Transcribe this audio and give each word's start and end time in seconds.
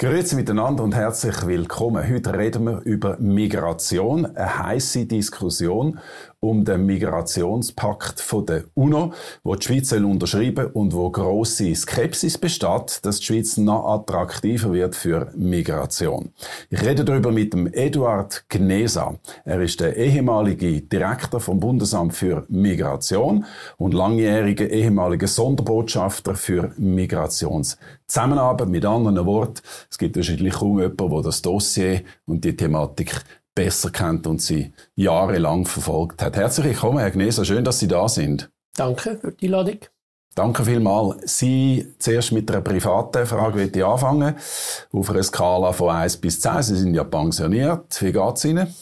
Grüezi 0.00 0.34
miteinander 0.34 0.82
und 0.82 0.94
herzlich 0.94 1.46
willkommen. 1.46 2.08
Heute 2.08 2.32
reden 2.32 2.64
wir 2.64 2.80
über 2.86 3.18
Migration, 3.18 4.24
eine 4.24 4.58
heiße 4.58 5.04
Diskussion 5.04 5.98
um 6.40 6.64
den 6.64 6.86
Migrationspakt 6.86 8.18
von 8.18 8.46
der 8.46 8.64
UNO, 8.72 9.12
wo 9.44 9.54
die 9.54 9.66
Schweiz 9.66 9.92
unterschreiben 9.92 10.68
und 10.68 10.94
wo 10.94 11.10
große 11.10 11.74
Skepsis 11.74 12.38
besteht, 12.38 13.04
dass 13.04 13.18
die 13.18 13.26
Schweiz 13.26 13.58
noch 13.58 13.84
attraktiver 13.84 14.72
wird 14.72 14.96
für 14.96 15.30
Migration. 15.36 16.32
Ich 16.70 16.82
rede 16.82 17.04
darüber 17.04 17.30
mit 17.30 17.52
dem 17.52 17.70
Eduard 17.70 18.46
Gnesa. 18.48 19.16
Er 19.44 19.60
ist 19.60 19.80
der 19.80 19.98
ehemalige 19.98 20.80
Direktor 20.80 21.40
vom 21.40 21.60
Bundesamt 21.60 22.14
für 22.14 22.46
Migration 22.48 23.44
und 23.76 23.92
langjähriger 23.92 24.70
ehemaliger 24.70 25.28
Sonderbotschafter 25.28 26.34
für 26.34 26.72
Migrationszusammenarbeit. 28.10 28.68
Mit 28.68 28.84
anderen 28.84 29.26
Worten, 29.26 29.62
es 29.90 29.98
gibt 29.98 30.16
wahrscheinlich 30.16 30.54
kaum 30.54 30.80
jemanden, 30.80 31.10
der 31.10 31.22
das 31.22 31.42
Dossier 31.42 32.02
und 32.26 32.44
die 32.44 32.56
Thematik 32.56 33.24
besser 33.54 33.90
kennt 33.90 34.26
und 34.26 34.40
sie 34.40 34.72
jahrelang 34.94 35.66
verfolgt 35.66 36.22
hat. 36.22 36.36
Herzlich 36.36 36.66
willkommen, 36.66 36.98
Herr 36.98 37.10
Gnesa. 37.10 37.44
Schön, 37.44 37.64
dass 37.64 37.78
Sie 37.78 37.88
da 37.88 38.08
sind. 38.08 38.50
Danke 38.76 39.18
für 39.20 39.32
die 39.32 39.46
Einladung. 39.46 39.78
Danke 40.34 40.64
vielmals. 40.64 41.38
Sie 41.38 41.94
zuerst 41.98 42.32
mit 42.32 42.50
einer 42.50 42.60
privaten 42.60 43.26
Frage 43.26 43.58
will 43.58 43.72
ich 43.74 43.84
anfangen. 43.84 44.36
Auf 44.92 45.10
einer 45.10 45.22
Skala 45.22 45.72
von 45.72 45.90
1 45.90 46.18
bis 46.18 46.40
10. 46.40 46.62
Sie 46.62 46.76
sind 46.76 46.94
ja 46.94 47.02
pensioniert. 47.02 48.00
Wie 48.00 48.12
geht 48.12 48.36
es 48.36 48.44
Ihnen? 48.44 48.72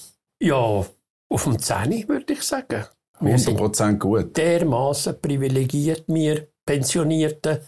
Ja, 0.40 0.56
auf 0.56 1.44
dem 1.44 1.58
10 1.58 2.06
würde 2.08 2.34
ich 2.34 2.42
sagen. 2.42 2.84
100% 3.20 3.98
gut. 3.98 4.36
Dermaßen 4.36 5.20
privilegiert, 5.20 6.04
wir 6.06 6.46
Pensionierten 6.64 7.58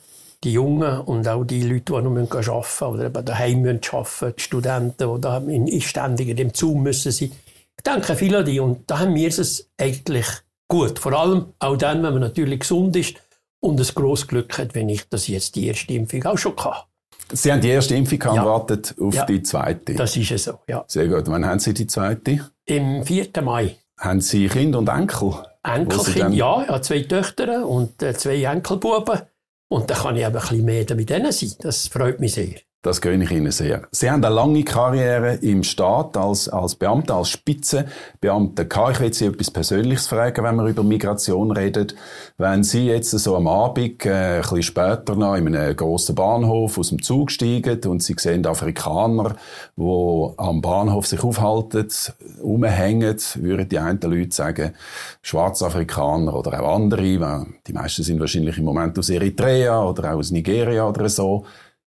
die 0.43 0.53
Jungen 0.53 1.01
und 1.01 1.29
auch 1.29 1.45
die 1.45 1.63
Leute, 1.63 1.93
die 1.93 2.03
noch 2.03 2.17
arbeiten 2.17 2.37
müssen 2.37 2.85
oder 2.85 3.05
eben 3.07 3.25
daheim 3.25 3.59
arbeiten 3.65 3.91
müssen, 3.93 4.35
die 4.37 4.43
Studenten, 4.43 5.15
die 5.15 5.21
da 5.21 5.39
in 5.39 5.81
ständig 5.81 6.29
in 6.29 6.37
dem 6.37 6.55
Zoom 6.55 6.83
müssen 6.83 7.13
sein. 7.13 7.33
Ich 7.77 7.83
denke 7.83 8.15
viel 8.15 8.35
an 8.35 8.45
die 8.45 8.61
und 8.61 8.91
da 8.91 9.01
haben 9.01 9.15
wir 9.15 9.29
es 9.29 9.71
eigentlich 9.79 10.27
gut. 10.69 10.99
Vor 10.99 11.13
allem 11.13 11.47
auch 11.59 11.77
dann, 11.77 12.03
wenn 12.03 12.13
man 12.13 12.21
natürlich 12.21 12.61
gesund 12.61 12.97
ist 12.97 13.17
und 13.61 13.81
ein 13.81 13.87
grosses 13.95 14.27
Glück 14.27 14.59
hat, 14.59 14.75
wenn 14.75 14.89
ich 14.89 15.09
das 15.09 15.29
jetzt 15.29 15.57
die 15.57 15.67
erste 15.67 15.93
Impfung 15.93 16.25
auch 16.25 16.39
schon 16.39 16.57
hatte. 16.57 16.85
Sie 17.33 17.53
haben 17.53 17.61
die 17.61 17.69
erste 17.69 17.95
Impfung 17.95 18.19
gehabt 18.19 18.37
ja. 18.37 18.45
wartet 18.45 18.95
auf 19.01 19.15
ja, 19.15 19.25
die 19.25 19.43
zweite. 19.43 19.95
Das 19.95 20.17
ist 20.17 20.31
es 20.31 20.45
so, 20.45 20.59
ja. 20.67 20.85
Sehr 20.89 21.07
gut. 21.07 21.25
Wann 21.27 21.47
haben 21.47 21.61
Sie 21.61 21.75
die 21.75 21.87
zweite? 21.87 22.51
Im 22.65 23.05
4. 23.05 23.29
Mai. 23.43 23.77
Haben 23.99 24.21
Sie 24.21 24.49
Kinder 24.49 24.79
und 24.79 24.89
Enkel? 24.89 25.35
Enkelkind, 25.63 26.35
ja. 26.35 26.63
Ich 26.63 26.69
habe 26.69 26.81
zwei 26.81 27.03
Töchter 27.03 27.67
und 27.67 28.03
äh, 28.03 28.15
zwei 28.15 28.43
Enkelbuben. 28.43 29.21
Und 29.73 29.89
da 29.89 29.95
kann 29.95 30.17
ich 30.17 30.23
eben 30.23 30.35
ein 30.35 30.41
bisschen 30.41 30.65
mehr 30.65 30.97
mit 30.97 31.11
denen 31.11 31.31
sein. 31.31 31.53
Das 31.61 31.87
freut 31.87 32.19
mich 32.19 32.33
sehr. 32.33 32.57
Das 32.83 33.03
gönne 33.03 33.25
ich 33.25 33.31
Ihnen 33.31 33.53
sehr. 33.53 33.83
Sie 33.91 34.11
haben 34.11 34.25
eine 34.25 34.35
lange 34.35 34.65
Karriere 34.65 35.35
im 35.43 35.63
Staat 35.65 36.17
als, 36.17 36.49
als 36.49 36.77
Beamter, 36.77 37.17
als 37.17 37.29
Spitzenbeamter 37.29 38.65
gehabt. 38.65 38.93
Ich 38.93 39.01
will 39.01 39.13
Sie 39.13 39.27
etwas 39.27 39.51
Persönliches 39.51 40.07
fragen, 40.07 40.43
wenn 40.43 40.57
wir 40.57 40.65
über 40.65 40.83
Migration 40.83 41.51
reden. 41.51 41.93
Wenn 42.39 42.65
Sie 42.65 42.87
jetzt 42.87 43.11
so 43.11 43.37
am 43.37 43.49
Abend, 43.49 44.07
äh, 44.07 44.37
ein 44.37 44.41
bisschen 44.41 44.63
später 44.63 45.15
noch, 45.15 45.35
in 45.35 45.55
einem 45.55 45.77
grossen 45.77 46.15
Bahnhof 46.15 46.79
aus 46.79 46.89
dem 46.89 47.03
Zug 47.03 47.31
steigen 47.31 47.85
und 47.85 48.03
Sie 48.03 48.15
sehen 48.17 48.47
Afrikaner, 48.47 49.37
die 49.77 50.29
am 50.39 50.63
Bahnhof 50.63 51.07
sich 51.07 51.23
aufhalten, 51.23 51.87
rumhängen, 52.43 53.19
würden 53.35 53.69
die 53.69 53.79
einen 53.79 54.01
Leute 54.01 54.35
sagen, 54.35 54.73
Schwarzafrikaner 55.21 56.35
oder 56.35 56.59
auch 56.63 56.77
andere, 56.77 57.03
die 57.67 57.73
meisten 57.75 58.05
sind 58.05 58.21
wahrscheinlich 58.21 58.57
im 58.57 58.65
Moment 58.65 58.99
aus 58.99 59.11
Eritrea 59.11 59.85
oder 59.85 60.15
auch 60.15 60.19
aus 60.19 60.31
Nigeria 60.31 60.89
oder 60.89 61.07
so, 61.11 61.45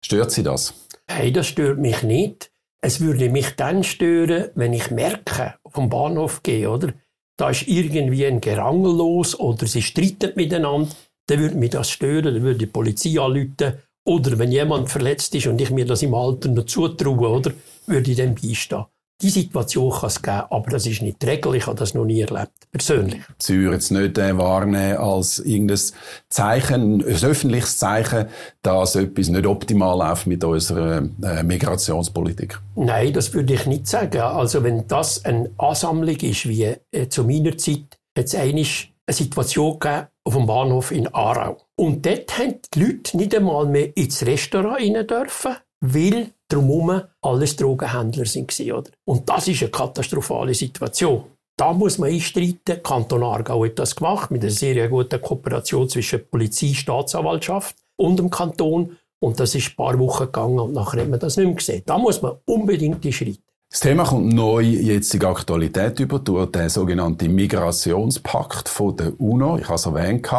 Stört 0.03 0.31
Sie 0.31 0.43
das? 0.43 0.73
Hey, 1.07 1.31
das 1.31 1.47
stört 1.47 1.79
mich 1.79 2.03
nicht. 2.03 2.51
Es 2.81 2.99
würde 2.99 3.29
mich 3.29 3.55
dann 3.55 3.83
stören, 3.83 4.49
wenn 4.55 4.73
ich 4.73 4.91
merke, 4.91 5.55
vom 5.65 5.89
Bahnhof 5.89 6.43
gehe, 6.43 6.69
oder? 6.69 6.93
Da 7.37 7.49
ist 7.49 7.67
irgendwie 7.67 8.25
ein 8.25 8.41
Gerangel 8.41 8.95
los 8.95 9.39
oder 9.39 9.65
sie 9.65 9.81
streiten 9.81 10.33
miteinander. 10.35 10.89
Dann 11.27 11.39
würde 11.39 11.55
mich 11.55 11.71
das 11.71 11.89
stören, 11.89 12.33
dann 12.33 12.43
würde 12.43 12.59
die 12.59 12.65
Polizei 12.65 13.19
anrufen. 13.19 13.79
Oder 14.05 14.37
wenn 14.37 14.51
jemand 14.51 14.89
verletzt 14.89 15.33
ist 15.33 15.47
und 15.47 15.61
ich 15.61 15.71
mir 15.71 15.85
das 15.85 16.03
im 16.03 16.13
Alter 16.13 16.49
noch 16.49 16.65
zutraue, 16.65 17.29
oder? 17.29 17.53
Würde 17.87 18.11
ich 18.11 18.17
dann 18.17 18.35
beistehen. 18.35 18.85
Die 19.23 19.29
Situation 19.29 19.89
kann 19.89 20.07
es 20.07 20.21
geben, 20.21 20.43
aber 20.49 20.69
das 20.69 20.85
ist 20.85 21.01
nicht 21.01 21.21
die 21.21 21.27
Regel. 21.27 21.55
Ich 21.55 21.65
habe 21.65 21.77
das 21.77 21.93
noch 21.93 22.03
nie 22.03 22.19
erlebt, 22.19 22.51
persönlich. 22.69 23.21
Sie 23.39 23.57
würden 23.57 23.77
es 23.77 23.89
nicht 23.89 24.17
äh, 24.17 24.37
wahrnehmen 24.37 24.97
als 24.97 25.39
irgendein 25.39 25.79
Zeichen, 26.27 26.99
ein 26.99 27.01
öffentliches 27.01 27.77
Zeichen, 27.77 28.25
dass 28.63 28.97
etwas 28.97 29.29
nicht 29.29 29.45
optimal 29.45 29.97
läuft 29.97 30.27
mit 30.27 30.43
unserer 30.43 31.07
äh, 31.21 31.41
Migrationspolitik? 31.41 32.59
Nein, 32.75 33.13
das 33.13 33.33
würde 33.33 33.53
ich 33.53 33.65
nicht 33.65 33.87
sagen. 33.87 34.19
Also 34.19 34.61
wenn 34.61 34.85
das 34.89 35.23
eine 35.23 35.49
Ansammlung 35.57 36.17
ist, 36.17 36.49
wie 36.49 36.75
äh, 36.91 37.07
zu 37.07 37.23
meiner 37.23 37.57
Zeit, 37.57 37.97
jetzt 38.17 38.35
eine 38.35 38.65
Situation 39.09 39.79
gegeben 39.79 40.07
auf 40.25 40.33
dem 40.33 40.45
Bahnhof 40.45 40.91
in 40.91 41.07
Aarau. 41.13 41.61
Und 41.77 42.05
dort 42.05 42.37
haben 42.37 42.55
die 42.73 42.79
Leute 42.83 43.15
nicht 43.15 43.33
einmal 43.33 43.67
mehr 43.67 43.95
ins 43.95 44.25
Restaurant 44.25 44.81
rein 44.81 45.07
dürfen, 45.07 45.55
weil 45.79 46.31
drumherum 46.53 47.01
alles 47.21 47.55
Drogenhändler. 47.55 48.25
Oder? 48.77 48.91
Und 49.05 49.29
das 49.29 49.47
ist 49.47 49.61
eine 49.61 49.71
katastrophale 49.71 50.53
Situation. 50.53 51.25
Da 51.57 51.71
muss 51.73 51.97
man 51.97 52.09
einstreiten. 52.09 52.81
Kanton 52.81 53.23
Aargau 53.23 53.65
hat 53.65 53.77
das 53.77 53.95
gemacht, 53.95 54.31
mit 54.31 54.41
einer 54.41 54.51
sehr 54.51 54.87
guten 54.89 55.21
Kooperation 55.21 55.87
zwischen 55.87 56.27
Polizei, 56.29 56.73
Staatsanwaltschaft 56.73 57.75
und 57.95 58.17
dem 58.17 58.29
Kanton. 58.29 58.97
Und 59.19 59.39
das 59.39 59.55
ist 59.55 59.69
ein 59.69 59.75
paar 59.75 59.97
Wochen 59.99 60.25
gegangen 60.25 60.59
und 60.59 60.73
nachher 60.73 61.01
hat 61.01 61.09
man 61.09 61.19
das 61.19 61.37
nicht 61.37 61.45
mehr 61.45 61.55
gesehen. 61.55 61.83
Da 61.85 61.97
muss 61.97 62.21
man 62.21 62.33
unbedingt 62.45 63.03
die 63.03 63.13
Schritte. 63.13 63.42
Das 63.73 63.79
Thema 63.79 64.03
kommt 64.03 64.31
neu 64.31 64.61
jetzt 64.61 65.15
in 65.15 65.25
Aktualität 65.25 65.99
über 65.99 66.19
durch 66.19 66.51
den 66.51 66.69
sogenannten 66.69 67.33
Migrationspakt 67.33 68.69
von 68.69 68.95
der 68.95 69.19
UNO. 69.19 69.57
Ich 69.57 69.63
habe 69.63 69.73
es 69.73 69.87
erwähnt, 69.87 70.29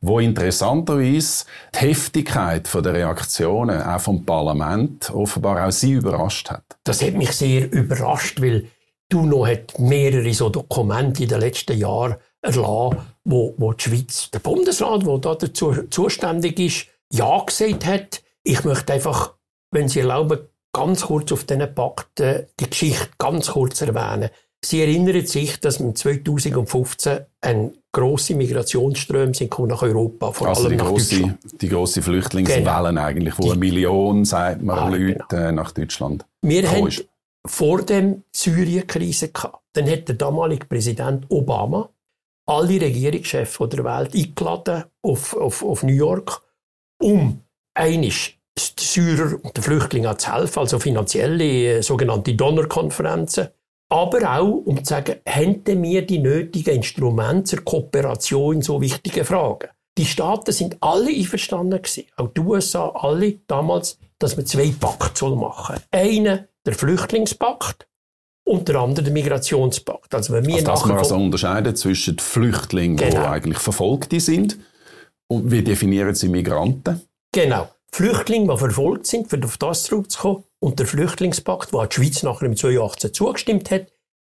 wo 0.00 0.20
interessanterweise 0.20 1.44
die 1.74 1.78
Heftigkeit 1.78 2.66
der 2.74 2.94
Reaktionen 2.94 3.82
auch 3.82 4.00
vom 4.00 4.24
Parlament 4.24 5.10
offenbar 5.10 5.68
auch 5.68 5.70
Sie 5.70 5.92
überrascht 5.92 6.48
hat. 6.48 6.64
Das 6.84 7.02
hat 7.02 7.12
mich 7.12 7.32
sehr 7.32 7.70
überrascht, 7.70 8.40
weil 8.40 8.68
die 9.12 9.16
UNO 9.16 9.46
hat 9.46 9.78
mehrere 9.78 10.32
so 10.32 10.48
Dokumente 10.48 11.24
in 11.24 11.28
den 11.28 11.40
letzten 11.40 11.76
Jahren 11.76 12.16
erlassen, 12.40 13.00
wo, 13.24 13.54
wo 13.58 13.74
die 13.74 13.84
Schweiz, 13.84 14.30
der 14.30 14.38
Bundesrat, 14.38 15.06
der 15.06 15.18
da 15.18 15.34
dazu 15.34 15.74
zuständig 15.90 16.58
ist, 16.58 16.86
ja 17.12 17.38
gesagt 17.44 17.84
hat. 17.84 18.22
Ich 18.44 18.64
möchte 18.64 18.94
einfach, 18.94 19.34
wenn 19.70 19.90
Sie 19.90 20.00
erlauben, 20.00 20.38
ganz 20.72 21.02
kurz 21.02 21.32
auf 21.32 21.44
diesen 21.44 21.74
Pakt 21.74 22.20
äh, 22.20 22.46
die 22.58 22.68
Geschichte 22.68 23.08
ganz 23.18 23.48
kurz 23.48 23.80
erwähnen. 23.82 24.30
Sie 24.64 24.80
erinnern 24.80 25.26
sich, 25.26 25.58
dass 25.60 25.80
im 25.80 25.94
2015 25.94 27.20
ein 27.40 27.72
grosse 27.90 28.34
Migrationsströme 28.34 29.34
sind 29.34 29.58
nach 29.58 29.82
Europa, 29.82 30.32
vor 30.32 30.48
also 30.48 30.62
allem 30.62 30.70
die 30.70 30.76
nach 30.76 30.86
grosse, 30.86 31.16
Deutschland. 31.16 31.62
Die 31.62 31.68
grosse 31.68 32.02
Flüchtlingswellen 32.02 32.94
genau. 32.94 33.02
eigentlich, 33.02 33.38
wo 33.38 33.42
die, 33.42 33.50
eine 33.50 33.58
Million, 33.58 34.24
sagt 34.24 34.62
man, 34.62 34.78
ah, 34.78 34.88
Leute 34.88 35.24
genau. 35.28 35.42
Äh, 35.42 35.52
nach 35.52 35.72
Deutschland 35.72 36.24
Wir 36.42 36.70
haben 36.70 36.86
ist. 36.86 37.04
vor 37.44 37.82
dem 37.82 38.22
Syrien-Krise 38.32 39.28
gehabt. 39.28 39.62
Dann 39.72 39.90
hat 39.90 40.08
der 40.08 40.14
damalige 40.14 40.66
Präsident 40.66 41.26
Obama 41.28 41.88
alle 42.46 42.80
Regierungschefs 42.80 43.58
der 43.58 43.84
Welt 43.84 44.14
eingeladen 44.14 44.84
auf, 45.02 45.36
auf, 45.36 45.62
auf 45.62 45.82
New 45.82 45.92
York, 45.92 46.40
um 47.00 47.40
einisch 47.74 48.38
Syrer 48.58 49.38
und 49.42 49.56
den 49.56 49.62
Flüchtlingen 49.62 50.18
zu 50.18 50.32
helfen, 50.32 50.58
also 50.58 50.78
finanzielle 50.78 51.78
äh, 51.78 51.82
sogenannte 51.82 52.34
Donnerkonferenzen. 52.34 53.48
Aber 53.90 54.38
auch, 54.38 54.62
um 54.64 54.78
zu 54.78 54.90
sagen, 54.90 55.16
hätten 55.24 55.82
wir 55.82 56.06
die 56.06 56.18
nötigen 56.18 56.76
Instrumente 56.76 57.56
zur 57.56 57.64
Kooperation 57.64 58.56
in 58.56 58.62
so 58.62 58.80
wichtigen 58.80 59.24
Fragen. 59.24 59.68
Die 59.98 60.06
Staaten 60.06 60.52
sind 60.52 60.78
alle 60.80 61.10
einverstanden 61.10 61.82
gewesen, 61.82 62.04
auch 62.16 62.28
die 62.28 62.40
USA, 62.40 62.88
alle 62.88 63.40
damals, 63.46 63.98
dass 64.18 64.36
man 64.36 64.46
zwei 64.46 64.72
Pakte 64.78 65.26
machen 65.30 65.76
soll. 65.76 66.00
Einen, 66.00 66.48
der 66.64 66.74
Flüchtlingspakt, 66.74 67.86
und 68.44 68.68
der 68.68 68.76
andere 68.76 69.04
der 69.04 69.12
Migrationspakt. 69.12 70.14
Also, 70.14 70.32
wenn 70.32 70.46
wir 70.46 70.54
also 70.54 70.66
dass 70.66 70.84
man 70.84 70.98
also 70.98 71.16
unterscheiden 71.16 71.76
zwischen 71.76 72.18
Flüchtlingen, 72.18 72.96
genau. 72.96 73.10
die 73.10 73.26
eigentlich 73.28 73.58
Verfolgte 73.58 74.20
sind, 74.20 74.58
und 75.28 75.50
wie 75.50 75.62
definieren 75.62 76.14
Sie 76.14 76.28
Migranten? 76.28 77.00
Genau. 77.32 77.68
Flüchtlinge, 77.94 78.52
die 78.52 78.58
verfolgt 78.58 79.06
sind, 79.06 79.28
für 79.28 79.40
auf 79.44 79.58
das 79.58 79.84
zurückzukommen, 79.84 80.44
und 80.60 80.78
der 80.78 80.86
Flüchtlingspakt, 80.86 81.72
wo 81.72 81.84
die 81.84 81.94
Schweiz 81.94 82.22
nachher 82.22 82.46
im 82.46 82.56
2018 82.56 83.12
zugestimmt 83.12 83.70
hat, 83.70 83.88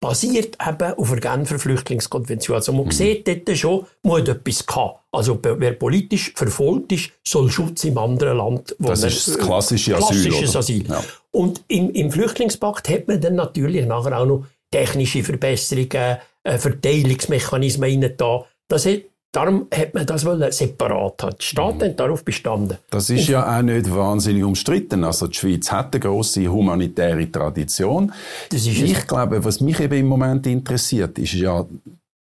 basiert 0.03 0.57
eben 0.67 0.93
auf 0.93 1.09
der 1.09 1.19
Genfer 1.19 1.59
Flüchtlingskonvention. 1.59 2.55
Also 2.55 2.73
man 2.73 2.85
mhm. 2.85 2.91
sieht 2.91 3.27
dort 3.27 3.57
schon, 3.57 3.85
man 4.03 4.21
hat 4.21 4.27
etwas 4.27 4.65
gehabt. 4.65 4.99
Also 5.11 5.39
wer 5.41 5.73
politisch 5.73 6.33
verfolgt 6.35 6.91
ist, 6.91 7.11
soll 7.25 7.49
Schutz 7.49 7.85
im 7.85 7.97
anderen 7.97 8.37
Land. 8.37 8.75
Wo 8.79 8.89
das 8.89 9.03
ist 9.03 9.27
das 9.27 9.37
klassische 9.37 9.95
Asyl. 9.95 10.29
Klassisches 10.29 10.55
Asyl. 10.55 10.87
Ja. 10.89 11.03
Und 11.31 11.63
im, 11.69 11.91
im 11.91 12.11
Flüchtlingspakt 12.11 12.89
hat 12.89 13.07
man 13.07 13.21
dann 13.21 13.35
natürlich 13.35 13.85
nachher 13.85 14.17
auch 14.17 14.25
noch 14.25 14.45
technische 14.71 15.23
Verbesserungen, 15.23 16.17
äh, 16.43 16.57
Verteilungsmechanismen 16.57 18.03
rein 18.03 18.13
da. 18.17 18.45
Das 18.67 18.85
hat 18.85 19.03
Darum 19.33 19.65
hat 19.73 19.95
man 19.95 20.05
das 20.05 20.21
separat 20.21 21.23
haben. 21.23 21.35
Die 21.41 21.45
Staaten 21.45 21.77
mhm. 21.79 21.83
haben 21.83 21.95
darauf 21.95 22.23
bestanden. 22.23 22.77
Das 22.91 23.09
ist 23.09 23.27
ja 23.27 23.57
auch 23.57 23.63
nicht 23.63 23.93
wahnsinnig 23.93 24.43
umstritten. 24.43 25.03
Also 25.03 25.25
die 25.25 25.33
Schweiz 25.33 25.71
hat 25.71 25.95
eine 25.95 26.01
grosse 26.01 26.47
humanitäre 26.47 27.29
Tradition. 27.31 28.13
ich 28.51 29.07
glaube, 29.07 29.43
was 29.43 29.59
mich 29.59 29.79
eben 29.79 29.97
im 29.97 30.05
Moment 30.05 30.45
interessiert, 30.45 31.17
ist 31.17 31.33
ja 31.33 31.65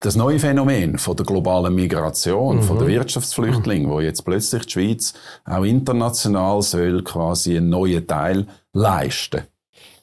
das 0.00 0.16
neue 0.16 0.38
Phänomen 0.38 0.96
von 0.96 1.14
der 1.14 1.26
globalen 1.26 1.74
Migration, 1.74 2.56
mhm. 2.56 2.62
von 2.62 2.78
der 2.78 2.88
Wirtschaftsflüchtlinge, 2.88 3.86
mhm. 3.86 3.90
wo 3.90 4.00
jetzt 4.00 4.24
plötzlich 4.24 4.64
die 4.64 4.72
Schweiz 4.72 5.12
auch 5.44 5.64
international 5.64 6.62
soll 6.62 7.04
quasi 7.04 7.58
einen 7.58 7.68
neuen 7.68 8.06
Teil 8.06 8.46
leisten 8.72 9.42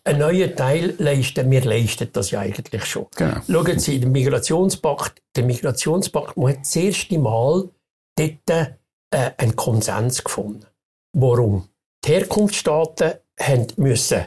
einen 0.10 0.20
neuen 0.20 0.56
Teil 0.56 0.96
leisten. 0.98 1.50
Wir 1.50 1.64
leisten 1.64 2.10
das 2.12 2.32
ja 2.32 2.42
eigentlich 2.42 2.86
schon. 2.86 3.08
Genau. 3.16 3.38
Schauen 3.48 3.80
Sie, 3.80 4.00
der 4.00 4.10
Migrationspakt, 4.10 5.22
der 5.36 5.46
Migrationspakt, 5.46 6.38
man 6.38 6.54
hat 6.54 6.60
das 6.62 6.76
erste 6.76 7.18
Mal 7.20 7.70
dort 8.18 8.50
äh, 8.50 9.32
einen 9.38 9.56
Konsens 9.56 10.24
gefunden. 10.24 10.66
Warum? 11.14 11.70
Die 12.06 12.12
Herkunftsstaaten 12.12 13.14
haben 13.40 13.68
müssen 13.78 14.26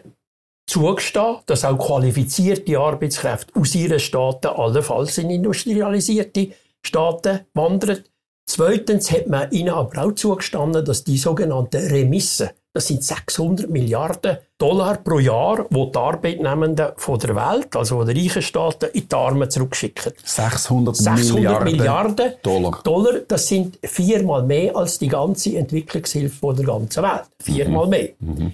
zugestehen, 0.66 1.38
dass 1.46 1.64
auch 1.64 1.78
qualifizierte 1.78 2.78
Arbeitskräfte 2.78 3.58
aus 3.58 3.74
ihren 3.74 4.00
Staaten 4.00 4.48
allenfalls 4.48 5.18
in 5.18 5.30
industrialisierte 5.30 6.52
Staaten 6.84 7.40
wandern. 7.54 8.04
Zweitens 8.48 9.10
hat 9.10 9.26
man 9.28 9.50
ihnen 9.50 9.70
aber 9.70 10.04
auch 10.04 10.12
zugestanden, 10.12 10.84
dass 10.84 11.04
die 11.04 11.18
sogenannten 11.18 11.86
Remissen, 11.88 12.50
das 12.72 12.86
sind 12.86 13.04
600 13.04 13.68
Milliarden 13.68 14.38
Dollar 14.56 14.96
pro 14.96 15.18
Jahr, 15.18 15.66
wo 15.70 15.86
die 15.86 15.98
Arbeitnehmenden 15.98 16.92
von 16.96 17.18
der 17.18 17.36
Welt, 17.36 17.76
also 17.76 17.98
von 17.98 18.06
den 18.06 18.16
reichen 18.16 18.40
Staaten, 18.40 18.86
in 18.94 19.08
die 19.08 19.14
Arme 19.14 19.48
zurückschicken. 19.48 20.12
600, 20.24 20.96
600 20.96 21.34
Milliarden, 21.34 21.76
Milliarden 21.76 22.32
Dollar. 22.42 22.80
Dollar. 22.82 23.20
Das 23.28 23.46
sind 23.46 23.78
viermal 23.82 24.42
mehr 24.44 24.74
als 24.74 24.98
die 24.98 25.08
ganze 25.08 25.56
Entwicklungshilfe 25.58 26.38
von 26.38 26.56
der 26.56 26.64
ganzen 26.64 27.02
Welt. 27.02 27.24
Viermal 27.40 27.84
mhm. 27.84 27.90
mehr. 27.90 28.08
Mhm. 28.20 28.52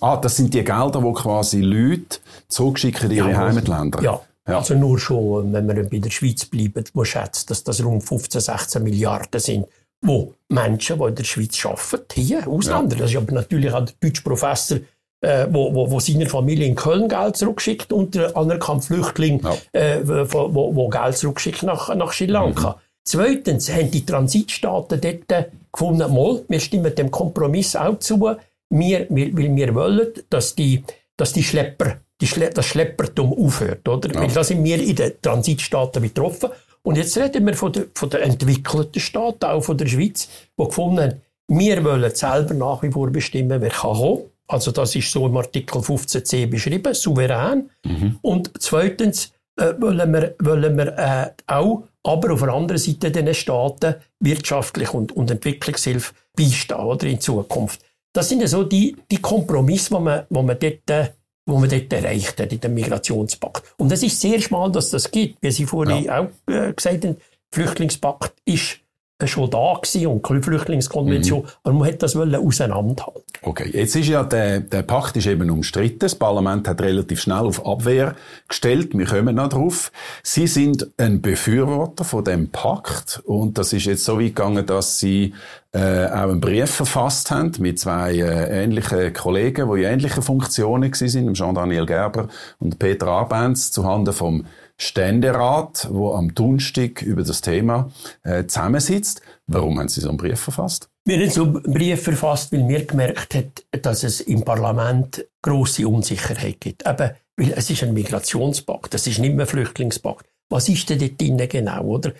Ah, 0.00 0.16
das 0.16 0.36
sind 0.36 0.52
die 0.52 0.62
Gelder, 0.62 1.00
die 1.00 1.12
quasi 1.14 1.60
Leute 1.60 2.18
zurückschicken 2.48 3.10
in 3.10 3.16
ihre 3.16 3.30
ja, 3.30 3.36
Heimatländer. 3.38 4.02
Ja. 4.02 4.20
ja. 4.46 4.58
Also 4.58 4.74
nur 4.74 4.98
schon, 4.98 5.52
wenn 5.52 5.66
wir 5.66 5.88
bei 5.88 5.98
der 5.98 6.10
Schweiz 6.10 6.44
bleiben, 6.44 6.84
man 6.92 7.04
schätzt, 7.04 7.50
dass 7.50 7.64
das 7.64 7.82
rund 7.82 8.04
15, 8.04 8.40
16 8.40 8.82
Milliarden 8.82 9.40
sind 9.40 9.66
wo 10.02 10.34
Menschen, 10.48 10.98
die 10.98 11.04
in 11.04 11.14
der 11.14 11.24
Schweiz 11.24 11.64
arbeiten, 11.64 12.20
hier, 12.20 12.46
Ausländer. 12.46 12.96
Ja. 12.96 13.02
Das 13.02 13.10
ist 13.10 13.16
aber 13.16 13.32
natürlich 13.32 13.72
auch 13.72 13.84
der 13.84 13.94
deutsche 14.00 14.22
Professor, 14.22 14.78
äh, 15.20 15.46
wo, 15.50 15.74
wo, 15.74 15.90
wo 15.90 16.00
seiner 16.00 16.26
Familie 16.26 16.66
in 16.66 16.74
Köln 16.74 17.08
Geld 17.08 17.36
zurückschickt 17.36 17.92
und 17.92 18.14
der 18.14 18.36
anerkannte 18.36 18.86
Flüchtling, 18.86 19.42
ja. 19.42 19.80
äh, 19.80 20.00
wo, 20.06 20.74
wo 20.74 20.88
Geld 20.88 21.16
zurückschickt 21.16 21.62
nach, 21.62 21.94
nach 21.94 22.12
Sri 22.12 22.26
Lanka. 22.26 22.70
Mhm. 22.70 22.80
Zweitens 23.04 23.72
haben 23.72 23.90
die 23.90 24.04
Transitstaaten 24.04 25.00
dort 25.00 25.52
gefunden, 25.72 26.12
mal, 26.12 26.44
wir 26.48 26.60
stimmen 26.60 26.94
dem 26.94 27.10
Kompromiss 27.10 27.76
auch 27.76 27.98
zu, 28.00 28.20
wir, 28.68 29.06
weil 29.08 29.56
wir 29.56 29.74
wollen, 29.74 30.08
dass 30.28 30.54
die, 30.54 30.82
dass 31.16 31.32
die 31.32 31.44
Schlepper, 31.44 31.98
die 32.20 32.26
Schle 32.26 32.50
das 32.50 32.66
Schleppertum 32.66 33.32
aufhört, 33.32 33.88
oder? 33.88 34.12
Ja. 34.12 34.20
Weil 34.20 34.28
da 34.28 34.42
sind 34.42 34.64
wir 34.64 34.82
in 34.82 34.96
den 34.96 35.12
Transitstaaten 35.22 36.02
betroffen. 36.02 36.50
Und 36.86 36.96
jetzt 36.96 37.18
reden 37.18 37.44
wir 37.44 37.54
von 37.54 37.72
den 37.72 37.86
von 37.94 38.10
der 38.10 38.22
entwickelten 38.22 39.00
Staaten, 39.00 39.44
auch 39.46 39.60
von 39.60 39.76
der 39.76 39.88
Schweiz, 39.88 40.28
die 40.56 40.64
gefunden 40.64 41.00
haben, 41.00 41.20
wir 41.48 41.82
wollen 41.82 42.14
selber 42.14 42.54
nach 42.54 42.80
wie 42.84 42.92
vor 42.92 43.10
bestimmen, 43.10 43.60
wer 43.60 43.70
kann 43.70 43.96
kommen. 43.96 44.22
Also 44.46 44.70
das 44.70 44.94
ist 44.94 45.10
so 45.10 45.26
im 45.26 45.36
Artikel 45.36 45.78
15c 45.80 46.46
beschrieben, 46.46 46.94
souverän. 46.94 47.68
Mhm. 47.84 48.18
Und 48.22 48.52
zweitens 48.60 49.32
äh, 49.56 49.74
wollen 49.80 50.12
wir, 50.12 50.36
wollen 50.38 50.78
wir 50.78 50.96
äh, 50.96 51.30
auch, 51.48 51.82
aber 52.04 52.34
auf 52.34 52.40
der 52.40 52.54
anderen 52.54 52.78
Seite 52.78 53.10
den 53.10 53.34
Staaten 53.34 53.96
wirtschaftlich 54.20 54.94
und, 54.94 55.10
und 55.10 55.28
Entwicklungshilfe 55.32 56.14
beistehen 56.36 56.78
oder, 56.78 57.08
in 57.08 57.20
Zukunft. 57.20 57.80
Das 58.12 58.28
sind 58.28 58.42
ja 58.42 58.46
so 58.46 58.62
die, 58.62 58.96
die 59.10 59.20
Kompromisse, 59.20 59.92
die 59.92 60.00
man, 60.00 60.22
wo 60.30 60.40
man 60.40 60.56
dort 60.56 60.88
äh, 60.90 61.08
wo 61.46 61.58
man 61.58 61.70
dort 61.70 61.92
erreicht 61.92 62.40
hat 62.40 62.52
in 62.52 62.60
dem 62.60 62.74
Migrationspakt. 62.74 63.62
Und 63.78 63.92
es 63.92 64.02
ist 64.02 64.20
sehr 64.20 64.40
schmal, 64.40 64.70
dass 64.72 64.90
das 64.90 65.10
gibt. 65.10 65.38
Wie 65.40 65.50
Sie 65.50 65.64
vorhin 65.64 66.04
ja. 66.04 66.20
auch 66.20 66.52
äh, 66.52 66.72
gesagt 66.72 67.04
haben, 67.04 67.16
Flüchtlingspakt 67.50 68.34
ist 68.44 68.80
schon 69.24 69.48
da 69.50 69.78
gewesen 69.82 70.06
und 70.08 70.28
die 70.28 70.42
Flüchtlingskonvention, 70.42 71.40
mhm. 71.40 71.48
aber 71.62 71.74
man 71.74 71.88
hat 71.88 72.02
das 72.02 72.14
auseinanderhalten. 72.14 73.22
Okay, 73.42 73.70
jetzt 73.72 73.96
ist 73.96 74.08
ja 74.08 74.22
der, 74.22 74.60
der 74.60 74.82
Pakt 74.82 75.16
ist 75.16 75.26
eben 75.26 75.48
umstritten. 75.50 76.00
Das 76.00 76.14
Parlament 76.14 76.68
hat 76.68 76.82
relativ 76.82 77.22
schnell 77.22 77.46
auf 77.46 77.66
Abwehr 77.66 78.14
gestellt. 78.46 78.90
Wir 78.92 79.06
kommen 79.06 79.36
noch 79.36 79.48
drauf. 79.48 79.90
Sie 80.22 80.46
sind 80.46 80.88
ein 80.98 81.22
Befürworter 81.22 82.04
von 82.04 82.24
dem 82.24 82.50
Pakt 82.50 83.22
und 83.24 83.56
das 83.56 83.72
ist 83.72 83.86
jetzt 83.86 84.04
so 84.04 84.20
weit 84.20 84.36
gegangen, 84.36 84.66
dass 84.66 84.98
Sie 84.98 85.32
äh, 85.72 86.06
auch 86.06 86.30
einen 86.30 86.40
Brief 86.40 86.70
verfasst 86.70 87.30
haben 87.30 87.52
mit 87.58 87.78
zwei 87.78 88.14
äh, 88.14 88.64
ähnlichen 88.64 89.12
Kollegen, 89.12 89.70
die 89.72 89.82
in 89.82 89.92
ähnlichen 89.92 90.22
Funktionen 90.22 90.92
waren, 90.92 91.34
Jean-Daniel 91.34 91.86
Gerber 91.86 92.28
und 92.58 92.78
Peter 92.78 93.08
Arbenz, 93.08 93.72
zuhanden 93.72 94.12
vom 94.12 94.44
Ständerat, 94.78 95.88
wo 95.90 96.12
am 96.12 96.34
Donnerstag 96.34 97.02
über 97.02 97.22
das 97.22 97.40
Thema 97.40 97.90
äh, 98.22 98.46
zusammensitzt. 98.46 99.22
Warum 99.46 99.78
haben 99.78 99.88
Sie 99.88 100.00
so 100.00 100.08
einen 100.08 100.18
Brief 100.18 100.40
verfasst? 100.40 100.90
Wir 101.04 101.18
haben 101.18 101.30
so 101.30 101.44
einen 101.44 101.62
Brief 101.62 102.02
verfasst, 102.02 102.52
weil 102.52 102.68
wir 102.68 102.84
gemerkt 102.84 103.34
haben, 103.34 103.52
dass 103.82 104.02
es 104.02 104.20
im 104.20 104.42
Parlament 104.42 105.24
große 105.42 105.86
Unsicherheit 105.86 106.60
gibt. 106.60 106.86
Eben, 106.86 107.10
weil 107.36 107.52
es 107.52 107.70
ist 107.70 107.82
ein 107.84 107.94
Migrationspakt, 107.94 108.94
es 108.94 109.06
ist 109.06 109.18
nicht 109.18 109.34
mehr 109.34 109.46
ein 109.46 109.48
Flüchtlingspakt. 109.48 110.26
Was 110.50 110.68
ist 110.68 110.88
denn 110.90 110.98
dort 110.98 111.20
drin 111.20 111.48
genau, 111.48 111.82
oder? 111.84 112.12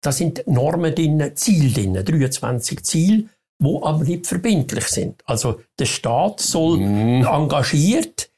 Da 0.00 0.12
sind 0.12 0.46
Normen 0.46 0.94
drin, 0.94 1.32
Ziele 1.34 1.72
drin, 1.72 2.04
23 2.04 2.82
Ziele, 2.84 3.24
die 3.58 3.78
aber 3.82 4.04
nicht 4.04 4.26
verbindlich 4.26 4.86
sind. 4.86 5.22
Also 5.26 5.60
der 5.78 5.86
Staat 5.86 6.40
soll 6.40 6.78
mm. 6.78 7.24
engagiert, 7.24 8.30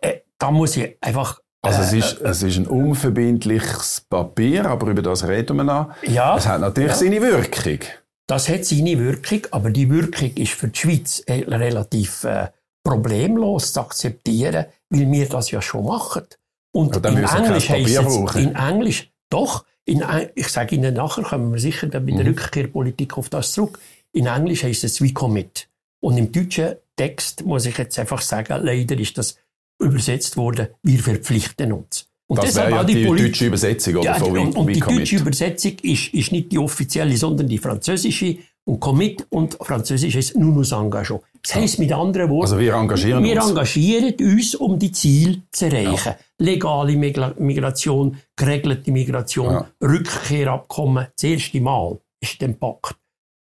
äh, 0.00 0.20
da 0.38 0.50
muss 0.50 0.76
ich 0.76 0.96
einfach 1.00 1.40
also 1.64 1.82
es 1.82 1.92
ist, 1.92 2.20
äh, 2.20 2.28
es 2.28 2.42
ist 2.42 2.56
ein 2.56 2.66
unverbindliches 2.66 4.06
Papier, 4.08 4.66
aber 4.66 4.88
über 4.88 5.02
das 5.02 5.26
reden 5.26 5.56
wir 5.56 5.64
noch. 5.64 5.90
Ja. 6.02 6.36
Es 6.36 6.46
hat 6.46 6.60
natürlich 6.60 6.90
ja. 6.90 6.96
seine 6.96 7.20
Wirkung. 7.20 7.78
Das 8.26 8.48
hat 8.48 8.64
seine 8.64 8.98
Wirkung, 8.98 9.40
aber 9.50 9.70
die 9.70 9.90
Wirkung 9.90 10.32
ist 10.36 10.52
für 10.52 10.68
die 10.68 10.78
Schweiz 10.78 11.22
äh, 11.26 11.44
relativ 11.46 12.24
äh, 12.24 12.48
problemlos 12.82 13.72
zu 13.72 13.80
akzeptieren, 13.80 14.66
weil 14.90 15.10
wir 15.10 15.28
das 15.28 15.50
ja 15.50 15.60
schon 15.60 15.86
machen. 15.86 16.24
Und 16.72 16.96
in 16.96 17.04
Englisch 17.04 17.68
heißt 17.68 17.98
es, 17.98 18.34
in 18.34 18.54
Englisch, 18.54 19.12
doch, 19.30 19.64
in, 19.84 20.02
ich 20.34 20.48
sage 20.48 20.76
Ihnen 20.76 20.94
nachher, 20.94 21.22
kommen 21.22 21.52
wir 21.52 21.60
sicher 21.60 21.86
dann 21.86 22.06
bei 22.06 22.12
der 22.12 22.22
mhm. 22.22 22.30
Rückkehrpolitik 22.30 23.16
auf 23.18 23.28
das 23.28 23.52
zurück. 23.52 23.78
In 24.12 24.26
Englisch 24.26 24.64
heißt 24.64 24.84
es 24.84 25.00
we 25.00 25.12
commit. 25.12 25.68
Und 26.00 26.18
im 26.18 26.32
deutschen 26.32 26.76
Text 26.96 27.44
muss 27.44 27.66
ich 27.66 27.78
jetzt 27.78 27.98
einfach 27.98 28.20
sagen, 28.20 28.62
leider 28.62 28.98
ist 28.98 29.16
das 29.18 29.36
übersetzt 29.78 30.36
worden, 30.36 30.68
wir 30.82 30.98
verpflichten 30.98 31.72
uns. 31.72 32.06
Und 32.26 32.42
das 32.42 32.54
wäre 32.54 32.70
ja 32.70 32.84
die, 32.84 32.94
die 32.94 33.04
deutsche 33.04 33.46
Übersetzung, 33.46 33.96
oder? 33.96 34.04
Ja, 34.04 34.14
von 34.14 34.38
und, 34.38 34.56
und 34.56 34.66
die 34.68 34.80
deutsche 34.80 35.16
Übersetzung 35.16 35.72
ist, 35.82 36.14
ist 36.14 36.32
nicht 36.32 36.52
die 36.52 36.58
offizielle, 36.58 37.16
sondern 37.16 37.48
die 37.48 37.58
französische. 37.58 38.38
Und 38.66 38.80
Commit 38.80 39.26
und 39.28 39.58
Französisch 39.60 40.16
heißt 40.16 40.36
nous 40.36 40.54
nous 40.54 40.72
engageons. 40.72 41.20
Das 41.42 41.54
heisst 41.54 41.78
mit 41.78 41.92
anderen 41.92 42.30
Worten, 42.30 42.52
also 42.52 42.58
wir 42.58 42.72
engagieren 42.72 43.22
wir 43.22 43.36
uns. 43.36 43.50
engagieren 43.50 44.14
uns, 44.18 44.54
um 44.54 44.78
die 44.78 44.90
Ziele 44.90 45.42
zu 45.52 45.66
erreichen. 45.66 46.14
Ja. 46.14 46.16
Legale 46.38 46.96
Migration, 46.96 48.16
geregelte 48.34 48.90
Migration, 48.90 49.52
ja. 49.52 49.70
Rückkehrabkommen. 49.82 51.08
Das 51.14 51.24
erste 51.24 51.60
Mal 51.60 51.98
ist 52.20 52.40
dem 52.40 52.58
Pakt 52.58 52.96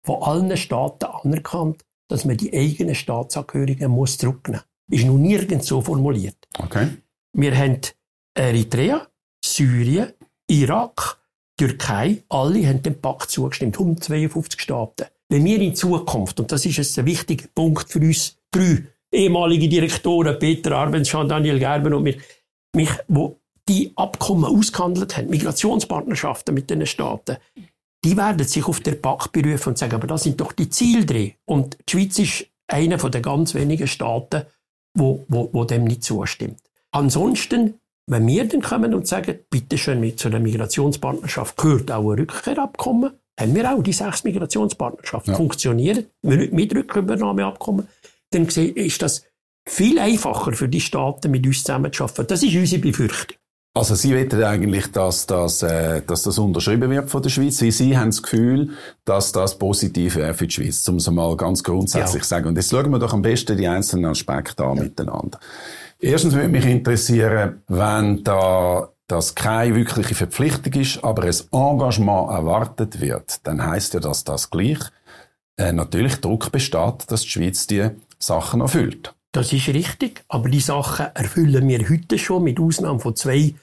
von 0.04 0.20
allen 0.20 0.56
Staaten 0.56 1.04
anerkannt, 1.04 1.84
dass 2.08 2.24
man 2.24 2.36
die 2.36 2.52
eigenen 2.52 2.96
Staatsangehörigen 2.96 3.92
muss 3.92 4.18
zurücknehmen 4.18 4.62
muss. 4.62 4.73
Ist 4.90 5.06
noch 5.06 5.16
nirgends 5.16 5.66
so 5.66 5.80
formuliert. 5.80 6.36
Okay. 6.58 6.88
Wir 7.32 7.56
haben 7.56 7.80
Eritrea, 8.34 9.06
Syrien, 9.44 10.12
Irak, 10.48 11.18
Türkei, 11.56 12.22
alle 12.28 12.66
haben 12.66 12.82
dem 12.82 13.00
Pakt 13.00 13.30
zugestimmt, 13.30 13.76
152 13.78 14.60
Staaten. 14.60 15.06
Wenn 15.28 15.44
wir 15.44 15.60
in 15.60 15.74
Zukunft, 15.74 16.38
und 16.40 16.52
das 16.52 16.66
ist 16.66 16.98
ein 16.98 17.06
wichtiger 17.06 17.48
Punkt 17.54 17.90
für 17.90 18.00
uns 18.00 18.36
drei 18.50 18.84
ehemalige 19.12 19.68
Direktoren, 19.68 20.38
Peter 20.38 20.72
Arbenz, 20.72 21.08
Jean-Daniel 21.08 21.58
Gerber 21.58 21.96
und 21.96 22.02
mir, 22.02 22.16
mich, 22.74 22.90
wo 23.08 23.40
die 23.68 23.92
Abkommen 23.96 24.44
ausgehandelt 24.44 25.16
haben, 25.16 25.30
Migrationspartnerschaften 25.30 26.54
mit 26.54 26.68
den 26.68 26.84
Staaten, 26.86 27.36
die 28.04 28.16
werden 28.16 28.46
sich 28.46 28.66
auf 28.66 28.80
den 28.80 29.00
Pakt 29.00 29.32
berufen 29.32 29.70
und 29.70 29.78
sagen, 29.78 29.94
aber 29.94 30.06
das 30.06 30.24
sind 30.24 30.40
doch 30.40 30.52
die 30.52 30.68
Ziele 30.68 31.06
drin. 31.06 31.32
Und 31.46 31.78
die 31.88 31.92
Schweiz 31.92 32.18
ist 32.18 32.46
einer 32.66 32.98
der 32.98 33.20
ganz 33.22 33.54
wenigen 33.54 33.86
Staaten, 33.86 34.44
wo, 34.94 35.24
wo, 35.28 35.50
wo 35.52 35.64
dem 35.64 35.84
nicht 35.84 36.04
zustimmt. 36.04 36.60
Ansonsten 36.90 37.74
wenn 38.06 38.26
wir 38.26 38.46
dann 38.46 38.60
kommen 38.60 38.94
und 38.94 39.06
sagen, 39.06 39.38
bitte 39.48 39.78
schön, 39.78 40.00
mit 40.00 40.18
zu 40.18 40.28
einer 40.28 40.40
Migrationspartnerschaft 40.40 41.56
gehört 41.56 41.90
auch 41.90 42.10
ein 42.10 42.18
Rückkehrabkommen, 42.18 43.12
haben 43.38 43.54
wir 43.54 43.72
auch 43.72 43.82
die 43.82 43.92
sechs 43.92 44.24
Migrationspartnerschaften 44.24 45.32
ja. 45.32 45.36
funktionieren 45.36 46.06
mit 46.22 46.74
Rückübernahmeabkommen, 46.74 47.88
dann 48.30 48.46
ist 48.46 49.02
das 49.02 49.24
viel 49.66 49.98
einfacher 49.98 50.52
für 50.52 50.68
die 50.68 50.80
Staaten, 50.80 51.30
mit 51.30 51.46
uns 51.46 51.64
zusammenzuarbeiten. 51.64 52.26
Das 52.26 52.42
ist 52.42 52.54
unsere 52.54 52.82
Befürchtung. 52.82 53.38
Also 53.76 53.96
Sie 53.96 54.14
wollen 54.14 54.44
eigentlich, 54.44 54.92
dass 54.92 55.26
das, 55.26 55.64
äh, 55.64 56.00
dass 56.02 56.22
das 56.22 56.38
unterschrieben 56.38 56.88
wird 56.90 57.10
von 57.10 57.20
der 57.20 57.30
Schweiz. 57.30 57.58
Sie, 57.58 57.72
Sie 57.72 57.98
haben 57.98 58.10
das 58.10 58.22
Gefühl, 58.22 58.70
dass 59.04 59.32
das 59.32 59.58
positiv 59.58 60.14
wäre 60.14 60.32
für 60.32 60.46
die 60.46 60.54
Schweiz, 60.54 60.88
um 60.88 60.96
es 60.96 61.10
mal 61.10 61.36
ganz 61.36 61.64
grundsätzlich 61.64 62.22
zu 62.22 62.34
ja. 62.34 62.38
sagen. 62.38 62.48
Und 62.48 62.56
jetzt 62.56 62.70
schauen 62.70 62.88
wir 62.90 63.00
doch 63.00 63.12
am 63.12 63.22
besten 63.22 63.56
die 63.56 63.66
einzelnen 63.66 64.06
Aspekte 64.06 64.64
an 64.64 64.76
ja. 64.76 64.82
miteinander. 64.84 65.40
Erstens 65.98 66.34
würde 66.34 66.48
mich 66.48 66.66
interessieren, 66.66 67.62
wenn 67.66 68.22
da 68.22 68.90
das 69.08 69.34
keine 69.34 69.74
wirkliche 69.74 70.14
Verpflichtung 70.14 70.72
ist, 70.74 71.02
aber 71.02 71.24
ein 71.24 71.34
Engagement 71.50 72.30
erwartet 72.30 73.00
wird, 73.00 73.44
dann 73.44 73.66
heißt 73.66 73.94
ja, 73.94 74.00
dass 74.00 74.22
das 74.22 74.50
gleich 74.50 74.78
äh, 75.56 75.72
natürlich 75.72 76.20
Druck 76.20 76.52
besteht, 76.52 77.04
dass 77.08 77.22
die 77.22 77.28
Schweiz 77.28 77.66
die 77.66 77.90
Sachen 78.20 78.60
erfüllt. 78.60 79.14
Das 79.32 79.52
ist 79.52 79.66
richtig, 79.66 80.24
aber 80.28 80.48
die 80.48 80.60
Sachen 80.60 81.06
erfüllen 81.14 81.66
wir 81.66 81.88
heute 81.88 82.18
schon, 82.18 82.44
mit 82.44 82.60
Ausnahme 82.60 83.00
von 83.00 83.16
zwei 83.16 83.54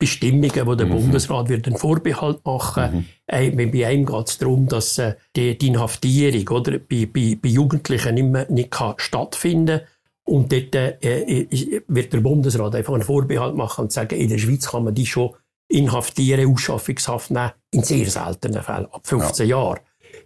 Bestimmungen, 0.00 0.66
wo 0.66 0.74
der 0.74 0.86
mhm. 0.86 0.92
Bundesrat 0.92 1.48
wird 1.48 1.68
einen 1.68 1.76
Vorbehalt 1.76 2.44
machen. 2.44 2.92
Mhm. 2.92 3.04
Äh, 3.26 3.50
bei 3.50 3.86
einem 3.86 4.06
geht 4.06 4.28
es 4.28 4.38
darum, 4.38 4.66
dass 4.66 4.98
äh, 4.98 5.14
die, 5.36 5.56
die 5.56 5.68
Inhaftierung 5.68 6.48
oder, 6.48 6.78
bei, 6.78 7.06
bei, 7.06 7.38
bei 7.40 7.48
Jugendlichen 7.48 8.14
nicht, 8.14 8.24
mehr, 8.24 8.50
nicht 8.50 8.72
kann 8.72 8.94
stattfinden 8.96 9.82
Und 10.24 10.50
dort 10.50 10.74
äh, 10.74 11.46
wird 11.86 12.12
der 12.12 12.20
Bundesrat 12.20 12.74
einfach 12.74 12.94
einen 12.94 13.02
Vorbehalt 13.02 13.54
machen 13.54 13.82
und 13.82 13.92
sagen, 13.92 14.18
in 14.18 14.30
der 14.30 14.38
Schweiz 14.38 14.68
kann 14.68 14.84
man 14.84 14.94
die 14.94 15.06
schon 15.06 15.30
inhaftieren, 15.68 16.52
Ausschaffungshaft 16.52 17.30
nehmen, 17.30 17.52
in 17.70 17.84
sehr 17.84 18.10
seltenen 18.10 18.62
Fällen, 18.62 18.86
ab 18.86 19.02
15 19.04 19.46
ja. 19.46 19.56
Jahren. 19.56 19.80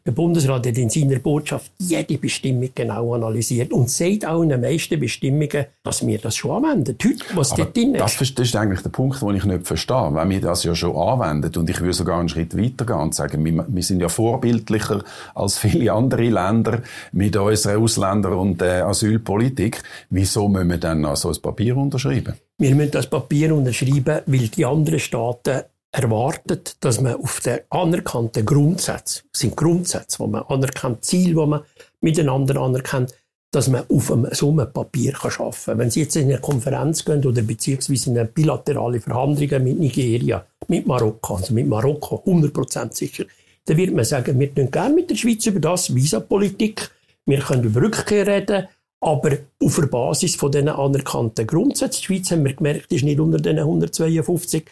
Der 0.07 0.13
Bundesrat 0.13 0.67
hat 0.67 0.77
in 0.77 0.91
seiner 0.91 1.19
Botschaft 1.19 1.73
jede 1.79 2.19
Bestimmung 2.19 2.69
genau 2.75 3.15
analysiert 3.15 3.73
und 3.73 3.89
sagt 3.91 4.27
auch 4.27 4.43
in 4.43 4.51
den 4.51 4.61
meisten 4.61 5.01
Bestimmungen, 5.01 5.65
dass 5.83 6.07
wir 6.07 6.19
das 6.19 6.37
schon 6.37 6.63
anwenden. 6.63 6.95
Heute, 7.03 7.25
was 7.33 7.53
Aber 7.53 7.63
dort 7.65 7.77
drin 7.79 7.95
ist. 7.95 8.03
Das 8.03 8.47
ist 8.47 8.55
eigentlich 8.55 8.83
der 8.83 8.91
Punkt, 8.91 9.23
den 9.23 9.35
ich 9.35 9.47
nicht 9.47 9.67
verstehe. 9.67 10.11
Wenn 10.13 10.29
wir 10.29 10.43
das 10.43 10.63
ja 10.65 10.75
schon 10.75 10.95
anwenden 10.95 11.59
und 11.59 11.71
ich 11.71 11.81
würde 11.81 11.95
sogar 11.95 12.21
einen 12.21 12.29
Schritt 12.29 12.55
weitergehen 12.55 12.99
und 12.99 13.15
sagen, 13.15 13.43
wir, 13.43 13.65
wir 13.67 13.83
sind 13.83 14.01
ja 14.01 14.11
vorbildlicher 14.11 15.03
als 15.35 15.57
viele 15.57 15.91
andere 15.91 16.29
Länder 16.29 16.83
mit 17.13 17.35
unserer 17.35 17.79
Ausländer- 17.79 18.37
und 18.37 18.61
äh, 18.61 18.83
Asylpolitik. 18.83 19.83
Wieso 20.11 20.49
müssen 20.49 20.69
wir 20.69 20.77
dann 20.77 21.01
noch 21.01 21.17
so 21.17 21.31
ein 21.31 21.41
Papier 21.41 21.79
unterschreiben? 21.79 22.35
Wir 22.59 22.75
müssen 22.75 22.91
das 22.91 23.07
Papier 23.07 23.55
unterschreiben, 23.55 24.21
weil 24.27 24.49
die 24.49 24.67
anderen 24.67 25.01
Staaten 25.01 25.63
erwartet, 25.95 26.77
dass 26.81 27.01
man 27.01 27.15
auf 27.15 27.41
den 27.41 27.61
anerkannten 27.71 28.45
Grundsätzen, 28.45 29.23
das 29.31 29.41
sind 29.41 29.57
Grundsätze, 29.57 30.19
wo 30.19 30.27
man 30.27 30.43
anerkennt, 30.43 31.05
Ziele, 31.05 31.37
wo 31.37 31.47
man 31.47 31.61
miteinander 32.01 32.61
anerkennt, 32.61 33.15
dass 33.53 33.69
man 33.69 33.85
auf 33.89 34.11
einem, 34.11 34.27
so 34.33 34.51
einem 34.51 34.73
Papier 34.73 35.13
kann 35.13 35.31
arbeiten 35.31 35.57
kann. 35.65 35.79
Wenn 35.79 35.91
Sie 35.91 36.01
jetzt 36.01 36.17
in 36.17 36.25
eine 36.25 36.41
Konferenz 36.41 37.05
gehen 37.05 37.25
oder 37.25 37.43
beziehungsweise 37.43 38.11
in 38.11 38.19
eine 38.19 38.29
bilaterale 38.29 39.01
Verhandlungen 39.01 39.63
mit 39.63 39.79
Nigeria, 39.79 40.45
mit 40.67 40.85
Marokko, 40.85 41.37
also 41.37 41.55
mit 41.55 41.69
Marokko, 41.69 42.25
100% 42.27 42.93
sicher, 42.93 43.25
dann 43.67 43.77
wird 43.77 43.95
man 43.95 44.05
sagen, 44.05 44.39
wir 44.41 44.49
reden 44.49 44.71
gerne 44.73 44.95
mit 44.95 45.11
der 45.11 45.15
Schweiz 45.15 45.47
über 45.47 45.61
das, 45.61 45.95
Visapolitik, 45.95 46.91
wir 47.27 47.39
können 47.39 47.63
über 47.63 47.83
Rückkehr 47.83 48.27
reden, 48.27 48.67
aber 49.01 49.39
auf 49.63 49.77
der 49.77 49.87
Basis 49.87 50.35
von 50.35 50.51
diesen 50.51 50.69
anerkannten 50.69 51.47
Grundsätzen, 51.47 52.01
die 52.01 52.07
Schweiz 52.07 52.31
haben 52.33 52.45
wir 52.45 52.55
gemerkt, 52.55 52.91
ist 52.91 53.05
nicht 53.05 53.21
unter 53.21 53.39
den 53.39 53.61
152. 53.61 54.65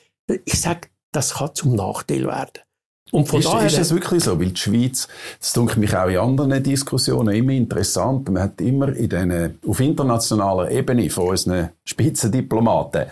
Ich 0.44 0.60
sage, 0.60 0.88
das 1.12 1.34
kann 1.34 1.54
zum 1.54 1.74
Nachteil 1.74 2.26
werden. 2.26 2.62
Und 3.12 3.28
von 3.28 3.40
ist, 3.40 3.48
daher, 3.52 3.66
ist 3.66 3.78
das 3.78 3.92
wirklich 3.92 4.24
so? 4.24 4.40
Weil 4.40 4.48
die 4.48 4.60
Schweiz, 4.60 5.06
das 5.38 5.52
tut 5.52 5.76
mich 5.76 5.94
auch 5.94 6.08
in 6.08 6.16
anderen 6.16 6.62
Diskussionen 6.62 7.34
immer 7.34 7.52
interessant, 7.52 8.30
man 8.30 8.42
hat 8.42 8.60
immer 8.62 8.88
in 8.88 9.10
den, 9.10 9.58
auf 9.66 9.80
internationaler 9.80 10.70
Ebene 10.70 11.10
von 11.10 11.28
unseren 11.28 11.68
Spitzendiplomaten, 11.84 13.04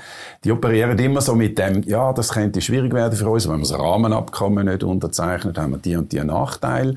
die 0.42 0.52
operieren 0.52 0.99
immer 0.99 1.21
so 1.21 1.35
mit 1.35 1.59
dem, 1.59 1.83
ja, 1.83 2.14
das 2.14 2.30
könnte 2.30 2.62
schwierig 2.62 2.95
werden 2.95 3.14
für 3.14 3.28
uns, 3.28 3.47
wenn 3.47 3.59
wir 3.59 3.69
das 3.69 3.78
Rahmenabkommen 3.78 4.66
nicht 4.66 4.83
unterzeichnet, 4.83 5.59
haben 5.59 5.73
wir 5.73 5.78
die 5.78 5.97
und 5.97 6.11
die 6.12 6.25
Nachteile. 6.25 6.95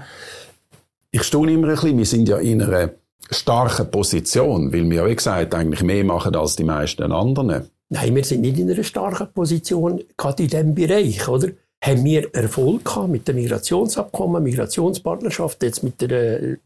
Ich 1.12 1.24
staune 1.24 1.52
immer 1.52 1.68
ein 1.68 1.74
bisschen, 1.74 1.98
wir 1.98 2.06
sind 2.06 2.30
ja 2.30 2.38
in 2.38 2.62
einer 2.62 2.92
starken 3.30 3.92
Position, 3.92 4.72
weil 4.72 4.90
wir 4.90 5.04
ja, 5.04 5.06
wie 5.08 5.16
gesagt, 5.16 5.54
eigentlich 5.54 5.84
mehr 5.84 6.06
machen 6.06 6.36
als 6.38 6.56
die 6.56 6.64
meisten 6.64 7.12
anderen. 7.12 7.70
Nein, 7.90 8.16
wir 8.16 8.24
sind 8.24 8.42
nicht 8.42 8.58
in 8.58 8.72
einer 8.72 8.84
starken 8.84 9.32
Position, 9.34 10.04
gerade 10.18 10.44
in 10.44 10.50
diesem 10.50 10.76
Bereich, 10.76 11.28
oder? 11.28 11.50
Haben 11.84 12.06
wir 12.06 12.34
Erfolg 12.34 12.86
gehabt 12.86 13.10
mit 13.10 13.28
dem 13.28 13.36
Migrationsabkommen, 13.36 14.42
Migrationspartnerschaft, 14.42 15.62
jetzt 15.64 15.84
mit 15.84 16.00
der 16.00 16.42
äh, 16.42 16.58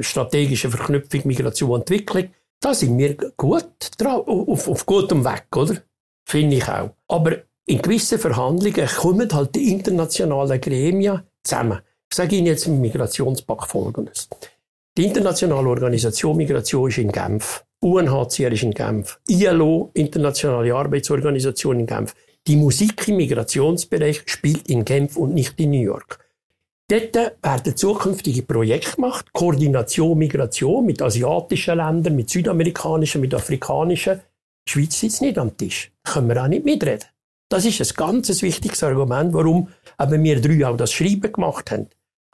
strategischen 0.00 0.72
Verknüpfung 0.72 1.20
Migration 1.24 1.70
und 1.70 1.80
Entwicklung. 1.80 2.28
Da 2.60 2.74
sind 2.74 2.98
wir 2.98 3.14
gut 3.36 3.68
drauf, 3.96 4.26
auf, 4.26 4.68
auf 4.68 4.86
gutem 4.86 5.24
Weg, 5.24 5.44
oder? 5.54 5.76
Finde 6.24 6.56
ich 6.56 6.68
auch. 6.68 6.90
Aber 7.08 7.36
in 7.66 7.80
gewissen 7.80 8.18
Verhandlungen 8.18 8.88
kommen 8.88 9.32
halt 9.32 9.54
die 9.54 9.70
internationalen 9.72 10.60
Gremien 10.60 11.22
zusammen. 11.42 11.80
Ich 12.10 12.16
sage 12.16 12.36
Ihnen 12.36 12.46
jetzt 12.46 12.66
im 12.66 12.80
Migrationspakt 12.80 13.70
Folgendes. 13.70 14.28
Die 14.96 15.06
internationale 15.06 15.68
Organisation 15.68 16.36
Migration 16.36 16.88
ist 16.88 16.98
in 16.98 17.10
Genf. 17.10 17.64
UNHCR 17.84 18.50
ist 18.50 18.62
in 18.62 18.70
Genf, 18.70 19.20
ILO, 19.28 19.90
Internationale 19.92 20.74
Arbeitsorganisation 20.74 21.80
in 21.80 21.86
Genf. 21.86 22.14
Die 22.46 22.56
Musik 22.56 23.06
im 23.08 23.18
Migrationsbereich 23.18 24.22
spielt 24.24 24.70
in 24.70 24.86
Genf 24.86 25.18
und 25.18 25.34
nicht 25.34 25.60
in 25.60 25.72
New 25.72 25.82
York. 25.82 26.18
Dort 26.88 27.14
werden 27.42 27.76
zukünftige 27.76 28.40
Projekte 28.40 28.96
gemacht, 28.96 29.30
Koordination, 29.34 30.16
Migration 30.16 30.86
mit 30.86 31.02
asiatischen 31.02 31.76
Ländern, 31.76 32.16
mit 32.16 32.30
südamerikanischen, 32.30 33.20
mit 33.20 33.34
afrikanischen. 33.34 34.22
Die 34.66 34.72
Schweiz 34.72 34.98
sitzt 34.98 35.20
nicht 35.20 35.36
am 35.36 35.54
Tisch. 35.54 35.92
Können 36.04 36.30
wir 36.30 36.42
auch 36.42 36.48
nicht 36.48 36.64
mitreden. 36.64 37.04
Das 37.50 37.66
ist 37.66 37.82
ein 37.82 37.96
ganz 37.96 38.40
wichtiges 38.40 38.82
Argument, 38.82 39.34
warum 39.34 39.68
eben 40.00 40.24
wir 40.24 40.40
drei 40.40 40.66
auch 40.66 40.78
das 40.78 40.90
Schreiben 40.90 41.30
gemacht 41.30 41.70
haben. 41.70 41.88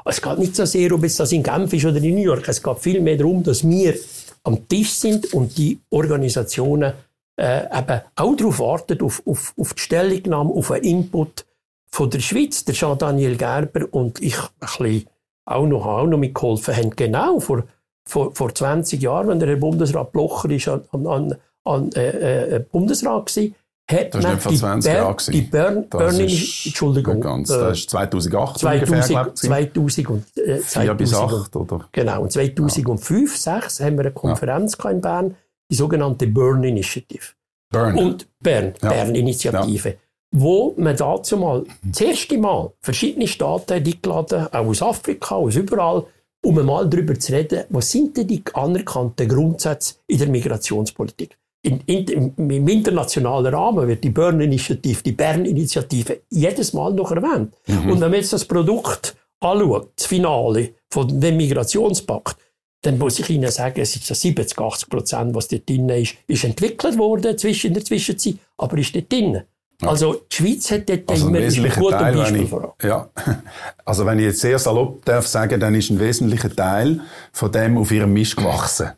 Es 0.05 0.23
geht 0.23 0.39
nicht 0.39 0.55
so 0.55 0.65
sehr, 0.65 0.93
ob 0.93 1.03
es 1.03 1.17
das 1.17 1.33
in 1.33 1.43
Genf 1.43 1.73
ist 1.73 1.85
oder 1.85 1.99
in 1.99 2.15
New 2.15 2.23
York. 2.23 2.49
Es 2.49 2.63
geht 2.63 2.79
vielmehr 2.79 3.17
darum, 3.17 3.43
dass 3.43 3.69
wir 3.69 3.95
am 4.45 4.69
Tisch 4.69 4.93
sind 4.93 5.33
und 5.35 5.57
die 5.59 5.81
Organisationen 5.91 6.93
äh, 7.37 7.65
eben 7.67 8.01
auch 8.17 8.37
darauf 8.37 8.59
warten, 8.59 9.01
auf, 9.03 9.23
auf, 9.27 9.55
auf 9.59 9.75
die 9.75 9.81
Stellungnahme, 9.81 10.53
auf 10.53 10.71
einen 10.71 10.85
Input 10.85 11.47
von 11.91 12.11
der 12.11 12.21
Schweiz. 12.21 12.65
Der 12.65 12.75
Jean-Daniel 12.75 13.37
Gerber 13.37 13.87
und 13.91 14.21
ich 14.23 14.37
ein 14.39 14.49
bisschen 14.61 15.07
auch 15.47 15.67
noch, 15.67 15.87
auch 15.87 16.07
noch 16.07 16.19
mitgeholfen 16.19 16.77
haben. 16.77 16.91
Genau 16.91 17.41
vor, 17.41 17.65
vor, 18.05 18.35
vor 18.35 18.55
20 18.55 19.01
Jahren, 19.01 19.29
wenn 19.29 19.39
der 19.41 19.49
Herr 19.49 19.57
Bundesrat 19.57 20.13
Blocher 20.13 20.51
ist 20.51 20.69
an, 20.69 20.85
an, 20.93 21.37
an 21.65 21.93
äh, 21.93 22.57
äh, 22.57 22.61
Bundesrat 22.61 23.37
war, 23.37 23.45
hat 23.91 24.15
das 24.15 24.25
war 24.25 24.33
nicht 24.33 24.43
vor 24.43 24.55
20 24.55 24.93
Jahren. 24.93 25.17
Die 25.29 25.41
Burn, 25.43 25.89
Burning, 25.89 26.29
Entschuldigung. 26.29 27.21
Ganz, 27.21 27.49
das 27.49 27.79
ist 27.79 27.91
2008 27.91 28.59
2000, 28.59 28.91
ungefähr, 28.91 29.35
2000 29.35 30.09
und, 30.09 30.25
äh, 30.37 30.59
4 30.59 30.95
bis 30.95 31.15
8, 31.15 31.57
oder? 31.57 31.89
Genau. 31.93 32.23
Und 32.23 32.33
2005, 32.33 33.33
ja. 33.33 33.61
2006 33.61 33.81
haben 33.81 33.97
wir 33.97 34.01
eine 34.01 34.13
Konferenz 34.13 34.77
ja. 34.83 34.91
in 34.91 35.01
Bern, 35.01 35.37
die 35.71 35.75
sogenannte 35.75 36.27
Burn 36.27 36.63
Initiative. 36.65 37.27
Burn. 37.71 37.97
Und 37.97 38.27
Bern, 38.41 38.75
ja. 38.83 38.89
Bern 38.89 39.15
Initiative. 39.15 39.89
Ja. 39.89 39.95
Wo 40.33 40.75
man 40.77 40.97
dazu 40.97 41.37
mal, 41.37 41.65
das 41.83 42.01
erste 42.01 42.39
Mal, 42.39 42.73
verschiedene 42.81 43.27
Staaten 43.27 43.73
eingeladen, 43.73 44.47
auch 44.53 44.67
aus 44.67 44.83
Afrika, 44.83 45.35
aus 45.35 45.57
überall, 45.57 46.05
um 46.45 46.55
mal 46.65 46.89
darüber 46.89 47.19
zu 47.19 47.33
reden, 47.33 47.65
was 47.69 47.91
sind 47.91 48.17
denn 48.17 48.29
die 48.29 48.43
anerkannten 48.55 49.29
Grundsätze 49.29 49.95
in 50.07 50.19
der 50.19 50.29
Migrationspolitik 50.29 51.37
in, 51.63 51.81
in, 51.87 52.35
im 52.37 52.69
internationalen 52.69 53.55
Rahmen 53.55 53.87
wird 53.87 54.03
die 54.03 54.11
Bern-Initiative, 54.11 55.03
die 55.03 55.13
Bern-Initiative 55.13 56.23
jedes 56.31 56.73
Mal 56.73 56.93
noch 56.95 57.13
erwähnt. 57.13 57.55
Mhm. 57.67 57.91
Und 57.91 58.01
wenn 58.01 58.11
man 58.11 58.15
jetzt 58.15 58.33
das 58.33 58.45
Produkt 58.45 59.15
anschaut, 59.41 59.91
das 59.97 60.07
Finale 60.07 60.75
von 60.89 61.21
dem 61.21 61.37
Migrationspakt, 61.37 62.37
dann 62.83 62.97
muss 62.97 63.19
ich 63.19 63.29
Ihnen 63.29 63.51
sagen, 63.51 63.79
es 63.81 63.95
ist 63.95 64.07
so 64.07 64.15
70, 64.15 64.59
80 64.59 64.89
Prozent, 64.89 65.35
was 65.35 65.49
dort 65.49 65.69
drin 65.69 65.89
ist, 65.91 66.15
ist 66.27 66.45
entwickelt 66.45 66.97
worden 66.97 67.37
zwischen, 67.37 67.69
in 67.69 67.75
der 67.75 67.85
Zwischenzeit, 67.85 68.37
aber 68.57 68.79
ist 68.79 68.95
dort 68.95 69.13
drin. 69.13 69.43
Also 69.83 70.15
die 70.31 70.37
Schweiz 70.37 70.71
hat 70.71 70.89
dort 70.89 71.11
also 71.11 71.29
immer 71.29 71.39
ein 71.39 71.49
gutes 71.49 71.99
Beispiel 71.99 72.47
voran. 72.47 72.71
Ja, 72.83 73.09
also 73.85 74.05
wenn 74.05 74.19
ich 74.19 74.27
jetzt 74.27 74.41
sehr 74.41 74.59
salopp 74.59 75.05
darf 75.05 75.27
sagen, 75.27 75.59
dann 75.59 75.75
ist 75.75 75.91
ein 75.91 75.99
wesentlicher 75.99 76.55
Teil 76.55 77.01
von 77.33 77.51
dem 77.51 77.79
auf 77.79 77.91
ihrem 77.91 78.13
Misch 78.13 78.37
gewachsen. 78.37 78.91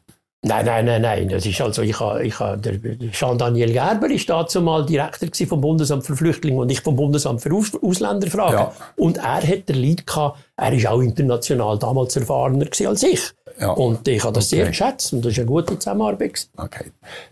Nein, 0.45 0.67
nein, 0.67 0.85
nein, 0.87 1.03
nein. 1.03 1.29
Das 1.29 1.47
ist 1.47 1.61
also, 1.61 1.83
ich 1.83 2.01
habe, 2.01 2.25
ich 2.25 2.41
habe, 2.41 2.59
der 2.59 2.99
Jean-Daniel 3.13 3.73
Gerber 3.73 4.11
ist 4.11 4.29
dazu 4.29 4.61
mal 4.61 4.85
Direktor 4.85 5.29
vom 5.47 5.61
Bundesamt 5.61 6.05
für 6.05 6.17
Flüchtlinge 6.17 6.61
und 6.61 6.69
ich 6.69 6.81
vom 6.81 6.97
Bundesamt 6.97 7.41
für 7.41 7.55
Aus 7.55 7.71
Ausländerfragen. 7.81 8.59
Ja. 8.59 8.73
Und 8.97 9.19
er 9.19 9.47
hat 9.47 9.69
der 9.69 9.77
Lied 9.77 10.05
gehabt, 10.05 10.41
er 10.57 10.73
ist 10.73 10.87
auch 10.89 11.01
international 11.01 11.79
damals 11.79 12.17
erfahrener 12.17 12.67
als 12.87 13.03
ich. 13.05 13.21
Ja. 13.61 13.71
Und 13.71 14.09
ich 14.09 14.25
habe 14.25 14.33
das 14.33 14.47
okay. 14.47 14.57
sehr 14.57 14.67
geschätzt 14.67 15.13
und 15.13 15.25
das 15.25 15.33
ist 15.33 15.39
eine 15.39 15.47
gute 15.47 15.79
Zusammenarbeit. 15.79 16.49
Okay. 16.57 16.87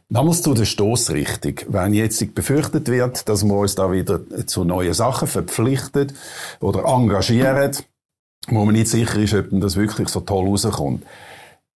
Damals 0.08 0.42
zu 0.42 0.54
der 0.54 0.64
Stoßrichtung. 0.64 1.54
Wenn 1.66 1.94
jetzt 1.94 2.34
befürchtet 2.36 2.86
wird, 2.86 3.28
dass 3.28 3.42
wir 3.42 3.56
uns 3.56 3.74
da 3.74 3.90
wieder 3.90 4.20
zu 4.46 4.62
neuen 4.62 4.94
Sachen 4.94 5.26
verpflichtet 5.26 6.14
oder 6.60 6.84
engagieren, 6.84 7.76
wo 8.46 8.64
man 8.64 8.74
nicht 8.74 8.88
sicher 8.88 9.18
ist, 9.18 9.34
ob 9.34 9.46
das 9.50 9.74
wirklich 9.74 10.08
so 10.08 10.20
toll 10.20 10.46
rauskommt. 10.46 11.02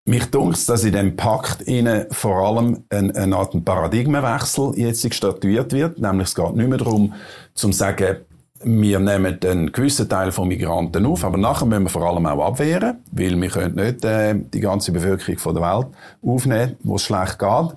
Mich 0.06 0.26
dunkt 0.26 0.68
dass 0.68 0.84
in 0.84 0.92
dem 0.92 1.16
Pakt 1.16 1.66
Ihnen 1.66 2.04
vor 2.10 2.46
allem 2.46 2.84
eine, 2.90 3.14
eine 3.14 3.36
Art 3.36 3.64
Paradigmenwechsel 3.64 4.74
jetzt 4.76 5.14
statuiert 5.14 5.72
wird. 5.72 5.98
Nämlich 5.98 6.28
es 6.28 6.34
geht 6.34 6.54
nicht 6.54 6.68
mehr 6.68 6.76
darum, 6.76 7.14
zu 7.54 7.72
sagen, 7.72 8.18
wir 8.62 9.00
nehmen 9.00 9.38
einen 9.42 9.72
gewissen 9.72 10.06
Teil 10.06 10.30
von 10.30 10.48
Migranten 10.48 11.06
auf, 11.06 11.24
aber 11.24 11.38
nachher 11.38 11.64
müssen 11.64 11.84
wir 11.84 11.88
vor 11.88 12.02
allem 12.02 12.26
auch 12.26 12.44
abwehren, 12.46 12.98
weil 13.12 13.40
wir 13.40 13.48
können 13.48 13.76
nicht 13.76 14.04
äh, 14.04 14.34
die 14.34 14.60
ganze 14.60 14.92
Bevölkerung 14.92 15.38
von 15.38 15.54
der 15.54 15.62
Welt 15.62 15.86
aufnehmen, 16.22 16.76
wo 16.82 16.96
es 16.96 17.04
schlecht 17.04 17.38
geht. 17.38 17.74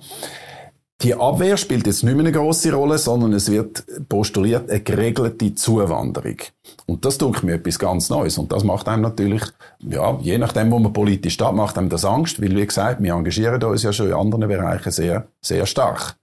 Die 1.00 1.14
Abwehr 1.14 1.56
spielt 1.56 1.86
jetzt 1.86 2.02
nicht 2.02 2.16
mehr 2.16 2.24
eine 2.24 2.32
große 2.32 2.72
Rolle, 2.72 2.98
sondern 2.98 3.32
es 3.32 3.48
wird 3.48 3.84
postuliert 4.08 4.68
eine 4.68 4.80
geregelte 4.80 5.54
Zuwanderung. 5.54 6.38
Und 6.86 7.04
das 7.04 7.18
tut 7.18 7.44
mir 7.44 7.54
etwas 7.54 7.78
ganz 7.78 8.10
Neues. 8.10 8.36
Und 8.36 8.50
das 8.50 8.64
macht 8.64 8.88
einem 8.88 9.02
natürlich, 9.02 9.42
ja, 9.78 10.18
je 10.20 10.38
nachdem, 10.38 10.72
wo 10.72 10.80
man 10.80 10.92
politisch 10.92 11.34
steht, 11.34 11.52
macht 11.52 11.78
einem 11.78 11.88
das 11.88 12.04
Angst, 12.04 12.42
weil, 12.42 12.56
wie 12.56 12.66
gesagt, 12.66 13.00
wir 13.00 13.12
engagieren 13.12 13.62
uns 13.62 13.84
ja 13.84 13.92
schon 13.92 14.08
in 14.08 14.14
anderen 14.14 14.48
Bereichen 14.48 14.90
sehr, 14.90 15.28
sehr 15.40 15.66
stark. 15.66 16.16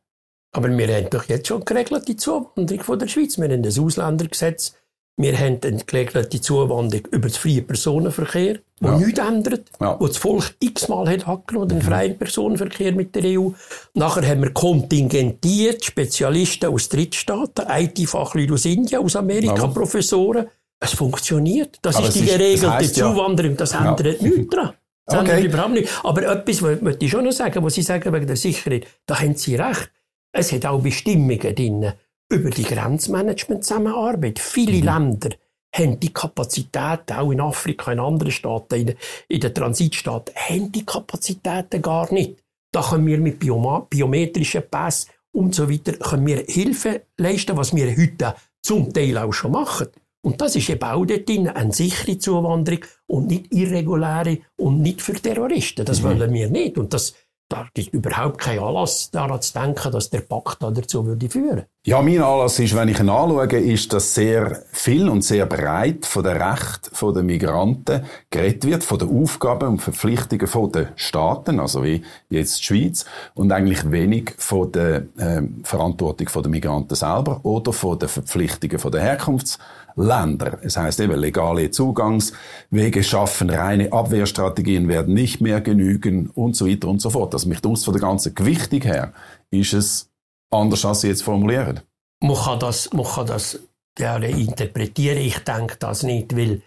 Aber 0.51 0.67
wir 0.70 0.88
haben 0.94 1.10
doch 1.10 1.24
jetzt 1.24 1.48
schon 1.48 1.63
geregelte 1.63 2.17
Zuwanderung 2.17 2.84
von 2.84 3.00
der 3.00 3.08
Schweiz. 3.08 3.38
Wir 3.38 3.48
haben 3.48 3.63
das 3.63 3.79
Ausländergesetz 3.79 4.75
wir 5.17 5.38
haben 5.38 5.60
eine 5.63 6.27
die 6.27 6.41
Zuwanderung 6.41 7.07
über 7.07 7.29
den 7.29 7.34
freien 7.34 7.65
Personenverkehr, 7.65 8.60
wo 8.81 8.89
ja. 8.89 8.98
nichts 8.98 9.19
ändert, 9.19 9.69
ja. 9.79 9.98
wo 10.00 10.07
das 10.07 10.17
Volk 10.17 10.55
x-mal 10.60 11.10
hat 11.10 11.25
angenommen, 11.25 11.69
den 11.69 11.77
mhm. 11.77 11.84
freien 11.84 12.17
Personenverkehr 12.17 12.91
mit 12.91 13.15
der 13.15 13.39
EU. 13.39 13.50
Nachher 13.93 14.27
haben 14.27 14.43
wir 14.43 14.51
kontingentiert 14.51 15.86
Spezialisten 15.86 16.74
aus 16.74 16.89
Drittstaaten, 16.89 17.65
IT-Fachleute 17.69 18.53
aus 18.53 18.65
Indien, 18.65 19.01
aus 19.01 19.15
Amerika, 19.15 19.55
ja. 19.55 19.67
Professoren. 19.67 20.48
Es 20.81 20.91
funktioniert. 20.91 21.77
Das 21.81 21.95
Aber 21.95 22.10
ist 22.10 22.15
die 22.15 22.25
geregelte 22.25 22.65
das 22.65 22.74
heisst, 22.74 22.95
Zuwanderung. 22.95 23.55
Das 23.55 23.74
ändert 23.74 24.22
nichts 24.22 24.50
daran. 24.50 24.74
Das 25.07 25.19
okay. 25.19 25.34
ändert 25.34 25.53
überhaupt 25.53 25.74
nicht. 25.74 25.89
Aber 26.03 26.24
etwas 26.24 26.62
möchte 26.62 27.05
ich 27.05 27.12
schon 27.12 27.25
noch 27.25 27.31
sagen, 27.31 27.63
was 27.63 27.75
Sie 27.75 27.84
sagen 27.84 28.12
wegen 28.12 28.25
der 28.25 28.36
Sicherheit. 28.36 28.88
Da 29.05 29.19
haben 29.19 29.36
Sie 29.36 29.55
recht. 29.55 29.91
Es 30.31 30.51
hat 30.51 30.65
auch 30.65 30.81
Bestimmungen 30.81 31.53
drin 31.53 31.93
über 32.32 32.50
die 32.50 32.63
Grenzmanagement-Zusammenarbeit. 32.63 34.39
Viele 34.39 34.77
mhm. 34.77 34.84
Länder 34.84 35.29
haben 35.74 36.00
die 36.00 36.13
Kapazitäten, 36.13 37.13
auch 37.13 37.32
in 37.32 37.41
Afrika, 37.41 37.91
in 37.91 38.00
anderen 38.00 38.32
Staaten, 38.32 38.75
in 38.75 38.88
den, 38.88 38.98
in 39.27 39.39
den 39.41 39.53
Transitstaaten, 39.53 40.34
haben 40.36 40.72
die 40.72 40.86
Kapazitäten 40.86 41.82
gar 41.82 42.12
nicht. 42.13 42.44
Da 42.72 42.82
können 42.82 43.05
wir 43.05 43.17
mit 43.17 43.39
biometrischen 43.39 44.63
Pässen 44.70 45.12
und 45.34 45.53
so 45.53 45.70
weiter 45.70 45.94
können 45.94 46.25
wir 46.25 46.44
Hilfe 46.48 47.03
leisten, 47.17 47.58
was 47.58 47.75
wir 47.75 47.96
heute 47.96 48.36
zum 48.62 48.91
Teil 48.94 49.17
auch 49.17 49.34
schon 49.34 49.51
machen. 49.51 49.88
Und 50.25 50.41
das 50.41 50.55
ist 50.55 50.70
eben 50.70 50.84
auch 50.84 51.05
dort 51.05 51.29
drin, 51.29 51.50
eine 51.50 51.72
sichere 51.72 52.17
Zuwanderung 52.17 52.84
und 53.05 53.27
nicht 53.27 53.53
irreguläre 53.53 54.39
und 54.55 54.82
nicht 54.82 55.01
für 55.01 55.13
Terroristen. 55.13 55.86
Das 55.86 56.01
mhm. 56.01 56.05
wollen 56.05 56.34
wir 56.34 56.50
nicht. 56.50 56.77
Und 56.77 56.94
das 56.94 57.13
da 57.47 57.67
gibt 57.73 57.93
überhaupt 57.93 58.39
keinen 58.39 58.59
Anlass 58.59 59.11
daran 59.11 59.41
zu 59.41 59.53
denken, 59.53 59.91
dass 59.91 60.09
der 60.09 60.21
Pakt 60.21 60.57
dazu 60.61 61.05
würde 61.05 61.29
führen. 61.29 61.63
Ja, 61.85 62.01
mein 62.01 62.21
Anlass 62.21 62.57
ist, 62.57 62.75
wenn 62.75 62.87
ich 62.87 62.99
ihn 62.99 63.09
anschaue, 63.09 63.45
ist, 63.45 63.93
dass 63.93 64.15
sehr 64.15 64.63
viel 64.71 65.07
und 65.07 65.23
sehr 65.23 65.45
breit 65.45 66.07
von 66.07 66.23
den 66.23 66.41
Rechten 66.41 67.13
der 67.13 67.21
Migranten 67.21 68.05
geredet 68.31 68.65
wird, 68.65 68.83
von 68.83 68.97
den 68.97 69.21
Aufgaben 69.21 69.69
und 69.69 69.81
Verpflichtungen 69.81 70.71
der 70.71 70.93
Staaten, 70.95 71.59
also 71.59 71.83
wie 71.83 72.01
jetzt 72.29 72.59
die 72.59 72.63
Schweiz, 72.63 73.05
und 73.35 73.51
eigentlich 73.51 73.91
wenig 73.91 74.33
von 74.39 74.71
der 74.71 75.03
äh, 75.17 75.43
Verantwortung 75.63 76.27
der 76.41 76.49
Migranten 76.49 76.95
selber 76.95 77.41
oder 77.43 77.71
von 77.71 77.99
den 77.99 78.09
Verpflichtungen 78.09 78.91
der 78.91 79.01
Herkunfts 79.01 79.59
Länder. 79.95 80.59
Es 80.61 80.77
heißt 80.77 80.99
eben, 80.99 81.17
legale 81.19 81.71
Zugangswege 81.71 83.03
schaffen, 83.03 83.49
reine 83.49 83.91
Abwehrstrategien 83.91 84.87
werden 84.87 85.13
nicht 85.13 85.41
mehr 85.41 85.61
genügen 85.61 86.29
und 86.29 86.55
so 86.55 86.67
weiter 86.67 86.87
und 86.87 87.01
so 87.01 87.09
fort. 87.09 87.33
Also 87.33 87.47
mich 87.47 87.61
dunkt 87.61 87.83
von 87.83 87.93
der 87.93 88.01
ganzen 88.01 88.35
Gewichtung 88.35 88.81
her 88.81 89.13
ist 89.51 89.73
es 89.73 90.09
anders, 90.51 90.85
als 90.85 91.01
Sie 91.01 91.07
jetzt 91.07 91.23
formulieren. 91.23 91.81
Man 92.21 92.35
kann 92.35 92.59
das, 92.59 92.91
man 92.93 93.05
kann 93.05 93.27
das 93.27 93.59
gerne 93.95 94.29
interpretieren. 94.29 95.17
Ich 95.17 95.39
denke 95.39 95.77
das 95.79 96.03
nicht, 96.03 96.35
weil 96.35 96.61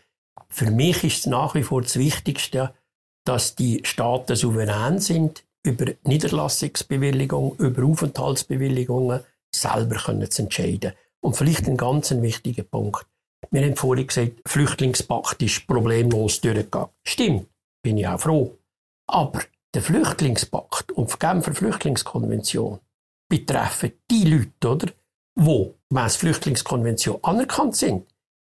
für 0.49 0.71
mich 0.71 1.05
ist 1.05 1.19
es 1.19 1.27
nach 1.27 1.55
wie 1.55 1.63
vor 1.63 1.83
das 1.83 1.99
Wichtigste, 1.99 2.73
dass 3.25 3.55
die 3.55 3.81
Staaten 3.85 4.37
souverän 4.37 4.99
sind, 4.99 5.45
über 5.63 5.87
Niederlassungsbewilligung, 6.05 7.57
über 7.59 7.85
Aufenthaltsbewilligungen 7.85 9.21
selber 9.55 9.97
können 9.97 10.31
zu 10.31 10.43
entscheiden. 10.43 10.93
Und 11.21 11.37
vielleicht 11.37 11.67
ein 11.67 11.77
ganz 11.77 12.11
wichtiger 12.11 12.63
Punkt. 12.63 13.07
Wir 13.51 13.63
haben 13.63 13.77
vorhin 13.77 14.07
gesagt, 14.07 14.41
Flüchtlingspakt 14.47 15.43
ist 15.43 15.67
problemlos 15.67 16.41
durchgegangen. 16.41 16.91
Stimmt, 17.07 17.49
bin 17.83 17.99
ich 17.99 18.07
auch 18.07 18.21
froh. 18.21 18.59
Aber 19.07 19.41
der 19.75 19.83
Flüchtlingspakt 19.83 20.93
und 20.93 21.13
die 21.13 21.19
Genfer 21.19 21.55
Flüchtlingskonvention 21.55 22.81
betreffen 23.29 23.93
die 24.11 24.25
Leute, 24.25 24.69
oder, 24.69 24.93
die 25.39 25.75
gemäss 25.89 26.17
Flüchtlingskonvention 26.17 27.19
anerkannt 27.23 27.77
sind. 27.77 28.07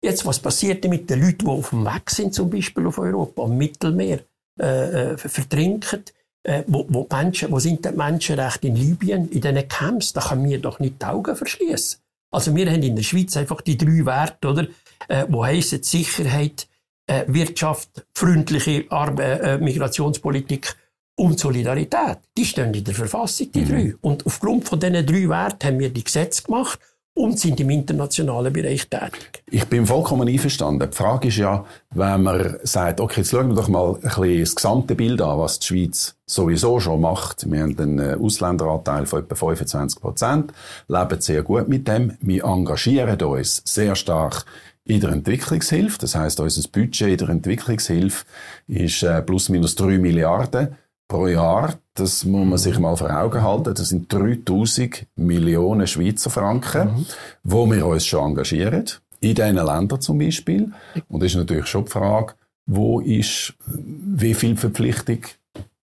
Jetzt, 0.02 0.26
was 0.26 0.38
passiert 0.38 0.84
denn 0.84 0.90
mit 0.90 1.08
den 1.08 1.22
Leuten, 1.22 1.46
die 1.46 1.50
auf 1.50 1.70
dem 1.70 1.86
Weg 1.86 2.10
sind, 2.10 2.34
zum 2.34 2.50
Beispiel 2.50 2.86
auf 2.86 2.98
Europa, 2.98 3.42
am 3.42 3.56
Mittelmeer, 3.56 4.20
äh, 4.60 5.12
äh, 5.12 5.16
vertrinken? 5.16 6.04
Äh, 6.42 6.62
wo, 6.66 6.84
wo, 6.90 7.06
Menschen, 7.10 7.50
wo 7.50 7.58
sind 7.58 7.84
die 7.86 7.90
Menschenrechte 7.90 8.68
in 8.68 8.76
Libyen, 8.76 9.30
in 9.30 9.40
diesen 9.40 9.66
Camps? 9.66 10.12
Da 10.12 10.20
können 10.20 10.44
wir 10.44 10.60
doch 10.60 10.78
nicht 10.78 11.00
die 11.00 11.06
Augen 11.06 11.34
verschließen. 11.34 12.00
Also 12.34 12.54
wir 12.54 12.70
haben 12.70 12.82
in 12.82 12.96
der 12.96 13.04
Schweiz 13.04 13.36
einfach 13.36 13.60
die 13.60 13.76
drei 13.76 14.04
Werte, 14.04 14.48
oder? 14.48 14.66
Äh, 15.08 15.26
wo 15.28 15.44
heissen 15.44 15.82
Sicherheit, 15.82 16.66
äh, 17.06 17.24
Wirtschaft, 17.28 18.06
freundliche 18.14 18.86
Arbe 18.90 19.22
äh, 19.22 19.58
Migrationspolitik 19.58 20.74
und 21.16 21.38
Solidarität. 21.38 22.18
Die 22.36 22.44
stehen 22.44 22.74
in 22.74 22.82
der 22.82 22.94
Verfassung, 22.94 23.52
die 23.52 23.60
mhm. 23.60 23.68
drei. 23.68 23.94
Und 24.00 24.26
aufgrund 24.26 24.68
von 24.68 24.80
diesen 24.80 25.06
drei 25.06 25.28
Werten 25.28 25.68
haben 25.68 25.78
wir 25.78 25.90
die 25.90 26.02
Gesetze 26.02 26.42
gemacht 26.42 26.80
und 27.14 27.38
sind 27.38 27.60
im 27.60 27.70
internationalen 27.70 28.52
Bereich 28.52 28.88
tätig. 28.88 29.44
Ich 29.48 29.64
bin 29.66 29.86
vollkommen 29.86 30.28
einverstanden. 30.28 30.90
Die 30.90 30.96
Frage 30.96 31.28
ist 31.28 31.36
ja, 31.36 31.64
wenn 31.90 32.22
man 32.24 32.56
sagt, 32.64 33.00
okay, 33.00 33.20
jetzt 33.20 33.30
schauen 33.30 33.48
wir 33.48 33.54
doch 33.54 33.68
mal 33.68 33.94
ein 33.94 34.00
bisschen 34.00 34.40
das 34.40 34.54
gesamte 34.56 34.94
Bild 34.96 35.22
an, 35.22 35.38
was 35.38 35.60
die 35.60 35.66
Schweiz 35.66 36.16
sowieso 36.26 36.80
schon 36.80 37.00
macht. 37.00 37.48
Wir 37.48 37.62
haben 37.62 37.78
einen 37.78 37.98
äh, 38.00 38.16
Ausländeranteil 38.20 39.06
von 39.06 39.20
etwa 39.20 39.34
25 39.36 40.00
Prozent, 40.00 40.52
leben 40.88 41.20
sehr 41.20 41.42
gut 41.42 41.68
mit 41.68 41.86
dem. 41.86 42.16
Wir 42.20 42.44
engagieren 42.44 43.20
uns 43.22 43.62
sehr 43.64 43.94
stark 43.94 44.44
in 44.84 45.00
der 45.00 45.10
Entwicklungshilfe. 45.10 45.98
Das 45.98 46.16
heißt, 46.16 46.40
unser 46.40 46.68
Budget 46.68 47.08
in 47.08 47.16
der 47.18 47.28
Entwicklungshilfe 47.28 48.24
ist 48.66 49.04
äh, 49.04 49.22
plus 49.22 49.48
minus 49.48 49.76
3 49.76 49.98
Milliarden 49.98 50.76
pro 51.06 51.28
Jahr. 51.28 51.78
Das 51.96 52.24
muss 52.24 52.46
man 52.46 52.58
sich 52.58 52.78
mal 52.80 52.96
vor 52.96 53.10
Augen 53.10 53.42
halten. 53.42 53.72
Das 53.74 53.88
sind 53.88 54.12
3000 54.12 55.06
Millionen 55.14 55.86
Schweizer 55.86 56.28
Franken, 56.28 56.88
mhm. 56.88 57.06
wo 57.44 57.70
wir 57.70 57.86
uns 57.86 58.04
schon 58.04 58.30
engagieren. 58.30 58.84
In 59.20 59.34
diesen 59.34 59.54
Ländern 59.54 60.00
zum 60.00 60.18
Beispiel. 60.18 60.72
Und 61.08 61.22
das 61.22 61.30
ist 61.30 61.36
natürlich 61.36 61.66
schon 61.66 61.84
die 61.84 61.92
Frage, 61.92 62.34
wo 62.66 63.00
ist, 63.00 63.54
wie 63.66 64.34
viel 64.34 64.56
Verpflichtung 64.56 65.20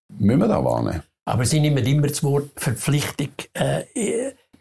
müssen 0.10 0.40
wir 0.40 0.48
da 0.48 0.64
wahrnehmen? 0.64 1.02
Aber 1.26 1.46
Sie 1.46 1.60
nehmen 1.60 1.86
immer 1.86 2.08
das 2.08 2.24
Wort 2.24 2.50
Verpflichtung 2.56 3.30
äh, 3.54 3.84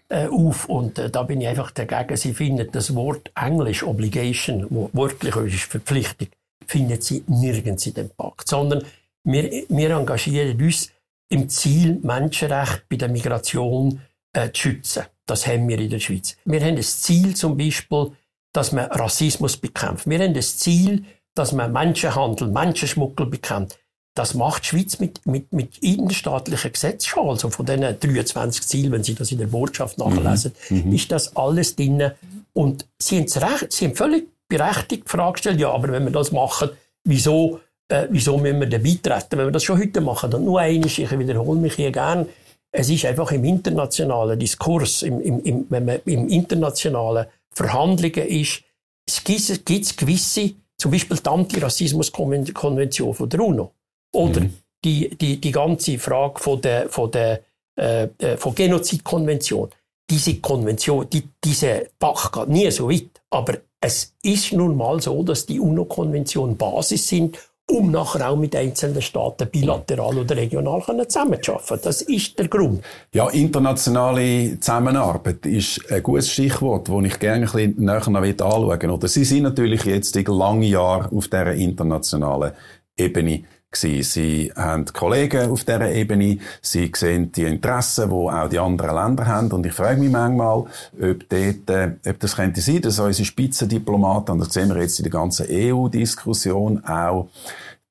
äh, 0.09 0.29
auf 0.29 0.67
und 0.67 0.99
äh, 0.99 1.11
da 1.11 1.25
bin 1.25 1.41
ich 1.41 1.49
einfach 1.49 1.73
dagegen. 1.73 2.17
Sie 2.17 2.33
finden 2.33 2.69
das 2.71 2.95
Wort 2.95 3.33
Englisch 3.35 3.83
Obligation, 3.83 4.67
wo 4.71 4.91
wörtlich 4.93 5.35
ist 5.37 5.65
Verpflichtung, 5.65 6.29
finden 6.67 7.01
Sie 7.01 7.25
nirgends 7.27 7.87
in 7.87 7.95
dem 7.95 8.11
Pakt, 8.11 8.49
sondern 8.49 8.85
wir, 9.25 9.51
wir 9.69 9.91
engagieren 9.91 10.61
uns 10.61 10.91
im 11.31 11.49
Ziel, 11.49 11.99
Menschenrechte 12.03 12.83
bei 12.89 12.97
der 12.97 13.09
Migration 13.09 14.03
äh, 14.33 14.51
zu 14.53 14.63
schützen. 14.63 15.05
Das 15.27 15.47
haben 15.47 15.69
wir 15.69 15.79
in 15.79 15.91
der 15.91 16.01
Schweiz. 16.01 16.37
Wir 16.45 16.61
haben 16.61 16.77
das 16.77 17.03
Ziel 17.03 17.35
zum 17.35 17.57
Beispiel, 17.57 18.13
dass 18.53 18.73
man 18.73 18.87
Rassismus 18.87 19.57
bekämpft. 19.57 20.09
Wir 20.09 20.19
haben 20.19 20.35
das 20.35 20.59
Ziel, 20.59 21.05
dass 21.35 21.53
man 21.53 21.73
Menschenhandel, 21.73 22.49
Menschenschmuggel 22.49 23.27
bekämpft. 23.27 23.79
Das 24.15 24.35
macht 24.35 24.65
die 24.65 24.69
Schweiz 24.69 24.99
mit, 24.99 25.25
mit, 25.25 25.53
mit 25.53 25.79
innerstaatlichen 25.79 26.73
Gesetzen 26.73 27.09
schon. 27.09 27.29
Also 27.29 27.49
von 27.49 27.65
diesen 27.65 28.01
23 28.01 28.67
Zielen, 28.67 28.93
wenn 28.93 29.05
Sie 29.05 29.15
das 29.15 29.31
in 29.31 29.39
der 29.39 29.47
Botschaft 29.47 29.99
mhm. 29.99 30.07
nachlesen, 30.07 30.53
mhm. 30.69 30.93
ist 30.93 31.13
das 31.13 31.37
alles 31.37 31.77
drin. 31.77 32.11
Und 32.53 32.89
Sie 32.99 33.19
haben, 33.19 33.29
recht, 33.29 33.73
Sie 33.73 33.87
haben 33.87 33.95
völlig 33.95 34.29
berechtigt 34.49 35.05
die 35.05 35.09
Frage 35.09 35.33
gestellt, 35.35 35.61
ja, 35.61 35.71
aber 35.71 35.93
wenn 35.93 36.05
wir 36.05 36.11
das 36.11 36.33
machen, 36.33 36.71
wieso 37.05 37.61
äh, 37.91 38.07
wieso 38.11 38.39
müssen 38.39 38.61
wir 38.61 38.69
da 38.69 38.79
beitreten, 38.79 39.39
wenn 39.39 39.47
wir 39.47 39.53
das 39.53 39.65
schon 39.65 39.79
heute 39.79 40.01
machen? 40.01 40.33
Und 40.33 40.45
nur 40.45 40.61
eines, 40.61 40.99
ich 40.99 41.11
wiederhole 41.19 41.61
mich 41.61 41.75
hier 41.75 41.91
gern, 41.91 42.27
es 42.73 42.89
ist 42.89 43.05
einfach 43.05 43.33
im 43.33 43.45
internationalen 43.45 44.39
Diskurs, 44.39 45.03
im, 45.03 45.21
im, 45.21 45.43
im, 45.43 45.67
wenn 45.69 45.85
man 45.85 45.99
im 46.05 46.29
internationalen 46.29 47.27
Verhandlungen 47.53 48.29
ist, 48.29 48.63
es 49.07 49.25
gibt, 49.25 49.67
gibt 49.67 49.97
gewisse, 49.97 50.53
zum 50.79 50.93
Beispiel 50.93 51.17
die 51.17 51.29
Antirassismuskonvention 51.29 53.15
von 53.15 53.29
der 53.29 53.41
UNO 53.41 53.73
oder 54.15 54.43
mhm. 54.43 54.55
die, 54.85 55.11
die, 55.17 55.41
die 55.41 55.51
ganze 55.51 55.99
Frage 55.99 56.41
von 56.41 56.61
der, 56.61 56.89
von 56.89 57.11
der 57.11 57.41
äh, 57.77 58.05
äh 58.19 58.37
von 58.37 58.55
Genozidkonvention. 58.55 59.71
Diese 60.09 60.37
Konvention, 60.37 61.09
die, 61.11 61.29
diese 61.45 61.89
Bach 61.99 62.33
geht 62.33 62.49
nie 62.49 62.71
so 62.71 62.89
weit, 62.89 63.21
aber 63.31 63.59
es 63.81 64.15
ist 64.23 64.53
nun 64.53 64.77
mal 64.77 65.01
so, 65.01 65.23
dass 65.23 65.47
die 65.47 65.59
UNO-Konvention 65.59 66.57
Basis 66.57 67.09
sind 67.09 67.39
um 67.71 67.91
nachher 67.91 68.31
auch 68.31 68.37
mit 68.37 68.55
einzelnen 68.55 69.03
Staaten 69.03 69.49
bilateral 69.49 70.19
oder 70.19 70.37
regional 70.37 70.83
zusammenzuarbeiten. 70.83 71.81
Das 71.83 72.03
ist 72.03 72.39
der 72.39 72.49
Grund. 72.49 72.83
Ja, 73.13 73.29
internationale 73.31 74.59
Zusammenarbeit 74.61 75.47
ist 75.47 75.91
ein 75.91 76.03
gutes 76.03 76.31
Stichwort, 76.31 76.89
das 76.89 77.05
ich 77.05 77.19
gerne 77.19 77.47
ein 77.47 77.53
bisschen 77.53 77.85
näher 77.85 78.07
anschauen 78.07 78.91
Oder 78.91 79.09
Sie 79.09 79.25
sind 79.25 79.45
natürlich 79.45 79.85
jetzt 79.85 80.17
lange 80.17 80.67
Jahre 80.67 81.11
auf 81.15 81.29
dieser 81.29 81.55
internationalen 81.55 82.53
Ebene 82.97 83.45
gewesen. 83.71 84.03
Sie 84.03 84.53
haben 84.55 84.85
Kollegen 84.87 85.51
auf 85.51 85.65
dieser 85.65 85.91
Ebene, 85.91 86.39
sie 86.61 86.91
sehen 86.95 87.33
die 87.33 87.45
Interessen, 87.45 88.09
die 88.09 88.15
auch 88.15 88.49
die 88.49 88.59
anderen 88.59 88.95
Länder 88.95 89.27
haben. 89.27 89.53
Und 89.53 89.67
ich 89.67 89.73
frage 89.73 90.01
mich 90.01 90.11
manchmal, 90.11 90.59
ob, 90.59 91.29
dort, 91.29 91.71
äh, 91.71 91.93
ob 92.07 92.19
das 92.19 92.37
könnte 92.37 92.61
sein, 92.61 92.83
dass 92.83 92.99
unsere 92.99 93.25
Spitzendiplomaten, 93.25 94.33
und 94.33 94.41
das 94.41 94.53
sehen 94.53 94.69
wir 94.69 94.81
jetzt 94.81 94.99
in 94.99 95.05
der 95.05 95.13
ganzen 95.13 95.47
EU-Diskussion 95.49 96.85
auch, 96.85 97.29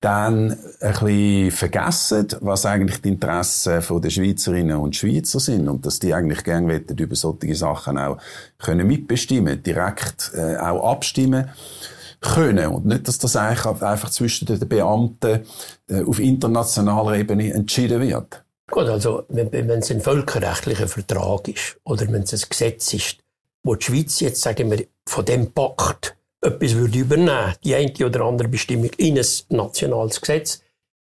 dann 0.02 0.52
ein 0.52 0.58
bisschen 0.80 1.52
vergessen, 1.52 2.28
was 2.40 2.66
eigentlich 2.66 3.02
die 3.02 3.10
Interessen 3.10 4.02
der 4.02 4.10
Schweizerinnen 4.10 4.78
und 4.78 4.96
Schweizer 4.96 5.42
sind 5.42 5.68
und 5.68 5.86
dass 5.86 6.00
die 6.00 6.14
eigentlich 6.14 6.46
gerne 6.46 6.78
über 6.78 7.16
solche 7.16 7.54
Sachen 7.54 7.98
auch 7.98 8.18
können 8.60 8.88
mitbestimmen, 8.88 9.62
direkt 9.62 10.32
äh, 10.36 10.56
auch 10.56 10.90
abstimmen 10.90 11.44
können. 11.44 11.54
Und 12.22 12.86
nicht, 12.86 13.08
dass 13.08 13.18
das 13.18 13.36
einfach 13.36 14.10
zwischen 14.10 14.46
den 14.46 14.68
Beamten 14.68 15.46
äh, 15.88 16.04
auf 16.04 16.20
internationaler 16.20 17.18
Ebene 17.18 17.54
entschieden 17.54 18.02
wird. 18.02 18.44
Gut, 18.70 18.88
also 18.88 19.24
wenn, 19.30 19.52
wenn 19.52 19.70
es 19.70 19.90
ein 19.90 20.02
völkerrechtlicher 20.02 20.88
Vertrag 20.88 21.48
ist 21.48 21.78
oder 21.84 22.08
wenn 22.12 22.24
es 22.24 22.34
ein 22.34 22.50
Gesetz 22.50 22.94
ist, 22.94 23.18
wo 23.64 23.76
die 23.76 23.86
Schweiz 23.86 24.20
jetzt, 24.20 24.42
sagen 24.42 24.70
wir, 24.70 24.86
von 25.08 25.26
dem 25.26 25.52
Pakt 25.52 26.16
etwas 26.42 26.76
würde 26.76 27.00
übernehmen, 27.00 27.56
die 27.64 27.76
eine 27.76 28.06
oder 28.06 28.22
andere 28.22 28.48
Bestimmung 28.48 28.92
in 28.98 29.18
ein 29.18 29.26
nationales 29.50 30.22
Gesetz, 30.22 30.62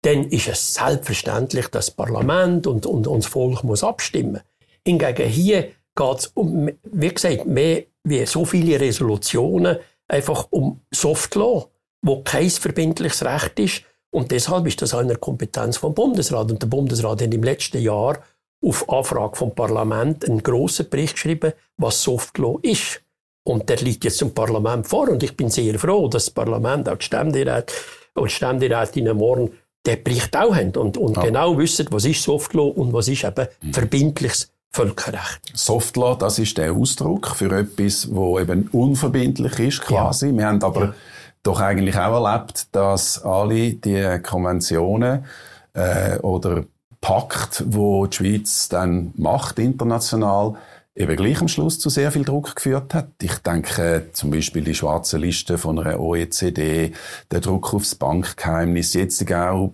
dann 0.03 0.29
ist 0.29 0.49
es 0.49 0.75
selbstverständlich, 0.75 1.69
dass 1.69 1.87
das 1.87 1.91
Parlament 1.91 2.67
und, 2.67 2.87
und, 2.87 3.07
und 3.07 3.25
das 3.25 3.31
Volk 3.31 3.65
muss 3.65 3.83
abstimmen. 3.83 4.41
Hingegen 4.87 5.29
hier 5.29 5.63
geht 5.97 6.19
es 6.19 6.27
um, 6.29 6.71
wie 6.85 7.09
gesagt, 7.09 7.47
mehr 7.47 7.85
wie 8.05 8.25
so 8.25 8.45
viele 8.45 8.81
Resolutionen, 8.81 9.79
einfach 10.09 10.49
um 10.51 10.81
Soft 10.91 11.35
Law, 11.35 11.69
wo 12.03 12.23
kein 12.23 12.51
verbindliches 12.51 13.25
Recht 13.25 13.59
ist. 13.61 13.83
Und 14.11 14.31
deshalb 14.31 14.67
ist 14.67 14.81
das 14.81 14.95
auch 14.95 15.01
in 15.01 15.09
der 15.09 15.19
Kompetenz 15.19 15.77
vom 15.77 15.95
Bundesrat. 15.95 16.51
Und 16.51 16.63
der 16.63 16.67
Bundesrat 16.67 17.23
hat 17.23 17.35
im 17.35 17.43
letzten 17.43 17.81
Jahr 17.81 18.19
auf 18.65 18.89
Anfrage 18.89 19.37
vom 19.37 19.55
Parlament 19.55 20.25
einen 20.25 20.43
grossen 20.43 20.89
Bericht 20.89 21.15
geschrieben, 21.15 21.53
was 21.77 22.03
Soft 22.03 22.39
Law 22.39 22.59
ist. 22.63 23.03
Und 23.45 23.69
der 23.69 23.77
liegt 23.77 24.05
jetzt 24.05 24.19
zum 24.19 24.35
Parlament 24.35 24.87
vor. 24.87 25.09
Und 25.09 25.23
ich 25.23 25.37
bin 25.37 25.51
sehr 25.51 25.79
froh, 25.79 26.09
dass 26.09 26.27
das 26.27 26.35
Parlament, 26.35 26.89
auch 26.89 26.97
die 26.97 27.05
Ständeräte 27.05 27.73
und 28.15 28.33
Ständerätinnen 28.33 29.17
morgen 29.17 29.53
den 29.87 30.03
Bericht 30.03 30.37
auch 30.37 30.55
haben 30.55 30.73
und, 30.77 30.97
und 30.97 31.17
ja. 31.17 31.23
genau 31.23 31.57
wissen, 31.57 31.87
was 31.91 32.05
ist 32.05 32.23
Soft 32.23 32.53
Law 32.53 32.69
und 32.69 32.93
was 32.93 33.09
ist 33.09 33.25
eben 33.25 33.47
mhm. 33.63 33.73
verbindliches 33.73 34.51
Völkerrecht. 34.71 35.41
Softlaw, 35.55 36.17
das 36.17 36.39
ist 36.39 36.59
der 36.59 36.73
Ausdruck 36.73 37.29
für 37.29 37.51
etwas, 37.57 38.15
wo 38.15 38.39
eben 38.39 38.69
unverbindlich 38.73 39.59
ist, 39.59 39.81
quasi. 39.83 40.29
Ja. 40.29 40.37
Wir 40.37 40.47
haben 40.47 40.63
aber 40.63 40.85
ja. 40.85 40.95
doch 41.43 41.61
eigentlich 41.61 41.97
auch 41.97 42.25
erlebt, 42.25 42.69
dass 42.73 43.25
alle 43.25 43.73
die 43.73 44.21
Konventionen 44.23 45.25
äh, 45.73 46.19
oder 46.19 46.65
Pakt, 47.01 47.65
wo 47.67 48.07
die 48.07 48.17
Schweiz 48.17 48.69
dann 48.69 49.13
macht 49.17 49.59
international, 49.59 50.57
eben 50.99 51.17
gleich 51.17 51.41
am 51.41 51.49
Schluss 51.49 51.79
zu 51.79 51.91
sehr 51.91 52.11
viel 52.11 52.25
Druck 52.25 52.57
geführt 52.57 52.93
hat. 52.93 53.11
Ich 53.23 53.39
denke 53.39 54.09
zum 54.13 54.31
Beispiel 54.31 54.65
die 54.65 54.75
schwarze 54.75 55.17
Liste 55.17 55.57
von 55.57 55.79
einer 55.79 56.01
OECD, 56.01 56.93
der 57.31 57.41
Druck 57.41 57.73
aufs 57.73 57.95
Bankgeheimnis, 57.95 58.95
jetzt 58.95 59.33
auch 59.33 59.73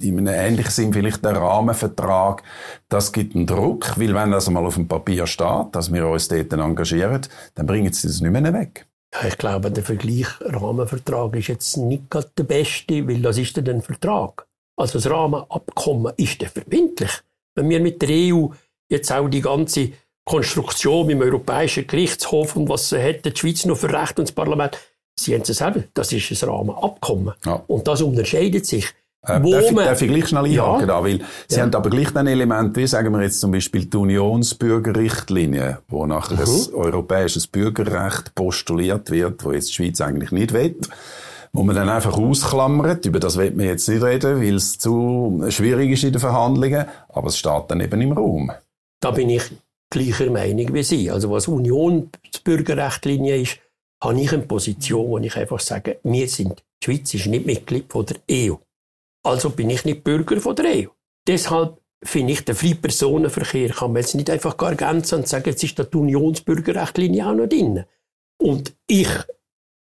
in 0.00 0.18
einem 0.18 0.34
ähnlichen 0.34 0.70
Sinn 0.70 0.92
vielleicht 0.92 1.24
der 1.24 1.36
Rahmenvertrag. 1.36 2.42
Das 2.88 3.12
gibt 3.12 3.36
einen 3.36 3.46
Druck, 3.46 3.98
weil 3.98 4.14
wenn 4.14 4.30
das 4.30 4.48
mal 4.48 4.64
auf 4.64 4.76
dem 4.76 4.88
Papier 4.88 5.26
steht, 5.26 5.66
dass 5.72 5.92
wir 5.92 6.08
uns 6.08 6.28
dort 6.28 6.52
engagieren, 6.52 7.20
dann 7.54 7.66
bringen 7.66 7.92
sie 7.92 8.08
das 8.08 8.20
nicht 8.20 8.30
mehr 8.30 8.54
weg. 8.54 8.86
Ich 9.26 9.36
glaube, 9.36 9.70
der 9.70 9.84
Vergleich 9.84 10.28
Rahmenvertrag 10.40 11.36
ist 11.36 11.48
jetzt 11.48 11.76
nicht 11.76 12.10
gerade 12.10 12.30
der 12.36 12.44
beste, 12.44 13.06
weil 13.06 13.20
das 13.20 13.36
ist 13.36 13.58
ein 13.58 13.82
Vertrag. 13.82 14.46
Also 14.74 14.98
das 14.98 15.10
Rahmenabkommen 15.10 16.14
ist 16.16 16.40
der 16.40 16.48
verbindlich. 16.48 17.10
Wenn 17.54 17.68
wir 17.68 17.80
mit 17.80 18.00
der 18.00 18.08
EU 18.08 18.46
jetzt 18.88 19.12
auch 19.12 19.28
die 19.28 19.42
ganze 19.42 19.92
Konstruktion 20.24 21.10
im 21.10 21.20
Europäischen 21.20 21.86
Gerichtshof 21.86 22.56
und 22.56 22.68
was 22.68 22.92
hätte 22.92 23.30
die 23.30 23.38
Schweiz 23.38 23.64
noch 23.64 23.76
für 23.76 23.92
Recht 23.92 24.18
und 24.18 24.28
das 24.28 24.32
Parlament. 24.32 24.78
Sie 25.18 25.34
haben 25.34 25.42
es 25.42 25.48
selber, 25.48 25.84
das 25.94 26.12
ist 26.12 26.42
ein 26.42 26.48
Rahmenabkommen. 26.48 27.34
Ja. 27.44 27.62
Und 27.66 27.86
das 27.86 28.02
unterscheidet 28.02 28.66
sich. 28.66 28.86
Äh, 29.24 29.40
wo 29.40 29.52
darf, 29.52 29.70
man, 29.70 29.84
darf 29.84 30.02
ich 30.02 30.10
gleich 30.10 30.28
schnell 30.28 30.44
einhaken 30.46 30.80
ja, 30.80 30.86
da, 30.86 31.04
weil 31.04 31.20
Sie 31.46 31.56
ja. 31.56 31.62
haben 31.62 31.74
aber 31.74 31.90
gleich 31.90 32.14
ein 32.16 32.26
Element, 32.26 32.76
wie 32.76 32.86
sagen 32.88 33.12
wir 33.12 33.22
jetzt 33.22 33.38
zum 33.38 33.52
Beispiel 33.52 33.84
die 33.84 33.96
Unionsbürgerrichtlinie, 33.96 35.78
wo 35.88 36.06
nachher 36.06 36.44
mhm. 36.44 36.52
ein 36.68 36.74
europäisches 36.74 37.46
Bürgerrecht 37.46 38.34
postuliert 38.34 39.10
wird, 39.10 39.44
wo 39.44 39.52
jetzt 39.52 39.68
die 39.68 39.74
Schweiz 39.74 40.00
eigentlich 40.00 40.32
nicht 40.32 40.52
will, 40.52 40.76
wo 41.52 41.62
man 41.62 41.76
dann 41.76 41.88
einfach 41.88 42.18
ausklammert, 42.18 43.06
über 43.06 43.20
das 43.20 43.36
wird 43.36 43.56
man 43.56 43.66
jetzt 43.66 43.88
nicht 43.88 44.02
reden, 44.02 44.40
weil 44.40 44.56
es 44.56 44.78
zu 44.78 45.44
schwierig 45.50 45.92
ist 45.92 46.02
in 46.02 46.12
den 46.12 46.20
Verhandlungen, 46.20 46.86
aber 47.10 47.28
es 47.28 47.38
steht 47.38 47.64
dann 47.68 47.80
eben 47.80 48.00
im 48.00 48.12
Raum. 48.12 48.50
Da 48.98 49.12
bin 49.12 49.30
ich 49.30 49.42
gleicher 49.92 50.30
Meinung 50.30 50.72
wie 50.74 50.82
Sie. 50.82 51.10
Also 51.10 51.30
was 51.30 51.48
Unionsbürgerrechtlinie 51.48 53.40
ist, 53.42 53.58
habe 54.02 54.20
ich 54.20 54.32
eine 54.32 54.42
Position, 54.42 55.08
wo 55.08 55.18
ich 55.18 55.36
einfach 55.36 55.60
sage, 55.60 56.00
wir 56.02 56.28
sind, 56.28 56.64
die 56.82 56.84
Schweiz 56.84 57.14
ist 57.14 57.26
nicht 57.26 57.46
Mitglied 57.46 57.90
von 57.90 58.06
der 58.06 58.16
EU. 58.30 58.56
Also 59.24 59.50
bin 59.50 59.70
ich 59.70 59.84
nicht 59.84 60.02
Bürger 60.02 60.40
von 60.40 60.56
der 60.56 60.64
EU. 60.76 60.86
Deshalb 61.26 61.78
finde 62.02 62.32
ich, 62.32 62.44
der 62.44 62.56
freie 62.56 62.74
Personenverkehr 62.74 63.68
kann 63.68 63.92
man 63.92 64.02
jetzt 64.02 64.16
nicht 64.16 64.28
einfach 64.28 64.56
gar 64.56 64.70
ergänzen 64.70 65.20
und 65.20 65.28
sagen, 65.28 65.44
jetzt 65.46 65.62
ist 65.62 65.78
die 65.78 65.96
Unionsbürgerrechtlinie 65.96 67.28
auch 67.28 67.34
noch 67.34 67.46
drin. 67.46 67.84
Und 68.40 68.74
ich 68.88 69.08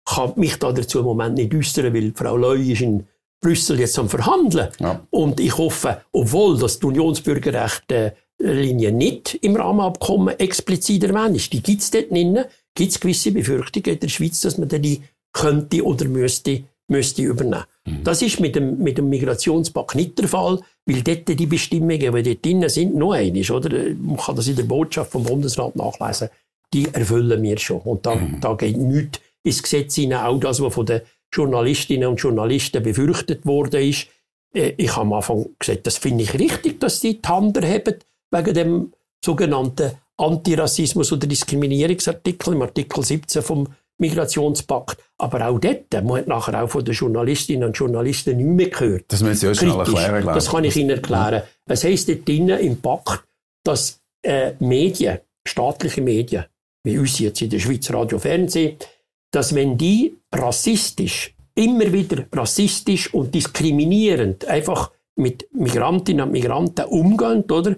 kann 0.04 0.34
mich 0.36 0.58
da 0.58 0.74
dazu 0.74 1.00
im 1.00 1.06
Moment 1.06 1.36
nicht 1.36 1.54
äußern, 1.54 1.93
weil 1.93 2.12
Frau 2.13 2.36
Leu 2.36 2.58
ist 2.58 2.82
in 2.82 3.08
Brüssel 3.41 3.80
jetzt 3.80 3.98
am 3.98 4.10
Verhandeln. 4.10 4.69
Ja. 4.80 5.02
Und 5.12 5.39
ich 5.39 5.58
hoffe, 5.58 6.02
obwohl 6.12 6.58
das 6.60 6.76
Unionsbürgerrecht 6.78 7.89
äh, 7.91 8.12
Linie 8.39 8.91
nicht 8.91 9.36
im 9.41 9.56
Rahmenabkommen 9.56 10.39
explizit 10.39 11.04
erwähnt 11.04 11.36
ist. 11.36 11.52
Die 11.52 11.62
gibt 11.62 11.82
es 11.82 11.91
dort 11.91 12.12
nicht. 12.12 12.47
Gibt 12.73 12.91
es 12.91 12.99
gewisse 12.99 13.32
Befürchtungen 13.32 13.93
in 13.93 13.99
der 13.99 14.08
Schweiz, 14.08 14.41
dass 14.41 14.58
man 14.58 14.69
die 14.69 15.02
könnte 15.34 15.84
oder 15.86 16.06
müsste, 16.06 16.63
müsste 16.88 17.21
übernehmen. 17.21 17.65
Mhm. 17.86 18.04
Das 18.04 18.21
ist 18.21 18.39
mit 18.39 18.56
dem, 18.56 18.80
mit 18.80 18.97
dem 18.97 19.10
Migrationspakt 19.10 19.95
nicht 19.95 20.17
der 20.17 20.28
Fall, 20.28 20.60
weil 20.86 21.02
dort 21.02 21.28
die 21.28 21.45
Bestimmungen, 21.45 21.99
die 21.99 22.23
dort 22.23 22.45
drin 22.45 22.69
sind, 22.69 22.95
noch 22.95 23.12
eines, 23.12 23.52
oder? 23.52 23.69
Man 23.99 24.17
kann 24.17 24.36
das 24.36 24.47
in 24.47 24.56
der 24.56 24.63
Botschaft 24.63 25.12
vom 25.12 25.23
Bundesrat 25.23 25.75
nachlesen. 25.75 26.30
Die 26.73 26.88
erfüllen 26.93 27.41
wir 27.43 27.58
schon. 27.58 27.82
Und 27.82 28.06
da, 28.06 28.15
mhm. 28.15 28.39
da 28.39 28.54
geht 28.54 28.78
nichts 28.78 29.19
ins 29.43 29.62
Gesetz 29.62 29.95
hinein. 29.95 30.25
Auch 30.25 30.39
das, 30.39 30.62
was 30.62 30.73
von 30.73 30.86
den 30.86 31.02
Journalistinnen 31.32 32.08
und 32.08 32.21
Journalisten 32.21 32.82
befürchtet 32.82 33.45
worden 33.45 33.82
ist. 33.82 34.08
Äh, 34.54 34.73
ich 34.78 34.91
habe 34.91 35.02
am 35.02 35.13
Anfang 35.13 35.45
gesagt, 35.60 35.86
das 35.86 35.97
finde 35.97 36.23
ich 36.23 36.34
richtig, 36.34 36.80
dass 36.80 37.02
sie 37.02 37.21
die 37.21 37.28
Hand 37.28 37.58
erheben 37.58 37.95
wegen 38.32 38.54
dem 38.54 38.94
sogenannten 39.24 39.92
Antirassismus- 40.18 41.12
oder 41.13 41.28
Diskriminierungsartikel 41.28 42.54
im 42.54 42.62
Artikel 42.62 43.04
17 43.04 43.42
vom 43.42 43.68
Migrationspakt. 43.98 45.02
Aber 45.18 45.48
auch 45.48 45.60
dort, 45.60 45.92
man 46.04 46.20
hat 46.20 46.28
nachher 46.28 46.63
auch 46.63 46.70
von 46.70 46.84
den 46.84 46.94
Journalistinnen 46.94 47.65
und 47.65 47.74
Journalisten 47.74 48.38
nicht 48.38 48.46
mehr 48.46 48.70
gehört. 48.70 49.06
Das 49.10 49.22
müssen 49.22 49.36
Sie 49.36 49.46
ja 49.48 49.56
schnell 49.56 49.80
erklären, 49.80 50.22
glaube 50.22 50.36
Das 50.36 50.50
kann 50.50 50.63
ich 50.63 50.76
Ihnen 50.76 50.92
erklären. 50.92 51.44
Es 51.65 51.84
heisst 51.84 52.10
dort 52.10 52.28
drinnen 52.28 52.60
im 52.60 52.82
Pakt, 52.82 53.24
dass 53.63 54.02
äh, 54.24 54.54
Medien, 54.60 55.20
staatliche 55.46 56.02
Medien, 56.02 56.46
wie 56.84 56.98
uns 56.98 57.20
jetzt 57.20 57.42
in 57.42 57.50
der 57.50 57.60
Schweiz 57.60 57.92
Radio 57.92 58.20
Fernsehen, 58.20 58.78
dass 59.32 59.54
wenn 59.54 59.78
die 59.78 60.18
rassistisch, 60.34 61.36
immer 61.56 61.92
wieder 61.92 62.26
rassistisch 62.34 63.13
und 63.13 63.36
diskriminierend 63.36 64.46
einfach 64.46 64.92
mit 65.15 65.48
Migrantinnen 65.54 66.26
und 66.26 66.32
Migranten 66.32 66.86
umgehen, 66.86 67.44
oder, 67.52 67.76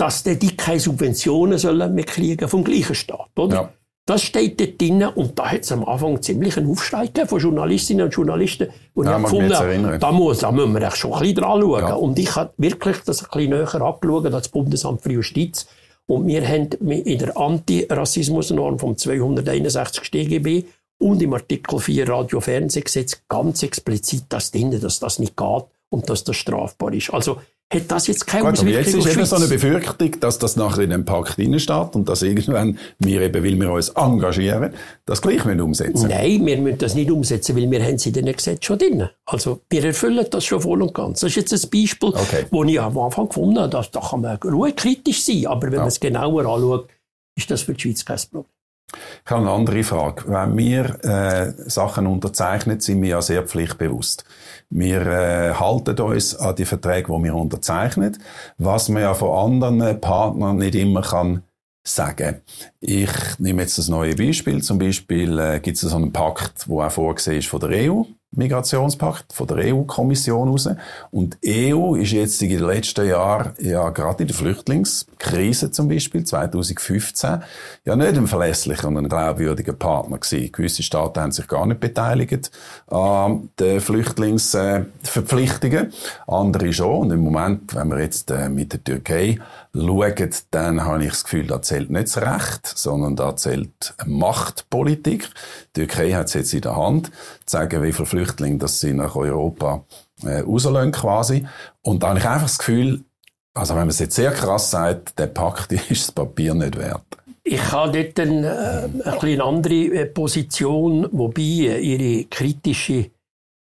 dass 0.00 0.22
die 0.22 0.56
keine 0.56 0.80
Subventionen 0.80 1.58
sollen 1.58 1.94
mehr 1.94 2.04
kriegen 2.04 2.48
vom 2.48 2.64
gleichen 2.64 2.94
Staat, 2.94 3.28
oder? 3.36 3.54
Ja. 3.54 3.72
Das 4.06 4.22
steht 4.22 4.58
dort 4.58 4.80
drin 4.80 5.04
und 5.04 5.38
da 5.38 5.52
hat 5.52 5.60
es 5.60 5.72
am 5.72 5.84
Anfang 5.84 6.20
ziemlich 6.22 6.56
einen 6.56 6.70
Aufschrei 6.70 7.10
von 7.26 7.38
Journalistinnen 7.38 8.06
und 8.06 8.14
Journalisten, 8.14 8.68
die 8.96 9.04
ja, 9.04 9.18
gefunden 9.18 9.54
haben, 9.54 10.00
da, 10.00 10.10
muss, 10.10 10.38
da 10.38 10.50
müssen 10.50 10.72
wir 10.72 10.82
echt 10.82 10.96
schon 10.96 11.12
ein 11.12 11.20
bisschen 11.20 11.36
dran 11.36 11.60
schauen. 11.60 11.80
Ja. 11.82 11.94
Und 11.94 12.18
ich 12.18 12.34
habe 12.34 12.50
wirklich 12.56 12.96
das 13.04 13.22
ein 13.22 13.28
bisschen 13.30 13.50
näher 13.50 13.74
angeschaut 13.74 14.24
als 14.24 14.34
das 14.34 14.48
Bundesamt 14.48 15.02
für 15.02 15.12
Justiz. 15.12 15.66
Und 16.06 16.26
wir 16.26 16.48
haben 16.48 16.70
in 16.88 17.18
der 17.18 17.36
Antirassismusnorm 17.36 18.78
vom 18.78 18.96
261 18.96 20.02
StGB 20.02 20.64
und 20.98 21.22
im 21.22 21.34
Artikel 21.34 21.78
4 21.78 22.08
Radio-Fernsehgesetz 22.08 23.22
ganz 23.28 23.62
explizit 23.62 24.24
das 24.30 24.50
drin, 24.50 24.80
dass 24.80 24.98
das 24.98 25.18
nicht 25.18 25.36
geht 25.36 25.64
und 25.90 26.08
dass 26.08 26.24
das 26.24 26.36
strafbar 26.36 26.94
ist. 26.94 27.12
Also 27.12 27.36
hat 27.72 27.82
das 27.88 28.08
jetzt 28.08 28.26
keine 28.26 28.44
Gut, 28.44 28.52
Auswirkung 28.54 28.78
aber 28.80 28.86
jetzt 28.88 28.94
ist 29.06 29.16
eben 29.16 29.24
so 29.26 29.36
eine 29.36 29.46
Befürchtung, 29.46 30.18
dass 30.20 30.38
das 30.40 30.56
nachher 30.56 30.82
in 30.82 30.90
dem 30.90 31.04
Pakt 31.04 31.34
steht 31.34 31.94
und 31.94 32.08
dass 32.08 32.22
irgendwann 32.22 32.78
wir 32.98 33.20
eben, 33.20 33.44
weil 33.44 33.60
wir 33.60 33.70
uns 33.70 33.90
engagieren, 33.90 34.74
das 35.06 35.22
gleich 35.22 35.44
nicht 35.44 35.60
umsetzen. 35.60 36.08
Nein, 36.08 36.44
wir 36.44 36.58
müssen 36.58 36.78
das 36.78 36.94
nicht 36.96 37.10
umsetzen, 37.10 37.56
weil 37.56 37.70
wir 37.70 37.82
haben 37.84 37.96
sie 37.98 38.08
in 38.08 38.26
den 38.26 38.34
Gesetz 38.36 38.64
schon 38.64 38.78
drin. 38.78 39.08
Also 39.24 39.60
wir 39.70 39.84
erfüllen 39.84 40.26
das 40.30 40.44
schon 40.44 40.60
voll 40.60 40.82
und 40.82 40.92
ganz. 40.94 41.20
Das 41.20 41.30
ist 41.30 41.36
jetzt 41.36 41.52
ein 41.52 41.70
Beispiel, 41.70 42.08
Okay. 42.08 42.46
wo 42.50 42.64
ich 42.64 42.80
am 42.80 42.98
Anfang 42.98 43.28
gefunden 43.28 43.60
habe, 43.60 43.70
dass, 43.70 43.90
da 43.92 44.00
kann 44.00 44.22
man 44.22 44.36
ruhig 44.38 44.74
kritisch 44.74 45.22
sein, 45.24 45.46
aber 45.46 45.68
wenn 45.68 45.74
Ja. 45.74 45.78
man 45.80 45.88
es 45.88 46.00
genauer 46.00 46.46
anschaut, 46.46 46.88
ist 47.36 47.50
das 47.50 47.62
für 47.62 47.74
die 47.74 47.80
Schweiz 47.82 48.04
kein 48.04 48.18
Problem. 48.32 48.44
Ich 49.24 49.30
habe 49.30 49.42
eine 49.42 49.50
andere 49.52 49.84
Frage. 49.84 50.24
Wenn 50.26 50.56
wir 50.58 51.04
äh, 51.04 51.52
Sachen 51.70 52.08
unterzeichnen, 52.08 52.80
sind 52.80 53.00
wir 53.02 53.10
ja 53.10 53.22
sehr 53.22 53.44
pflichtbewusst. 53.44 54.24
Wir 54.70 55.04
äh, 55.06 55.54
halten 55.54 56.00
uns 56.00 56.36
an 56.36 56.54
die 56.54 56.64
Verträge, 56.64 57.12
die 57.12 57.24
wir 57.24 57.34
unterzeichnen, 57.34 58.16
was 58.56 58.88
man 58.88 59.02
ja 59.02 59.14
von 59.14 59.52
anderen 59.52 60.00
Partnern 60.00 60.58
nicht 60.58 60.76
immer 60.76 61.02
kann 61.02 61.42
sagen. 61.82 62.42
Ich 62.78 63.10
nehme 63.38 63.62
jetzt 63.62 63.78
das 63.78 63.88
neue 63.88 64.14
Beispiel. 64.14 64.62
Zum 64.62 64.78
Beispiel 64.78 65.38
äh, 65.38 65.60
gibt 65.60 65.76
es 65.76 65.82
so 65.82 65.96
einen 65.96 66.12
Pakt, 66.12 66.68
wo 66.68 66.82
auch 66.82 66.92
vorgesehen 66.92 67.38
ist 67.38 67.48
von 67.48 67.60
der 67.60 67.90
EU, 67.90 68.02
Migrationspakt, 68.32 69.32
von 69.32 69.48
der 69.48 69.74
EU-Kommission 69.74 70.48
raus. 70.48 70.68
Und 71.10 71.38
die 71.42 71.74
EU 71.74 71.96
ist 71.96 72.12
jetzt 72.12 72.40
in 72.42 72.50
den 72.50 72.60
letzten 72.60 73.08
Jahren, 73.08 73.54
ja 73.58 73.90
gerade 73.90 74.22
in 74.22 74.28
der 74.28 74.36
Flüchtlingskrise 74.36 75.72
zum 75.72 75.88
Beispiel, 75.88 76.22
2015, 76.24 77.42
ja 77.84 77.96
nicht 77.96 78.16
ein 78.16 78.28
verlässlicher 78.28 78.86
und 78.86 78.98
ein 78.98 79.08
glaubwürdiger 79.08 79.72
Partner 79.72 80.18
gewesen. 80.18 80.52
Gewisse 80.52 80.84
Staaten 80.84 81.20
haben 81.20 81.32
sich 81.32 81.48
gar 81.48 81.66
nicht 81.66 81.80
beteiligt 81.80 82.52
an 82.86 83.50
den 83.58 83.80
Flüchtlingsverpflichtungen, 83.80 85.92
andere 86.28 86.72
schon. 86.72 86.98
Und 86.98 87.10
im 87.10 87.20
Moment, 87.20 87.74
wenn 87.74 87.88
wir 87.88 88.00
jetzt 88.00 88.30
äh, 88.30 88.48
mit 88.48 88.72
der 88.72 88.84
Türkei 88.84 89.40
schauen, 89.74 90.34
dann 90.50 90.84
habe 90.84 91.04
ich 91.04 91.10
das 91.10 91.24
Gefühl, 91.24 91.46
da 91.46 91.62
zählt 91.62 91.90
nicht 91.90 92.14
das 92.14 92.18
Recht, 92.18 92.66
sondern 92.66 93.16
da 93.16 93.36
zählt 93.36 93.94
Machtpolitik. 94.04 95.28
Die 95.76 95.86
Türkei 95.86 96.12
hat 96.12 96.26
es 96.26 96.34
jetzt 96.34 96.54
in 96.54 96.62
der 96.62 96.76
Hand, 96.76 97.06
zu 97.46 97.56
sagen, 97.56 97.82
wie 97.82 97.92
viele 97.92 98.06
Flüchtlinge 98.06 98.58
das 98.58 98.80
sie 98.80 98.92
nach 98.92 99.16
Europa 99.16 99.84
äh, 100.22 100.42
quasi. 100.90 101.46
Und 101.82 102.02
da 102.02 102.08
habe 102.08 102.18
ich 102.18 102.26
einfach 102.26 102.42
das 102.42 102.58
Gefühl, 102.58 103.04
also 103.54 103.74
wenn 103.74 103.82
man 103.82 103.88
es 103.88 103.98
jetzt 103.98 104.16
sehr 104.16 104.32
krass 104.32 104.70
sagt, 104.70 105.18
der 105.18 105.26
Pakt 105.26 105.72
ist 105.90 106.08
das 106.08 106.12
Papier 106.12 106.54
nicht 106.54 106.76
wert. 106.76 107.04
Ich 107.42 107.72
habe 107.72 108.04
dort 108.04 108.20
eine, 108.20 108.90
äh, 109.04 109.18
eine 109.18 109.44
andere 109.44 109.74
äh, 109.74 110.06
Position, 110.06 111.08
wobei 111.10 111.42
äh, 111.42 111.80
Ihre 111.80 112.24
kritische 112.26 113.10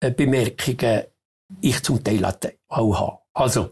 äh, 0.00 0.10
Bemerkungen 0.10 1.04
ich 1.60 1.82
zum 1.82 2.02
Teil 2.02 2.24
auch 2.68 3.00
habe. 3.00 3.18
Also, 3.32 3.70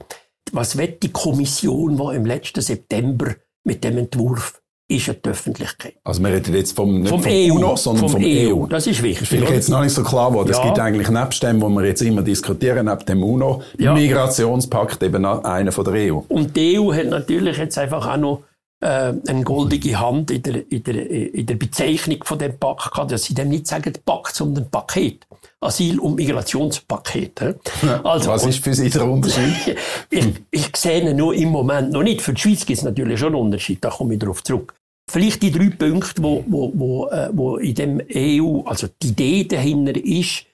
was 0.56 0.76
wird 0.76 1.02
die 1.02 1.12
Kommission, 1.12 1.96
die 1.96 2.16
im 2.16 2.26
letzten 2.26 2.60
September 2.62 3.34
mit 3.64 3.84
dem 3.84 3.98
Entwurf 3.98 4.60
ist, 4.88 5.08
an 5.08 5.16
die 5.24 5.28
Öffentlichkeit? 5.28 5.94
Also 6.04 6.22
wir 6.22 6.30
reden 6.30 6.54
jetzt 6.54 6.74
vom, 6.74 7.00
nicht 7.00 7.10
Vom 7.10 7.22
vom 7.22 7.32
EU, 7.32 7.54
UNO, 7.54 7.76
sondern 7.76 8.08
vom, 8.08 8.22
EU. 8.24 8.66
Das 8.66 8.86
ist 8.86 9.02
wichtig. 9.02 9.20
Das 9.20 9.22
ist 9.22 9.28
vielleicht 9.28 9.52
jetzt 9.52 9.68
noch 9.68 9.82
nicht 9.82 9.92
so 9.92 10.02
klar 10.02 10.30
geworden. 10.30 10.50
Es 10.50 10.56
Ja. 10.58 10.64
gibt 10.64 10.78
eigentlich 10.78 11.10
nebst 11.10 11.42
dem, 11.42 11.60
wo 11.60 11.68
wir 11.68 11.84
jetzt 11.84 12.02
immer 12.02 12.22
diskutieren, 12.22 12.86
neben 12.86 13.04
dem 13.04 13.22
UNO, 13.22 13.62
Ja. 13.78 13.94
Migrationspakt 13.94 15.02
eben 15.02 15.24
einen 15.24 15.72
von 15.72 15.84
der 15.84 15.94
EU. 16.12 16.20
Und 16.28 16.56
die 16.56 16.78
EU 16.78 16.92
hat 16.92 17.06
natürlich 17.06 17.58
jetzt 17.58 17.78
einfach 17.78 18.06
auch 18.06 18.16
noch 18.16 18.42
äh, 18.80 19.14
eine 19.26 19.42
goldige 19.44 19.98
Hand 19.98 20.30
in 20.30 20.42
der, 20.42 20.70
in, 20.70 20.82
der, 20.82 21.10
in 21.10 21.46
der 21.46 21.54
Bezeichnung 21.54 22.22
von 22.24 22.38
dem 22.38 22.58
Pakt 22.58 22.92
gehabt, 22.92 23.10
dass 23.10 23.24
sie 23.24 23.34
dem 23.34 23.48
nicht 23.48 23.66
sagen 23.66 23.92
Pakt, 24.04 24.34
sondern 24.34 24.70
Paket. 24.70 25.26
Asyl- 25.60 25.98
und 25.98 26.16
Migrationspaket. 26.16 27.56
Also, 28.04 28.30
Was 28.30 28.46
ist 28.46 28.62
für 28.62 28.74
Sie 28.74 28.90
der 28.90 29.04
Unterschied? 29.04 29.76
ich, 30.10 30.26
ich 30.50 30.76
sehe 30.76 31.00
ihn 31.00 31.16
nur 31.16 31.34
im 31.34 31.48
Moment 31.48 31.92
noch 31.92 32.02
nicht. 32.02 32.20
Für 32.20 32.34
die 32.34 32.40
Schweiz 32.40 32.66
gibt 32.66 32.78
es 32.78 32.84
natürlich 32.84 33.18
schon 33.18 33.34
einen 33.34 33.46
Unterschied, 33.46 33.82
da 33.82 33.90
komme 33.90 34.14
ich 34.14 34.20
darauf 34.20 34.44
zurück. 34.44 34.74
Vielleicht 35.10 35.42
die 35.42 35.52
drei 35.52 35.70
Punkte, 35.70 36.22
wo, 36.22 36.44
wo, 36.46 36.72
wo, 36.74 37.08
äh, 37.08 37.30
wo 37.32 37.56
in 37.56 37.74
dem 37.74 38.02
EU, 38.12 38.62
also 38.62 38.88
die 39.02 39.08
Idee 39.08 39.44
dahinter 39.44 39.96
ist, 39.96 40.44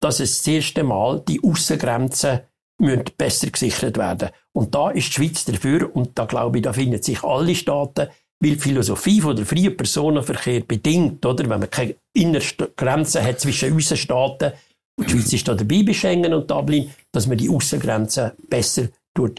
dass 0.00 0.20
es 0.20 0.38
das 0.38 0.46
erste 0.48 0.82
Mal 0.82 1.22
die 1.26 1.40
Aussengrenzen 1.42 2.40
müssen 2.80 3.04
besser 3.16 3.50
gesichert 3.50 3.96
werden. 3.98 4.30
Und 4.52 4.74
da 4.74 4.90
ist 4.90 5.08
die 5.08 5.12
Schweiz 5.12 5.44
dafür, 5.44 5.94
und 5.94 6.18
da 6.18 6.24
glaube 6.24 6.58
ich, 6.58 6.64
da 6.64 6.72
finden 6.72 7.02
sich 7.02 7.22
alle 7.22 7.54
Staaten, 7.54 8.08
weil 8.42 8.52
die 8.52 8.56
Philosophie 8.56 9.20
von 9.20 9.36
der 9.36 9.46
freien 9.46 9.76
Personenverkehr 9.76 10.60
bedingt, 10.60 11.24
oder, 11.24 11.48
wenn 11.48 11.60
man 11.60 11.70
keine 11.70 11.96
innerste 12.14 12.70
Grenzen 12.76 13.22
hat 13.22 13.40
zwischen 13.40 13.72
unseren 13.72 13.98
Staaten, 13.98 14.52
und 14.98 15.08
die 15.08 15.12
Schweiz 15.12 15.32
ist 15.32 15.48
da 15.48 15.54
dabei 15.54 15.82
bei 15.82 15.94
Schengen 15.94 16.34
und 16.34 16.50
Dublin, 16.50 16.90
dass 17.12 17.26
man 17.26 17.38
die 17.38 17.48
Aussengrenzen 17.48 18.32
besser 18.48 18.88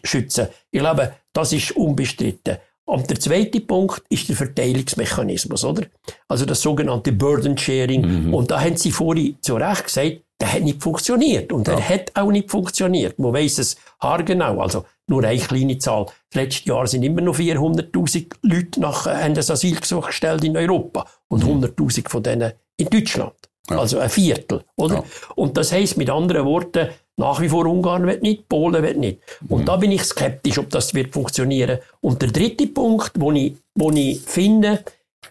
schützen. 0.04 0.48
Ich 0.72 0.80
glaube, 0.80 1.14
das 1.34 1.54
ist 1.54 1.72
unbestritten. 1.72 2.58
Und 2.86 3.10
der 3.10 3.20
zweite 3.20 3.62
Punkt 3.62 4.02
ist 4.10 4.28
der 4.28 4.36
Verteilungsmechanismus, 4.36 5.64
oder? 5.64 5.84
Also 6.28 6.46
das 6.46 6.62
sogenannte 6.62 7.12
Burden 7.12 7.58
Sharing. 7.58 8.34
Und 8.34 8.50
da 8.50 8.60
haben 8.60 8.76
Sie 8.76 8.92
vorhin 8.92 9.38
zu 9.40 9.56
Recht 9.56 9.86
gesagt, 9.86 10.22
der 10.42 10.54
hat 10.54 10.64
nicht 10.64 10.82
funktioniert. 10.82 11.54
Und 11.54 11.68
er 11.68 11.88
hat 11.88 12.12
auch 12.16 12.32
nicht 12.32 12.50
funktioniert. 12.50 13.20
Man 13.20 13.34
weiss 13.34 13.60
es 13.60 13.78
haargenau. 14.00 14.60
Also 14.60 14.86
nur 15.08 15.24
eine 15.24 15.40
kleine 15.40 15.78
Zahl. 15.78 16.08
Letztes 16.34 16.66
Jahr 16.66 16.88
sind 16.88 17.04
immer 17.04 17.22
noch 17.22 17.38
400.000 17.38 18.34
Leute 18.42 18.80
nach, 18.80 19.08
äh, 19.08 19.24
haben 19.24 19.36
das 19.36 19.52
Asylgesuch 19.52 20.08
gestellt 20.08 20.44
in 20.44 20.58
Europa. 20.58 21.06
Und 21.28 21.44
100.000 21.44 22.10
von 22.10 22.24
denen 22.24 22.54
in 22.78 22.90
Deutschland. 22.90 23.34
Also 23.70 24.00
ein 24.00 24.10
Viertel, 24.10 24.64
oder? 24.76 24.96
Ja. 24.96 25.04
Und 25.36 25.56
das 25.56 25.72
heisst 25.72 25.96
mit 25.96 26.10
anderen 26.10 26.46
Worten, 26.46 26.90
nach 27.16 27.40
wie 27.40 27.48
vor 27.48 27.66
Ungarn 27.68 28.08
wird 28.08 28.24
nicht, 28.24 28.50
Polen 28.50 28.84
wird 28.84 28.98
nicht. 28.98 29.20
Und 29.48 29.68
da 29.68 29.78
bin 29.78 29.92
ich 29.92 30.04
skeptisch, 30.04 30.58
ob 30.58 30.70
das 30.72 30.94
wird 30.94 31.14
funktionieren. 31.14 31.78
Und 32.02 32.22
der 32.22 32.32
dritte 32.32 32.68
Punkt, 32.68 33.12
wo 33.16 33.32
ich, 33.32 33.56
wo 33.76 33.92
ich 33.92 34.20
finde, 34.22 34.84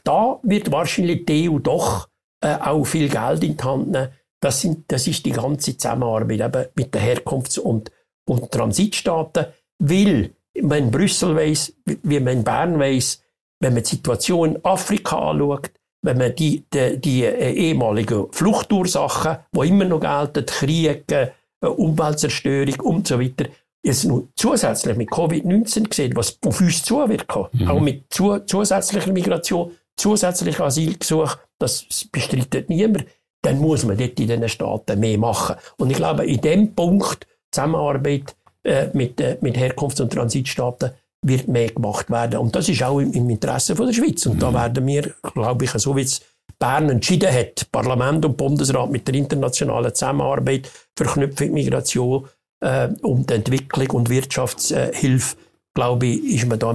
da 0.04 0.38
wird 0.42 0.70
wahrscheinlich 0.70 1.26
die 1.26 1.50
EU 1.50 1.58
doch 1.58 2.08
äh, 2.40 2.54
auch 2.54 2.84
viel 2.84 3.08
Geld 3.08 3.44
in 3.44 3.56
die 3.56 3.64
Hand 3.64 3.90
nehmen. 3.90 4.08
Das, 4.40 4.61
sind, 4.61 4.85
das 4.88 5.07
ist 5.07 5.24
die 5.26 5.33
ganze 5.33 5.76
Zusammenarbeit 5.76 6.40
eben 6.40 6.66
mit 6.74 6.94
den 6.94 7.03
Herkunfts- 7.03 7.59
und, 7.59 7.90
und 8.26 8.50
Transitstaaten. 8.50 9.46
Weil, 9.79 10.31
wenn 10.55 10.90
Brüssel 10.90 11.37
weiss, 11.37 11.74
wie 11.85 12.20
man 12.20 12.38
in 12.38 12.44
Bern 12.44 12.79
weiss, 12.79 13.22
wenn 13.61 13.74
man 13.74 13.83
die 13.83 13.90
Situation 13.90 14.55
in 14.55 14.64
Afrika 14.64 15.31
anschaut, 15.31 15.70
wenn 16.03 16.18
man 16.18 16.35
die, 16.35 16.64
die, 16.72 16.98
die 16.98 17.24
äh, 17.24 17.53
ehemaligen 17.53 18.33
Fluchtursachen, 18.33 19.38
die 19.53 19.68
immer 19.68 19.85
noch 19.85 20.00
gelten, 20.00 20.46
Krieg, 20.46 21.12
äh, 21.12 21.31
Umweltzerstörung 21.61 22.81
und 22.81 23.07
so 23.07 23.20
weiter, 23.20 23.46
jetzt 23.83 24.05
noch 24.05 24.29
zusätzlich 24.35 24.96
mit 24.96 25.11
Covid-19 25.11 25.88
gesehen, 25.88 26.16
was 26.16 26.38
auf 26.44 26.61
uns 26.61 26.83
zu 26.83 27.07
wird 27.09 27.26
kommen, 27.26 27.68
auch 27.68 27.81
mit 27.81 28.05
zu, 28.11 28.38
zusätzlicher 28.40 29.12
Migration, 29.12 29.72
zusätzlicher 29.96 30.64
Asylgesuch, 30.64 31.37
das 31.59 31.87
bestreitet 32.11 32.70
niemand, 32.70 33.05
dann 33.42 33.59
muss 33.59 33.85
man 33.85 33.96
dort 33.96 34.18
in 34.20 34.29
diesen 34.29 34.48
Staaten 34.48 35.00
mehr 35.00 35.18
machen. 35.18 35.57
Und 35.79 35.90
ich 35.90 35.96
glaube, 35.96 36.26
in 36.26 36.40
dem 36.40 36.74
Punkt 36.74 37.26
Zusammenarbeit 37.50 38.37
äh, 38.62 38.88
mit, 38.92 39.20
äh, 39.20 39.38
mit 39.40 39.57
Herkunfts- 39.57 40.00
und 40.00 40.12
Transitstaaten 40.12 40.90
wird 41.22 41.48
mehr 41.48 41.70
gemacht 41.70 42.11
werden. 42.11 42.40
Und 42.40 42.55
das 42.55 42.68
ist 42.68 42.83
auch 42.83 42.98
im, 42.98 43.12
im 43.12 43.29
Interesse 43.31 43.76
von 43.76 43.87
der 43.87 43.92
Schweiz. 43.92 44.24
Und 44.26 44.40
da 44.42 44.53
werden 44.53 44.87
wir, 44.87 45.14
glaube 45.35 45.64
ich, 45.64 45.70
so 45.72 45.96
wie 45.96 46.03
es 46.03 46.20
Bern 46.59 46.90
entschieden 46.90 47.33
hat, 47.33 47.70
Parlament 47.72 48.24
und 48.24 48.37
Bundesrat 48.37 48.90
mit 48.90 49.09
der 49.09 49.14
internationalen 49.14 49.94
Zusammenarbeit, 49.94 50.70
Verknüpfung 50.96 51.53
Migration 51.53 52.29
äh, 52.61 52.88
und 53.03 53.31
Entwicklung 53.31 53.90
und 53.90 54.11
Wirtschaftshilfe, 54.11 55.37
glaube 55.74 56.07
ich, 56.07 56.35
ist 56.35 56.46
man 56.46 56.59
da 56.59 56.74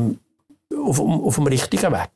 auf, 0.85 0.99
auf 0.99 1.35
dem 1.35 1.47
richtigen 1.47 1.91
Weg. 1.91 2.09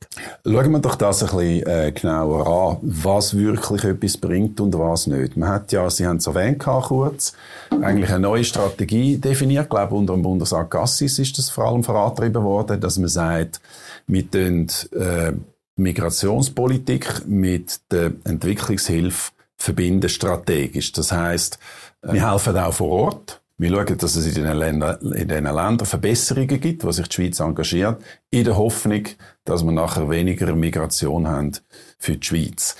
Schauen 0.44 0.72
wir 0.72 0.78
doch 0.78 0.94
das 0.94 1.22
ein 1.22 1.36
bisschen 1.36 1.66
äh, 1.66 1.92
genauer 1.92 2.46
an, 2.46 2.78
was 2.82 3.36
wirklich 3.36 3.84
etwas 3.84 4.16
bringt 4.16 4.60
und 4.60 4.78
was 4.78 5.06
nicht. 5.06 5.36
Man 5.36 5.48
hat 5.48 5.72
ja, 5.72 5.88
Sie 5.90 6.06
haben 6.06 6.16
es 6.16 6.26
erwähnt, 6.26 6.58
kurz, 6.60 7.32
eigentlich 7.70 8.10
eine 8.10 8.20
neue 8.20 8.44
Strategie 8.44 9.18
definiert. 9.18 9.64
Ich 9.64 9.70
glaube, 9.70 9.94
unter 9.94 10.14
dem 10.14 10.22
Bundesrat 10.22 10.70
Gassis 10.70 11.18
ist 11.18 11.36
das 11.38 11.50
vor 11.50 11.66
allem 11.66 11.84
vorangetrieben 11.84 12.42
worden, 12.42 12.80
dass 12.80 12.98
man 12.98 13.08
sagt, 13.08 13.60
wir 14.06 14.30
tun, 14.30 14.68
äh, 14.92 15.32
Migrationspolitik 15.76 17.26
mit 17.26 17.80
der 17.90 18.12
Entwicklungshilfe 18.24 19.32
verbinden 19.56 20.08
strategisch. 20.08 20.92
Das 20.92 21.12
heißt, 21.12 21.58
wir 22.02 22.30
helfen 22.30 22.56
auch 22.56 22.72
vor 22.72 22.88
Ort. 22.88 23.39
Wir 23.60 23.68
schauen, 23.68 23.98
dass 23.98 24.16
es 24.16 24.24
in 24.24 24.34
diesen 24.36 24.82
in 25.12 25.28
diesen 25.28 25.44
Ländern 25.44 25.84
Verbesserungen 25.84 26.60
gibt, 26.60 26.82
wo 26.82 26.92
sich 26.92 27.06
die 27.08 27.14
Schweiz 27.14 27.40
engagiert, 27.40 28.02
in 28.30 28.44
der 28.44 28.56
Hoffnung, 28.56 29.02
dass 29.44 29.62
wir 29.62 29.70
nachher 29.70 30.08
weniger 30.08 30.56
Migration 30.56 31.28
haben 31.28 31.52
für 31.98 32.16
die 32.16 32.26
Schweiz. 32.26 32.74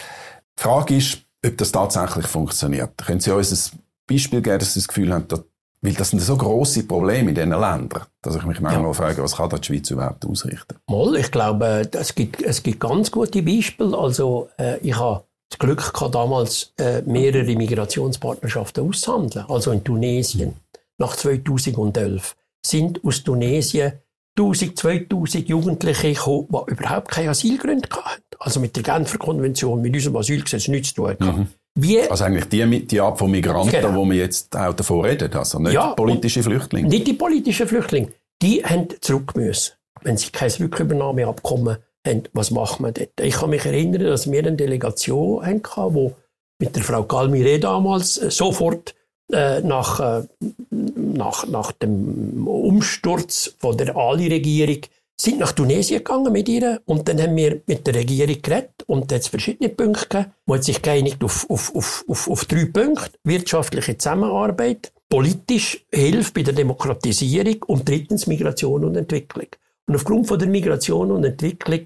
Die 0.58 0.62
Frage 0.62 0.96
ist, 0.96 1.18
ob 1.44 1.58
das 1.58 1.72
tatsächlich 1.72 2.26
funktioniert. 2.26 2.96
Können 2.96 3.20
Sie 3.20 3.30
uns 3.30 3.74
ein 3.74 3.78
Beispiel 4.08 4.40
geben, 4.40 4.58
dass 4.58 4.72
Sie 4.72 4.80
das 4.80 4.88
Gefühl 4.88 5.12
haben, 5.12 5.28
dass, 5.28 5.44
weil 5.82 5.92
das 5.92 6.10
sind 6.10 6.20
so 6.20 6.38
grosse 6.38 6.84
Probleme 6.84 7.28
in 7.28 7.34
diesen 7.34 7.50
Ländern, 7.50 8.06
dass 8.22 8.36
ich 8.36 8.44
mich 8.44 8.60
manchmal 8.60 8.94
frage, 8.94 9.22
was 9.22 9.36
kann 9.36 9.50
da 9.50 9.58
die 9.58 9.66
Schweiz 9.66 9.90
überhaupt 9.90 10.24
ausrichten? 10.24 10.76
Mal, 10.88 11.14
ich 11.16 11.30
glaube, 11.30 11.90
es 11.92 12.14
gibt, 12.14 12.40
es 12.40 12.62
gibt 12.62 12.80
ganz 12.80 13.10
gute 13.10 13.42
Beispiele. 13.42 13.98
Also, 13.98 14.48
äh, 14.58 14.78
ich 14.78 14.98
habe 14.98 15.24
das 15.50 15.58
Glück 15.58 15.92
gehabt, 15.92 16.14
damals 16.14 16.72
äh, 16.78 17.02
mehrere 17.02 17.54
Migrationspartnerschaften 17.54 18.88
auszuhandeln. 18.88 19.44
Also 19.48 19.72
in 19.72 19.84
Tunesien, 19.84 20.54
nach 21.00 21.16
2011. 21.16 22.36
sind 22.64 23.04
aus 23.04 23.24
Tunesien 23.24 23.94
1000, 24.38 24.78
2000 24.78 25.48
Jugendliche 25.48 26.12
gekommen, 26.12 26.46
die 26.50 26.72
überhaupt 26.72 27.10
keine 27.10 27.30
Asylgründe 27.30 27.88
hatten. 27.90 28.22
Also 28.38 28.60
mit 28.60 28.76
der 28.76 28.82
Genfer 28.82 29.18
Konvention, 29.18 29.82
mit 29.82 29.94
unserem 29.94 30.16
Asylgesetz 30.16 30.68
nichts 30.68 30.94
zu 30.94 31.02
tun 31.02 31.16
mhm. 31.18 31.46
Wie, 31.74 32.00
also 32.00 32.24
eigentlich 32.24 32.46
die, 32.46 32.86
die 32.86 33.00
Art 33.00 33.18
von 33.18 33.30
Migranten, 33.30 33.70
genau. 33.70 33.94
wo 33.94 34.04
wir 34.04 34.16
jetzt 34.16 34.56
auch 34.56 34.74
davon 34.74 35.04
reden, 35.04 35.32
also 35.32 35.60
nicht 35.60 35.72
ja, 35.72 35.94
politische 35.94 36.42
Flüchtlinge. 36.42 36.88
Nicht 36.88 37.06
die 37.06 37.12
politischen 37.12 37.68
Flüchtlinge. 37.68 38.08
Die 38.42 38.64
haben 38.64 38.88
zurück 39.00 39.36
müssen. 39.36 39.74
Wenn 40.02 40.16
sie 40.16 40.30
kein 40.30 40.50
Rückübernahmeabkommen 40.50 41.76
haben, 42.06 42.22
was 42.32 42.50
machen 42.50 42.84
wir 42.84 42.92
dort? 42.92 43.20
Ich 43.20 43.34
kann 43.34 43.50
mich 43.50 43.64
erinnern, 43.64 44.02
dass 44.02 44.30
wir 44.30 44.40
eine 44.40 44.56
Delegation 44.56 45.44
hatten, 45.46 45.94
die 45.94 46.10
mit 46.58 46.74
der 46.74 46.82
Frau 46.82 47.04
Galmire 47.04 47.60
damals 47.60 48.18
äh, 48.18 48.30
sofort 48.30 48.94
nach, 49.30 50.00
äh, 50.00 50.22
nach, 50.70 51.46
nach 51.46 51.72
dem 51.72 52.46
Umsturz 52.46 53.54
von 53.58 53.76
der 53.76 53.96
Ali-Regierung 53.96 54.80
sind 55.20 55.38
nach 55.38 55.52
Tunesien 55.52 55.98
gegangen 55.98 56.32
mit 56.32 56.48
ihr 56.48 56.80
und 56.86 57.06
dann 57.06 57.20
haben 57.20 57.36
wir 57.36 57.60
mit 57.66 57.86
der 57.86 57.94
Regierung 57.94 58.40
geredet 58.40 58.84
und 58.86 59.12
es 59.12 59.28
verschiedene 59.28 59.68
Punkte 59.68 60.08
gegeben. 60.08 60.32
Man 60.46 60.58
hat 60.58 60.64
sich 60.64 60.80
geeinigt 60.80 61.22
auf, 61.22 61.48
auf, 61.50 61.74
auf, 61.74 62.04
auf, 62.08 62.30
auf 62.30 62.44
drei 62.46 62.64
Punkte. 62.64 63.10
Wirtschaftliche 63.24 63.98
Zusammenarbeit, 63.98 64.92
politische 65.10 65.80
Hilfe 65.92 66.32
bei 66.32 66.42
der 66.42 66.54
Demokratisierung 66.54 67.62
und 67.66 67.86
drittens 67.88 68.26
Migration 68.26 68.84
und 68.84 68.96
Entwicklung. 68.96 69.48
Und 69.86 69.96
aufgrund 69.96 70.26
von 70.26 70.38
der 70.38 70.48
Migration 70.48 71.10
und 71.10 71.24
Entwicklung 71.24 71.80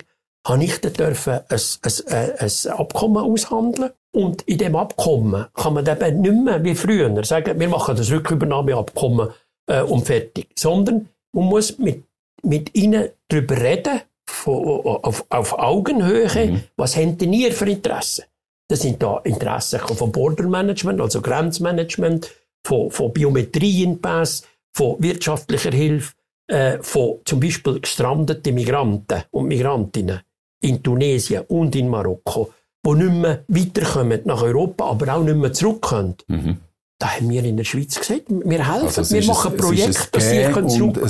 habe 0.46 0.64
ich 0.64 0.80
dann 0.80 0.92
dürfen 0.92 1.40
ein, 1.48 1.60
ein, 2.08 2.30
ein 2.38 2.72
Abkommen 2.72 3.24
aushandeln. 3.24 3.90
Und 4.14 4.42
in 4.42 4.58
dem 4.58 4.76
Abkommen 4.76 5.46
kann 5.54 5.74
man 5.74 5.86
eben 5.86 6.20
nicht 6.20 6.44
mehr 6.44 6.62
wie 6.62 6.76
früher 6.76 7.24
sagen, 7.24 7.58
wir 7.58 7.68
machen 7.68 7.96
das 7.96 8.12
Rückübernahmeabkommen 8.12 9.30
äh, 9.66 9.82
und 9.82 10.06
fertig. 10.06 10.50
Sondern 10.56 11.08
man 11.32 11.46
muss 11.46 11.78
mit, 11.78 12.04
mit 12.42 12.74
ihnen 12.76 13.08
darüber 13.28 13.60
reden, 13.60 14.00
von, 14.26 14.64
auf, 14.64 15.26
auf 15.28 15.58
Augenhöhe, 15.58 16.46
mhm. 16.46 16.60
was 16.76 16.96
haben 16.96 17.18
denn 17.18 17.32
ihr 17.32 17.52
für 17.52 17.68
Interessen? 17.68 18.24
Das 18.68 18.80
sind 18.80 19.02
da 19.02 19.18
Interessen 19.24 19.80
von 19.80 20.12
Bordermanagement, 20.12 21.00
also 21.00 21.20
Grenzmanagement, 21.20 22.30
von, 22.66 22.90
von 22.90 23.12
Biometriepass, 23.12 24.46
von 24.72 24.96
wirtschaftlicher 25.02 25.72
Hilfe, 25.72 26.14
äh, 26.46 26.78
von 26.80 27.18
zum 27.24 27.40
Beispiel 27.40 27.80
gestrandeten 27.80 28.54
Migranten 28.54 29.24
und 29.30 29.46
Migrantinnen 29.46 30.20
in 30.60 30.82
Tunesien 30.82 31.44
und 31.48 31.76
in 31.76 31.88
Marokko, 31.88 32.52
die 32.86 32.94
nicht 32.94 33.12
mehr 33.12 33.44
weiterkommen 33.48 34.20
nach 34.24 34.42
Europa, 34.42 34.84
aber 34.84 35.14
auch 35.14 35.22
nicht 35.22 35.36
mehr 35.36 35.52
zurückkommen. 35.52 36.16
Mhm. 36.28 36.58
Da 36.98 37.08
haben 37.16 37.28
wir 37.28 37.44
in 37.44 37.56
der 37.56 37.64
Schweiz 37.64 37.98
gesagt, 37.98 38.22
wir 38.28 38.72
helfen, 38.72 38.98
also 38.98 39.14
wir 39.14 39.26
machen 39.26 39.56
Projekte, 39.56 40.08
dass 40.12 40.30
sie 40.30 40.42
können 40.44 40.70
zurück, 40.70 41.00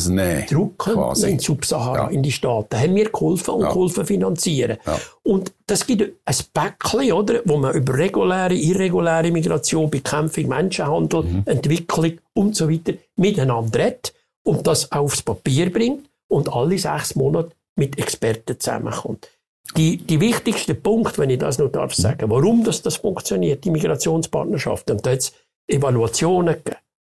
zurückkommen 0.49 1.25
in 1.25 1.39
Subsahara, 1.39 2.05
ja. 2.05 2.09
in 2.09 2.23
die 2.23 2.33
Staaten. 2.33 2.69
Da 2.71 2.81
haben 2.81 2.95
wir 2.95 3.11
geholfen 3.11 3.51
und 3.55 3.61
ja. 3.63 3.69
geholfen 3.69 4.07
finanzieren. 4.07 4.79
Ja. 4.87 4.99
Und 5.23 5.53
das 5.67 5.87
gibt 5.87 6.03
ein 6.25 6.37
Päckchen, 6.55 7.13
oder, 7.13 7.43
wo 7.45 7.59
man 7.59 7.75
über 7.75 7.99
reguläre, 7.99 8.55
irreguläre 8.55 9.31
Migration, 9.31 9.91
Bekämpfung, 9.91 10.49
Menschenhandel, 10.49 11.23
mhm. 11.23 11.43
Entwicklung 11.45 12.13
und 12.33 12.57
so 12.57 12.71
weiter 12.71 12.95
miteinander 13.17 13.79
redet 13.79 14.15
und 14.43 14.67
das 14.67 14.91
aufs 14.91 15.23
Papier 15.23 15.71
bringt 15.71 16.09
und 16.29 16.51
alle 16.51 16.79
sechs 16.79 17.15
Monate 17.15 17.51
mit 17.77 17.99
Experten 17.99 18.59
zusammenkommt. 18.59 19.29
Die, 19.77 19.97
die 19.97 20.21
wichtigste 20.21 20.75
Punkt, 20.75 21.19
wenn 21.19 21.31
ich 21.31 21.39
das 21.39 21.59
noch 21.59 21.73
darf 21.73 21.95
sagen, 21.95 22.31
warum 22.31 22.65
das, 22.65 22.83
das 22.83 22.97
funktioniert, 22.97 23.65
die 23.65 23.71
Migrationspartnerschaft, 23.71 24.91
und 24.91 25.05
da 25.05 25.13
jetzt 25.13 25.35
Evaluationen 25.67 26.57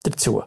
dazu, 0.04 0.44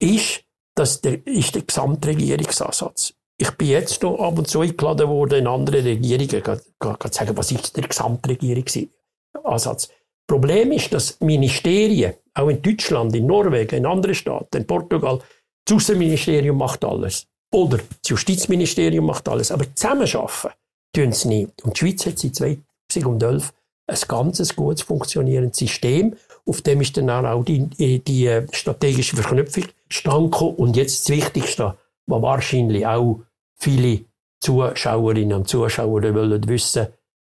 ist, 0.00 0.42
dass 0.74 1.00
der, 1.00 1.24
ist 1.26 1.54
der 1.54 1.62
Gesamtregierungsansatz. 1.62 3.14
Ich 3.38 3.50
bin 3.52 3.68
jetzt 3.68 4.02
noch 4.02 4.18
ab 4.18 4.36
und 4.38 4.48
zu 4.48 4.60
eingeladen 4.60 5.08
worden 5.08 5.38
in 5.40 5.46
andere 5.46 5.84
Regierungen, 5.84 6.60
zu 6.60 6.96
sagen, 7.10 7.36
was 7.36 7.52
ist 7.52 7.76
der 7.76 7.88
Gesamtregierungsansatz. 7.88 9.88
Problem 10.26 10.72
ist, 10.72 10.94
dass 10.94 11.20
Ministerien, 11.20 12.14
auch 12.34 12.48
in 12.48 12.62
Deutschland, 12.62 13.14
in 13.14 13.26
Norwegen, 13.26 13.76
in 13.76 13.86
anderen 13.86 14.14
Staaten, 14.14 14.56
in 14.56 14.66
Portugal, 14.66 15.20
das 15.66 15.76
Außenministerium 15.76 16.56
macht 16.56 16.82
alles. 16.84 17.26
Oder 17.52 17.78
das 17.78 18.08
Justizministerium 18.08 19.06
macht 19.06 19.28
alles. 19.28 19.52
Aber 19.52 19.66
zusammenarbeiten 19.74 20.56
tun 20.92 21.12
sie 21.12 21.28
nicht. 21.28 21.62
Und 21.62 21.76
die 21.76 21.80
Schweiz 21.80 22.06
hat 22.06 22.18
seit 22.18 22.58
2011 22.88 23.52
ein 23.86 23.98
ganz 24.08 24.56
gutes 24.56 24.82
funktionierendes 24.82 25.58
System. 25.58 26.16
Auf 26.46 26.62
dem 26.62 26.80
ist 26.80 26.96
dann 26.96 27.10
auch 27.10 27.44
die, 27.44 27.68
die 28.00 28.40
strategische 28.52 29.16
Verknüpfung 29.16 29.64
gestanden. 29.88 30.54
Und 30.56 30.76
jetzt 30.76 31.08
das 31.08 31.16
Wichtigste, 31.16 31.76
was 32.06 32.22
wahrscheinlich 32.22 32.86
auch 32.86 33.20
viele 33.56 34.04
Zuschauerinnen 34.40 35.36
und 35.38 35.48
Zuschauer 35.48 36.02
wollen 36.14 36.48
wissen, 36.48 36.88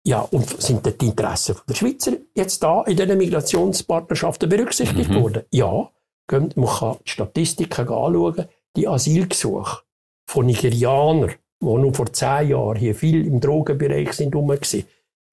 ja, 0.05 0.21
und 0.21 0.61
sind 0.61 0.85
die 0.85 1.07
Interessen 1.07 1.57
der 1.67 1.75
Schweizer 1.75 2.13
jetzt 2.33 2.63
da 2.63 2.83
in 2.83 2.95
diesen 2.95 3.17
Migrationspartnerschaften 3.17 4.47
berücksichtigt 4.47 5.09
mhm. 5.09 5.21
worden? 5.21 5.43
Ja, 5.51 5.89
man 6.31 6.67
kann 6.67 6.97
die 7.05 7.09
Statistiken 7.09 7.81
anschauen, 7.81 8.45
die 8.75 8.87
Asylgesuche 8.87 9.81
von 10.25 10.45
Nigerianern, 10.45 11.33
die 11.61 11.65
noch 11.65 11.95
vor 11.95 12.11
zehn 12.11 12.49
Jahren 12.49 12.77
hier 12.77 12.95
viel 12.95 13.25
im 13.25 13.39
Drogenbereich 13.39 14.13
sind 14.13 14.35
rum 14.35 14.49
waren, 14.49 14.83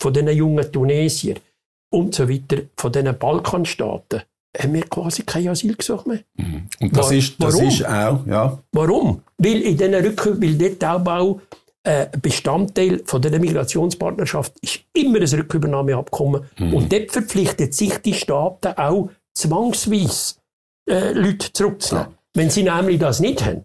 von 0.00 0.12
diesen 0.12 0.28
jungen 0.28 0.70
Tunesiern 0.72 1.38
und 1.90 2.14
so 2.14 2.28
weiter, 2.28 2.62
von 2.76 2.92
diesen 2.92 3.16
Balkanstaaten, 3.18 4.22
haben 4.58 4.74
wir 4.74 4.82
quasi 4.82 5.22
kein 5.22 5.48
Asylgesuch 5.48 6.04
mehr. 6.06 6.20
Mhm. 6.36 6.68
Und 6.80 6.96
das, 6.96 7.06
War, 7.06 7.12
ist, 7.12 7.34
das 7.38 7.54
warum? 7.54 7.68
ist 7.68 7.86
auch, 7.86 8.26
ja. 8.26 8.58
Warum? 8.72 9.22
Weil 9.38 9.62
in 9.62 9.76
diesen 9.76 9.94
Rücken, 9.94 10.42
weil 10.42 10.54
dort 10.54 11.08
auch 11.08 11.40
äh, 11.86 12.06
Bestandteil 12.20 13.02
von 13.04 13.22
der 13.22 13.38
Migrationspartnerschaft 13.38 14.54
ist 14.60 14.80
immer 14.92 15.20
ein 15.20 15.28
Rückübernahmeabkommen. 15.28 16.42
Mhm. 16.58 16.74
Und 16.74 16.92
dort 16.92 17.12
verpflichtet 17.12 17.74
sich 17.74 17.98
die 17.98 18.14
Staaten 18.14 18.76
auch 18.76 19.10
zwangsweise 19.34 20.34
äh, 20.88 21.12
Leute 21.12 21.52
zurückzunehmen. 21.52 22.10
Ja. 22.10 22.18
Wenn 22.34 22.50
sie 22.50 22.64
nämlich 22.64 22.98
das 22.98 23.20
nicht 23.20 23.44
haben, 23.44 23.64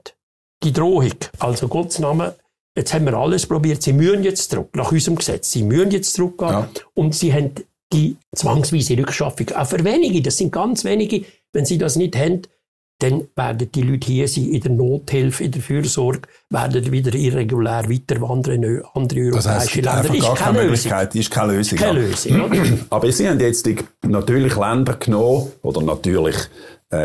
die 0.64 0.72
Drohung, 0.72 1.12
also 1.40 1.68
Gottes 1.68 2.00
Name, 2.00 2.36
jetzt 2.76 2.94
haben 2.94 3.06
wir 3.06 3.14
alles 3.14 3.46
probiert, 3.46 3.82
sie 3.82 3.94
müssen 3.94 4.24
jetzt 4.24 4.52
zurück, 4.52 4.76
nach 4.76 4.92
unserem 4.92 5.18
Gesetz, 5.18 5.52
sie 5.52 5.64
müssen 5.64 5.92
jetzt 5.92 6.14
zurückgehen 6.14 6.52
ja. 6.52 6.70
und 6.94 7.16
sie 7.16 7.34
haben 7.34 7.52
die 7.92 8.16
zwangsweise 8.34 8.98
Rückschaffung. 8.98 9.50
Auch 9.50 9.68
für 9.68 9.84
wenige, 9.84 10.22
das 10.22 10.38
sind 10.38 10.52
ganz 10.52 10.86
wenige, 10.86 11.26
wenn 11.52 11.66
sie 11.66 11.78
das 11.78 11.98
nicht 11.98 12.16
haben, 12.16 12.44
dann 13.02 13.28
werden 13.36 13.72
die 13.74 13.82
Leute 13.82 14.08
hier 14.08 14.28
sein, 14.28 14.50
in 14.50 14.62
der 14.62 14.72
Nothilfe, 14.72 15.44
in 15.44 15.52
der 15.52 15.62
Fürsorge, 15.62 16.22
werden 16.50 16.92
wieder 16.92 17.14
irregulär 17.16 17.90
weiterwandern 17.90 18.64
in 18.64 18.84
andere 18.94 19.22
europäische 19.22 19.48
das 19.48 19.48
heisst, 19.48 19.76
Länder. 19.76 20.14
Ist 20.14 20.36
keine, 20.36 20.64
Möglichkeit, 20.64 21.16
ist 21.16 21.32
keine 21.32 21.54
Lösung. 21.54 21.80
Keine 21.80 22.00
Lösung 22.00 22.80
Aber 22.92 23.12
Sie 23.12 23.28
haben 23.28 23.40
jetzt 23.40 23.66
die, 23.66 23.76
natürlich 24.04 24.56
Länder 24.56 24.94
genommen, 24.94 25.52
oder 25.64 25.82
natürlich, 25.82 26.36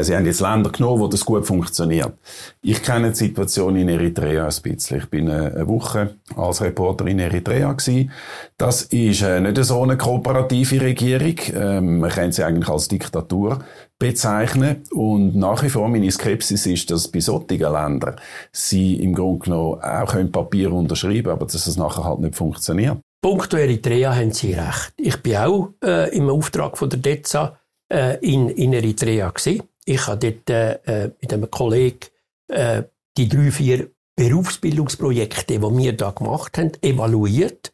Sie 0.03 0.16
haben 0.16 0.27
jetzt 0.27 0.40
Länder 0.40 0.70
genommen, 0.70 1.01
wo 1.01 1.07
das 1.07 1.25
gut 1.25 1.46
funktioniert. 1.46 2.12
Ich 2.61 2.83
kenne 2.83 3.11
die 3.11 3.16
Situation 3.16 3.77
in 3.77 3.88
Eritrea 3.88 4.46
ein 4.46 4.62
bisschen. 4.62 4.99
Ich 4.99 5.09
bin 5.09 5.31
eine 5.31 5.66
Woche 5.68 6.16
als 6.35 6.61
Reporter 6.61 7.07
in 7.07 7.20
Eritrea 7.20 7.72
gewesen. 7.72 8.11
Das 8.57 8.83
ist 8.83 9.22
äh, 9.22 9.40
nicht 9.40 9.62
so 9.62 9.83
eine 9.83 9.96
kooperative 9.96 10.81
Regierung. 10.81 11.37
Ähm, 11.55 12.01
man 12.01 12.11
kennt 12.11 12.35
sie 12.35 12.42
eigentlich 12.42 12.68
als 12.68 12.88
Diktatur 12.88 13.61
bezeichnen. 13.99 14.83
Und 14.90 15.37
nach 15.37 15.62
wie 15.62 15.68
vor 15.68 15.88
meine 15.88 16.11
Skepsis 16.11 16.66
ist, 16.66 16.90
dass 16.90 17.09
bei 17.09 17.20
solchen 17.20 17.59
Ländern 17.59 18.16
sie 18.53 18.96
im 18.96 19.14
Grunde 19.14 19.44
genommen 19.44 19.81
auch 19.81 20.33
Papier 20.33 20.72
unterschreiben 20.72 21.31
aber 21.31 21.46
dass 21.46 21.66
es 21.66 21.77
nachher 21.77 22.05
halt 22.05 22.20
nicht 22.20 22.35
funktioniert. 22.35 22.99
Punkt 23.22 23.53
Eritrea 23.55 24.14
haben 24.14 24.33
Sie 24.33 24.53
recht. 24.53 24.92
Ich 24.96 25.22
bin 25.22 25.37
auch 25.37 25.70
äh, 25.83 26.14
im 26.16 26.29
Auftrag 26.29 26.77
von 26.77 26.90
der 26.90 26.99
DEZA 26.99 27.59
äh, 27.92 28.18
in, 28.20 28.49
in 28.51 28.72
Eritrea 28.72 29.31
gewesen. 29.31 29.62
Ich 29.87 30.07
habe 30.07 30.33
dort 30.33 30.51
äh, 30.51 31.11
mit 31.20 31.33
einem 31.33 31.51
Kollegen 31.51 32.01
äh, 32.49 32.83
die 33.16 33.29
drei, 33.29 33.51
vier 33.51 33.90
Berufsbildungsprojekte, 34.16 35.59
die 35.59 35.61
wir 35.61 35.92
da 35.92 36.11
gemacht 36.11 36.59
haben, 36.59 36.72
evaluiert. 36.83 37.72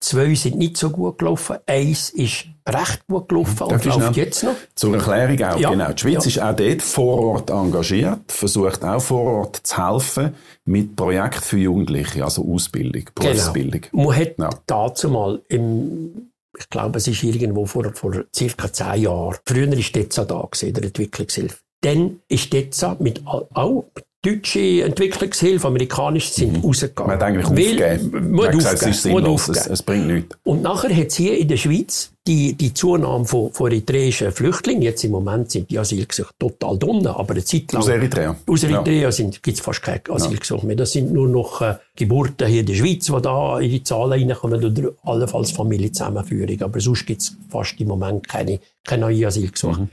Zwei 0.00 0.34
sind 0.34 0.58
nicht 0.58 0.76
so 0.76 0.90
gut 0.90 1.18
gelaufen. 1.18 1.58
Eins 1.64 2.10
ist 2.10 2.46
recht 2.68 3.06
gut 3.06 3.28
gelaufen 3.28 3.62
und 3.62 3.84
läuft 3.84 4.16
jetzt 4.16 4.42
noch. 4.42 4.56
Zur 4.74 4.96
Erklärung 4.96 5.40
auch, 5.44 5.60
ja. 5.60 5.70
genau. 5.70 5.92
Die 5.92 6.00
Schweiz 6.00 6.24
ja. 6.24 6.28
ist 6.28 6.40
auch 6.40 6.56
dort 6.56 6.82
vor 6.82 7.18
Ort 7.20 7.50
engagiert, 7.50 8.32
versucht 8.32 8.82
auch 8.84 9.00
vor 9.00 9.24
Ort 9.38 9.60
zu 9.62 9.76
helfen 9.76 10.34
mit 10.64 10.96
Projekten 10.96 11.42
für 11.42 11.58
Jugendliche, 11.58 12.24
also 12.24 12.44
Ausbildung, 12.44 13.04
genau. 13.14 13.30
Berufsbildung. 13.30 13.82
Genau. 13.92 14.04
Man 14.08 14.16
hat 14.16 14.38
ja. 14.38 14.50
dazu 14.66 15.08
mal 15.08 15.40
im 15.48 16.31
ich 16.58 16.68
glaube, 16.68 16.98
es 16.98 17.08
ist 17.08 17.22
irgendwo 17.22 17.66
vor, 17.66 17.92
vor 17.94 18.24
circa 18.34 18.72
zehn 18.72 19.02
Jahren. 19.02 19.36
Früher 19.46 19.68
war 19.68 19.76
DEZA 19.76 20.24
da, 20.24 20.42
gewesen, 20.42 20.74
der 20.74 20.84
Entwicklungshilfe. 20.84 21.58
Dann 21.80 22.20
ist 22.28 22.52
DEZA 22.52 22.96
mit, 23.00 23.26
auch 23.26 23.84
deutsche 24.22 24.84
Entwicklungshilfe, 24.84 25.66
amerikanische, 25.66 26.32
sind 26.32 26.58
mhm. 26.58 26.64
rausgegangen. 26.64 27.08
Man 27.08 27.16
hat 27.16 27.22
eigentlich 27.24 27.46
Weil, 27.50 27.92
aufgegeben. 27.92 28.30
Man 28.30 28.46
hat 28.46 28.52
gesagt, 28.52 28.82
es 28.82 28.88
ist 28.88 29.02
sinnlos, 29.02 29.48
es, 29.48 29.66
es, 29.66 29.82
bringt 29.82 30.06
nichts. 30.06 30.36
Und 30.44 30.62
nachher 30.62 30.94
hat 30.96 31.08
es 31.08 31.16
hier 31.16 31.36
in 31.36 31.48
der 31.48 31.56
Schweiz 31.56 32.12
die, 32.24 32.54
die 32.54 32.72
Zunahme 32.72 33.24
von, 33.24 33.52
von 33.52 33.72
eritreischen 33.72 34.30
Flüchtlingen, 34.30 34.82
jetzt 34.82 35.02
im 35.02 35.10
Moment 35.10 35.50
sind 35.50 35.68
die 35.68 35.76
Asylgesuche 35.76 36.32
total 36.38 36.78
dumm, 36.78 37.04
aber 37.04 37.32
eine 37.32 37.44
Zeit 37.44 37.72
lang... 37.72 37.82
Aus 37.82 37.88
Eritrea. 37.88 38.36
Aus 38.46 38.62
Eritrea 38.62 39.10
ja. 39.10 39.26
gibt 39.28 39.48
es 39.48 39.60
fast 39.60 39.82
keine 39.82 40.02
Asylgesuche 40.08 40.66
mehr. 40.68 40.76
Das 40.76 40.92
sind 40.92 41.12
nur 41.12 41.26
noch 41.26 41.60
äh, 41.60 41.74
Geburten 41.96 42.46
hier 42.46 42.60
in 42.60 42.66
der 42.66 42.74
Schweiz, 42.74 43.06
die 43.06 43.22
da 43.22 43.58
in 43.58 43.70
die 43.70 43.82
Zahlen 43.82 44.28
reinkommen, 44.28 44.64
oder 44.64 44.92
allenfalls 45.02 45.50
Familienzusammenführung. 45.50 46.62
Aber 46.62 46.78
sonst 46.78 47.06
gibt 47.06 47.22
es 47.22 47.36
fast 47.48 47.80
im 47.80 47.88
Moment 47.88 48.28
keine, 48.28 48.60
keine 48.84 49.06
neuen 49.06 49.24
Asylgesuche. 49.24 49.80
Mhm. 49.80 49.88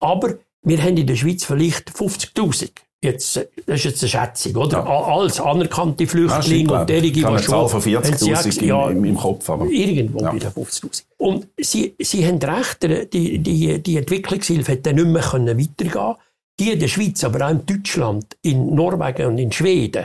Aber 0.00 0.34
wir 0.62 0.82
haben 0.82 0.98
in 0.98 1.06
der 1.06 1.16
Schweiz 1.16 1.44
vielleicht 1.44 1.90
50'000 1.90 2.68
Jetzt, 3.02 3.36
das 3.64 3.76
ist 3.76 3.84
jetzt 3.84 4.02
eine 4.02 4.08
Schätzung, 4.10 4.56
oder? 4.56 4.78
Ja. 4.78 4.84
Als 4.84 5.40
anerkannte 5.40 6.06
Flüchtlinge 6.06 6.80
und 6.80 6.90
derige, 6.90 7.12
die 7.12 7.22
schon... 7.22 7.38
Zahl 7.38 7.68
von 7.68 7.80
40'000 7.80 8.64
ja, 8.64 8.90
im, 8.90 9.04
im, 9.06 9.16
Kopf, 9.16 9.48
aber... 9.48 9.66
Irgendwo 9.66 10.20
ja. 10.20 10.32
bei 10.32 10.38
den 10.38 10.50
50'000. 10.50 11.04
Und 11.16 11.48
sie, 11.56 11.94
sie 11.98 12.26
haben 12.26 12.38
recht, 12.38 12.82
die, 13.14 13.38
die, 13.38 13.82
die 13.82 13.96
Entwicklungshilfe 13.96 14.72
hätte 14.72 14.92
nicht 14.92 15.06
mehr 15.06 15.22
weitergehen 15.22 15.90
können. 15.90 16.16
Die 16.58 16.72
in 16.72 16.78
der 16.78 16.88
Schweiz, 16.88 17.24
aber 17.24 17.46
auch 17.46 17.50
in 17.50 17.64
Deutschland, 17.64 18.36
in 18.42 18.74
Norwegen 18.74 19.28
und 19.28 19.38
in 19.38 19.50
Schweden, 19.50 20.04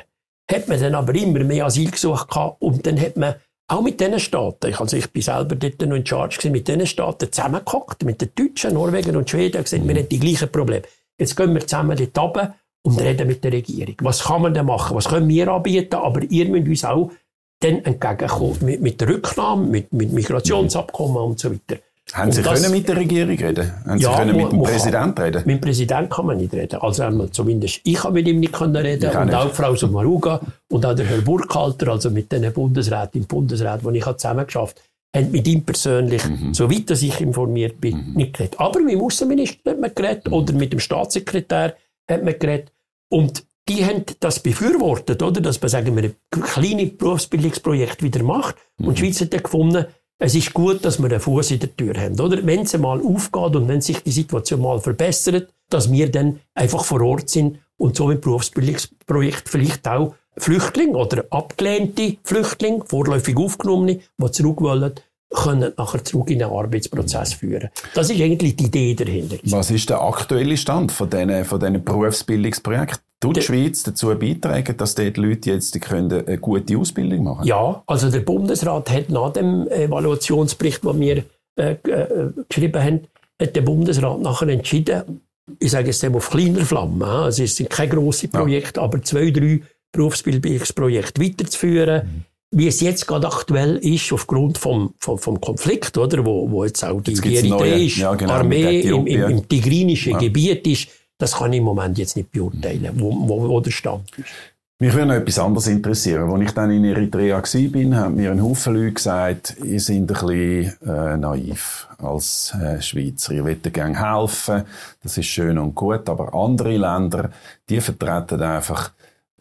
hat 0.50 0.68
man 0.70 0.80
dann 0.80 0.96
aber 0.96 1.14
immer 1.16 1.44
mehr 1.44 1.66
Asyl 1.66 1.92
gesucht 1.92 2.30
gehabt 2.30 2.62
und 2.62 2.86
dann 2.86 3.00
hat 3.00 3.18
man 3.18 3.36
auch 3.68 3.82
mit 3.82 4.00
diesen 4.00 4.20
Staaten, 4.20 4.70
ich, 4.70 4.80
also 4.80 4.96
ich 4.96 5.12
bin 5.12 5.22
selber 5.22 5.56
dort 5.56 5.82
noch 5.82 5.98
in 5.98 6.06
Charge 6.06 6.38
gewesen, 6.38 6.52
mit 6.52 6.68
diesen 6.68 6.86
Staaten 6.86 7.32
zusammengehockt, 7.32 8.06
mit 8.06 8.22
den 8.22 8.30
Deutschen, 8.36 8.76
Norwegen 8.76 9.18
und 9.18 9.30
Schweden, 9.30 9.64
gesagt, 9.64 9.84
mhm. 9.84 9.90
wir 9.90 9.96
haben 9.96 10.10
die 10.10 10.20
gleichen 10.20 10.52
Probleme. 10.52 10.84
Jetzt 11.20 11.36
gehen 11.36 11.54
wir 11.54 11.66
zusammen 11.66 11.98
dort 11.98 12.18
runter 12.18 12.56
und 12.86 13.02
reden 13.02 13.28
mit 13.28 13.44
der 13.44 13.52
Regierung. 13.52 13.96
Was 14.02 14.24
kann 14.24 14.42
man 14.42 14.54
denn 14.54 14.66
machen? 14.66 14.96
Was 14.96 15.08
können 15.10 15.28
wir 15.28 15.48
anbieten? 15.48 15.96
Aber 15.96 16.22
ihr 16.24 16.48
müsst 16.50 16.68
uns 16.68 16.86
auch 16.86 17.12
dann 17.60 17.84
entgegenkommen. 17.84 18.58
Mit, 18.62 18.82
mit 18.82 19.02
der 19.02 19.10
Rücknahme, 19.10 19.66
mit, 19.66 19.92
mit 19.92 20.12
Migrationsabkommen 20.12 21.18
und 21.18 21.40
so 21.40 21.52
weiter. 21.52 21.82
Haben 22.14 22.32
Sie 22.32 22.44
das, 22.44 22.62
können 22.62 22.72
mit 22.72 22.88
der 22.88 22.98
Regierung 22.98 23.36
reden? 23.36 23.72
Haben 23.86 24.00
ja, 24.00 24.12
Sie 24.12 24.18
können 24.18 24.38
mit 24.38 24.52
dem 24.52 24.62
Präsidenten 24.62 25.22
reden? 25.22 25.42
Mit 25.46 25.56
dem 25.56 25.62
Präsidenten 25.62 26.10
kann 26.10 26.26
man 26.28 26.38
nicht 26.38 26.54
reden. 26.54 26.80
Also 26.80 27.02
einmal 27.02 27.32
zumindest 27.32 27.82
ich 27.84 28.04
habe 28.04 28.14
mit 28.14 28.28
ihm 28.28 28.40
nicht 28.40 28.54
können 28.54 28.76
reden 28.76 29.10
ich 29.10 29.18
und 29.18 29.34
auch 29.34 29.52
Frau 29.52 29.76
Sommaruga 29.76 30.40
und 30.70 30.86
auch 30.86 30.94
der 30.94 31.08
Herr 31.08 31.22
Burkhalter, 31.22 31.88
also 31.88 32.12
mit 32.12 32.32
den 32.32 32.54
Bundesräten 32.54 33.22
im 33.22 33.28
Bundesrat, 33.28 33.84
wo 33.84 33.90
ich 33.90 34.06
zusammen 34.06 34.46
geschafft 34.46 34.80
haben 35.16 35.32
mit 35.32 35.48
ihm 35.48 35.64
persönlich, 35.64 36.28
mhm. 36.28 36.54
soweit 36.54 36.92
ich 36.92 37.22
informiert 37.22 37.80
bin, 37.82 38.10
mhm. 38.10 38.14
nicht 38.16 38.34
geredet. 38.34 38.60
Aber 38.60 38.80
mit 38.82 38.94
dem 38.94 39.02
Außenminister 39.02 39.72
hat 39.72 39.80
man 39.80 39.96
geredet 39.96 40.28
mhm. 40.28 40.34
oder 40.34 40.54
mit 40.54 40.74
dem 40.74 40.80
Staatssekretär 40.80 41.76
hat 42.10 42.24
man 42.24 42.38
geredet. 42.38 42.72
Und 43.10 43.46
die 43.68 43.86
haben 43.86 44.06
das 44.20 44.40
befürwortet, 44.40 45.24
oder? 45.24 45.42
Dass 45.42 45.62
man, 45.62 45.70
sagen 45.70 45.96
wir, 45.96 46.04
ein 46.04 46.42
kleines 46.42 46.98
Berufsbildungsprojekt 46.98 48.04
wieder 48.04 48.24
macht. 48.24 48.56
Mhm. 48.78 48.88
Und 48.88 48.98
die 48.98 49.02
Schweiz 49.02 49.22
hat 49.22 49.34
dann 49.34 49.44
gefunden, 49.44 49.86
es 50.18 50.34
ist 50.34 50.54
gut, 50.54 50.86
dass 50.86 51.00
wir 51.00 51.10
einen 51.10 51.20
Fuß 51.20 51.52
in 51.52 51.60
der 51.60 51.76
Tür 51.76 51.94
haben, 51.96 52.20
oder? 52.20 52.46
Wenn 52.46 52.62
es 52.62 52.78
mal 52.78 53.02
aufgeht 53.02 53.56
und 53.56 53.68
wenn 53.68 53.82
sich 53.82 54.02
die 54.02 54.12
Situation 54.12 54.62
mal 54.62 54.80
verbessert, 54.80 55.54
dass 55.70 55.92
wir 55.92 56.10
dann 56.10 56.40
einfach 56.54 56.86
vor 56.86 57.02
Ort 57.02 57.30
sind 57.30 57.60
und 57.78 57.98
so 57.98 58.10
ein 58.10 58.22
Berufsbildungsprojekt 58.22 59.50
vielleicht 59.50 59.88
auch 59.88 60.16
Flüchtlinge 60.38 60.98
oder 60.98 61.26
abgelehnte 61.32 62.18
Flüchtlinge, 62.24 62.84
vorläufig 62.86 63.36
aufgenommene, 63.36 64.00
die 64.18 64.32
zurück 64.32 64.62
wollen, 64.62 64.94
können 65.34 65.74
nachher 65.78 66.04
zurück 66.04 66.30
in 66.30 66.40
den 66.40 66.50
Arbeitsprozess 66.50 67.34
führen. 67.34 67.70
Das 67.94 68.10
ist 68.10 68.22
eigentlich 68.22 68.56
die 68.56 68.66
Idee 68.66 68.94
dahinter. 68.94 69.38
Was 69.46 69.72
ist 69.72 69.90
der 69.90 70.02
aktuelle 70.02 70.58
Stand 70.58 70.92
von 70.92 71.10
diesen, 71.10 71.46
von 71.46 71.60
diesen 71.60 71.84
Berufsbildungsprojekten? 71.84 73.00
Tut 73.20 73.38
die 73.38 73.42
Schweiz 73.42 73.84
dazu 73.84 74.08
beitragen, 74.16 74.78
dass 74.78 74.94
dort 74.94 75.18
Leute 75.18 75.52
jetzt 75.52 75.80
können 75.82 76.26
eine 76.28 76.38
gute 76.38 76.78
Ausbildung 76.78 77.24
machen 77.24 77.38
können? 77.38 77.48
Ja, 77.48 77.84
also 77.88 78.12
der 78.12 78.20
Bundesrat 78.20 78.90
hat 78.90 79.10
nach 79.10 79.34
dem 79.34 79.68
Evaluationsbericht, 79.68 80.84
den 80.84 81.00
wir 81.00 81.24
äh, 81.58 81.72
äh, 81.72 82.32
geschrieben 82.48 82.84
haben, 82.84 83.00
hat 83.42 83.56
der 83.56 83.62
Bundesrat 83.62 84.20
nachher 84.20 84.50
entschieden, 84.50 85.22
ich 85.60 85.72
sage 85.72 85.90
es 85.90 86.04
auf 86.04 86.30
kleiner 86.30 86.66
Flamme, 86.66 87.06
also 87.06 87.44
es 87.44 87.56
sind 87.56 87.70
keine 87.70 87.90
grossen 87.90 88.30
Projekte, 88.30 88.80
ja. 88.80 88.84
aber 88.84 89.02
zwei, 89.02 89.32
drei 89.32 89.62
Berufsbildungsprojekte 89.92 91.22
weiterzuführen. 91.22 92.06
Mhm 92.06 92.35
wie 92.52 92.68
es 92.68 92.82
jetzt 92.82 93.08
gerade 93.08 93.28
aktuell 93.28 93.78
ist, 93.78 94.12
aufgrund 94.14 94.58
vom, 94.58 94.94
vom, 95.00 95.18
vom 95.18 95.42
Konflikt, 95.42 95.98
oder, 95.98 96.26
wo, 96.26 96.50
wo 96.50 96.64
jetzt 96.64 96.84
auch 96.84 97.02
die 97.02 97.14
eritreische 97.14 98.02
ja, 98.02 98.16
genau, 98.16 98.34
Armee 98.34 98.82
im, 98.82 99.08
im, 99.08 99.30
im 99.30 99.48
tigrinischen 99.48 100.14
ja. 100.14 100.20
Gebiet 100.20 100.66
ist, 100.68 100.88
das 101.18 101.34
kann 101.34 101.54
ich 101.54 101.60
im 101.60 101.66
Moment 101.66 101.98
jetzt 101.98 102.16
nicht 102.16 102.32
beurteilen, 102.32 102.92
wo, 102.96 103.12
wo, 103.12 103.50
wo 103.50 103.60
der 103.60 103.72
Stand 103.72 104.10
ist. 104.18 104.30
Mich 104.78 104.94
würde 104.94 105.06
noch 105.06 105.16
etwas 105.16 105.40
anderes 105.40 105.68
interessieren. 105.68 106.30
Als 106.30 106.44
ich 106.44 106.52
dann 106.52 106.70
in 106.70 106.84
Eritrea 106.84 107.38
war, 107.38 107.98
haben 107.98 108.16
mir 108.16 108.32
ein 108.32 108.44
Haufen 108.44 108.74
Leute 108.74 108.92
gesagt, 108.92 109.56
ihr 109.64 109.80
seid 109.80 109.96
ein 109.96 110.08
bisschen 110.08 110.76
äh, 110.86 111.16
naiv 111.16 111.88
als 111.98 112.54
äh, 112.62 112.82
Schweizer. 112.82 113.32
Ihr 113.34 113.46
wollt 113.46 113.74
gerne 113.74 113.98
helfen, 113.98 114.64
das 115.02 115.18
ist 115.18 115.28
schön 115.28 115.58
und 115.58 115.76
gut, 115.76 116.10
aber 116.10 116.34
andere 116.34 116.76
Länder, 116.76 117.30
die 117.70 117.80
vertreten 117.80 118.42
einfach 118.42 118.92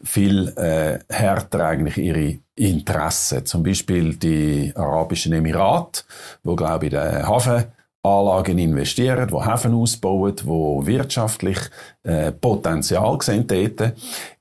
viel 0.01 0.53
äh, 0.55 0.99
härter 1.09 1.65
eigentlich 1.65 1.97
ihre 1.97 2.37
Interessen. 2.55 3.45
Zum 3.45 3.63
Beispiel 3.63 4.15
die 4.15 4.71
Arabischen 4.75 5.33
Emirate, 5.33 6.03
wo 6.43 6.55
glaube 6.55 6.87
ich 6.87 6.93
in 6.93 6.99
den 6.99 7.27
Hafenanlagen 7.27 8.57
investieren, 8.57 9.31
wo 9.31 9.45
Häfen 9.45 9.73
ausbauen, 9.73 10.35
wo 10.43 10.85
wirtschaftlich 10.85 11.59
äh, 12.03 12.31
Potenzial 12.31 13.17
sehen 13.21 13.45
dort, 13.47 13.93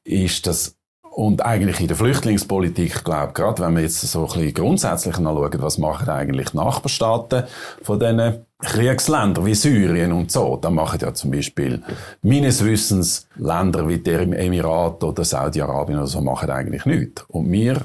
ist 0.05 0.47
das 0.47 0.77
und 1.15 1.45
eigentlich 1.45 1.79
in 1.79 1.87
der 1.87 1.97
Flüchtlingspolitik, 1.97 2.97
ich 2.97 3.05
glaube, 3.05 3.33
gerade 3.35 3.62
wenn 3.62 3.77
wir 3.77 3.83
jetzt 3.83 4.01
so 4.01 4.23
ein 4.23 4.27
bisschen 4.27 4.55
grundsätzlich 4.55 5.17
anschauen, 5.17 5.53
was 5.59 5.79
machen 5.79 6.09
eigentlich 6.09 6.55
Nachbarstaaten 6.55 7.45
von 7.83 8.01
diesen 8.01 8.45
Kriegsländern 8.61 9.47
wie 9.47 9.55
Syrien 9.55 10.11
und 10.11 10.33
so, 10.33 10.57
dann 10.57 10.75
machen 10.75 10.99
ja 11.01 11.15
zum 11.15 11.31
Beispiel 11.31 11.83
meines 12.23 12.65
Wissens 12.65 13.29
Länder 13.37 13.87
wie 13.89 13.99
der 13.99 14.23
Emirat 14.23 15.05
oder 15.05 15.25
Saudi-Arabien 15.25 15.99
oder 15.99 16.09
so 16.09 16.21
machen 16.21 16.51
eigentlich 16.51 16.85
nichts. 16.85 17.23
Und 17.29 17.53
wir, 17.53 17.83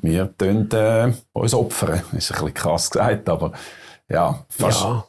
wir 0.00 0.36
tun 0.36 0.70
äh, 0.72 1.12
uns 1.32 1.54
opfern. 1.54 2.02
ist 2.12 2.30
ein 2.30 2.38
bisschen 2.38 2.54
krass 2.54 2.90
gesagt, 2.90 3.28
aber 3.28 3.52
ja, 4.08 4.44
fast 4.48 4.82
ja. 4.82 5.06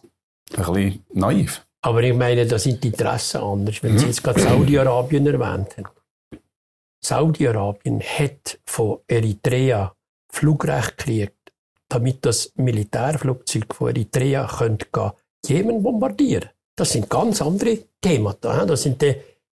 ein 0.58 0.74
bisschen 0.74 1.06
naiv. 1.14 1.66
Aber 1.82 2.04
ich 2.04 2.14
meine, 2.14 2.46
da 2.46 2.60
sind 2.60 2.84
die 2.84 2.90
Interessen 2.90 3.42
anders. 3.42 3.82
Wenn 3.82 3.98
Sie 3.98 4.08
jetzt 4.08 4.24
gerade 4.24 4.42
Saudi-Arabien 4.42 5.26
erwähnt 5.28 5.78
haben. 5.78 5.88
Saudi-Arabien 7.02 8.02
hat 8.02 8.60
von 8.66 9.00
Eritrea 9.08 9.94
Flugrecht 10.32 10.98
gekriegt, 10.98 11.54
damit 11.88 12.26
das 12.26 12.52
Militärflugzeug 12.56 13.74
von 13.74 13.90
Eritrea 13.90 14.46
könnte 14.48 14.88
gehen, 14.92 15.12
Jemen 15.46 15.82
bombardieren. 15.82 16.50
Das 16.76 16.92
sind 16.92 17.10
ganz 17.10 17.42
andere 17.42 17.80
Themen. 18.02 18.34
Das 18.42 18.84
sind 18.84 19.02
die, 19.02 19.16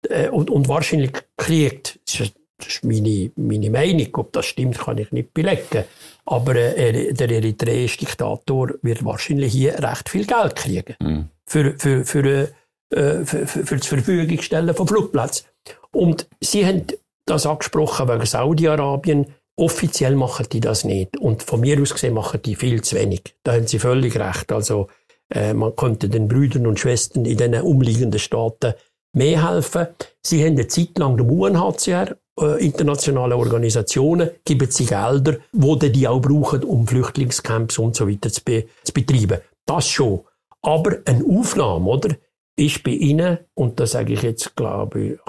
äh, 0.09 0.29
und, 0.29 0.49
und 0.49 0.67
wahrscheinlich 0.67 1.11
kriegt, 1.37 1.99
das 2.05 2.21
ist, 2.21 2.35
das 2.57 2.67
ist 2.67 2.83
meine, 2.83 3.31
meine 3.35 3.69
Meinung, 3.69 4.07
ob 4.13 4.31
das 4.33 4.45
stimmt, 4.45 4.77
kann 4.77 4.97
ich 4.97 5.11
nicht 5.11 5.33
belegen. 5.33 5.83
Aber 6.25 6.55
äh, 6.55 7.13
der 7.13 7.29
eritreische 7.29 7.99
Diktator 7.99 8.71
wird 8.81 9.03
wahrscheinlich 9.03 9.51
hier 9.51 9.77
recht 9.79 10.09
viel 10.09 10.25
Geld 10.25 10.55
kriegen. 10.55 10.95
Mhm. 10.99 11.29
Für, 11.45 11.73
für, 11.77 12.05
für, 12.05 12.25
äh, 12.25 13.25
für, 13.25 13.47
für, 13.47 13.65
für 13.65 13.77
das 13.77 13.87
Verfügungstellen 13.87 14.75
von 14.75 14.87
Flugplätzen. 14.87 15.47
Und 15.91 16.27
sie 16.41 16.65
haben 16.65 16.87
das 17.25 17.45
angesprochen 17.45 18.07
wegen 18.07 18.25
Saudi-Arabien. 18.25 19.27
Offiziell 19.55 20.15
machen 20.15 20.47
die 20.51 20.61
das 20.61 20.83
nicht. 20.83 21.17
Und 21.17 21.43
von 21.43 21.59
mir 21.59 21.79
aus 21.81 21.93
gesehen 21.93 22.13
machen 22.13 22.41
die 22.41 22.55
viel 22.55 22.81
zu 22.81 22.95
wenig. 22.95 23.35
Da 23.43 23.53
haben 23.53 23.67
sie 23.67 23.79
völlig 23.79 24.17
recht. 24.17 24.51
Also, 24.51 24.87
äh, 25.29 25.53
man 25.53 25.75
könnte 25.75 26.09
den 26.09 26.27
Brüdern 26.27 26.67
und 26.67 26.79
Schwestern 26.79 27.25
in 27.25 27.37
den 27.37 27.55
umliegenden 27.61 28.19
Staaten 28.19 28.73
mehr 29.15 29.49
helfen. 29.49 29.87
Sie 30.21 30.43
haben 30.43 30.53
eine 30.53 30.67
Zeit 30.67 30.97
lang 30.97 31.17
dem 31.17 31.29
UNHCR, 31.29 32.17
äh, 32.39 32.65
internationale 32.65 33.37
Organisationen, 33.37 34.31
geben 34.43 34.69
sie 34.69 34.85
Gelder, 34.85 35.37
wo 35.51 35.75
die 35.75 36.07
auch 36.07 36.19
brauchen, 36.19 36.63
um 36.63 36.87
Flüchtlingscamps 36.87 37.77
und 37.77 37.95
so 37.95 38.09
weiter 38.09 38.31
zu, 38.31 38.41
be 38.43 38.65
zu 38.83 38.93
betreiben. 38.93 39.39
Das 39.65 39.87
schon. 39.87 40.21
Aber 40.61 40.97
eine 41.05 41.23
Aufnahme, 41.25 41.89
oder? 41.89 42.15
Ist 42.55 42.83
bei 42.83 42.91
Ihnen, 42.91 43.39
und 43.55 43.79
das 43.79 43.91
sage 43.91 44.13
ich 44.13 44.21
jetzt, 44.21 44.55
glaube 44.55 45.01
ich, 45.01 45.19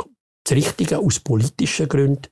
das 0.45 0.57
Richtige 0.57 0.99
aus 0.99 1.21
politischen 1.21 1.89
Gründen 1.89 2.29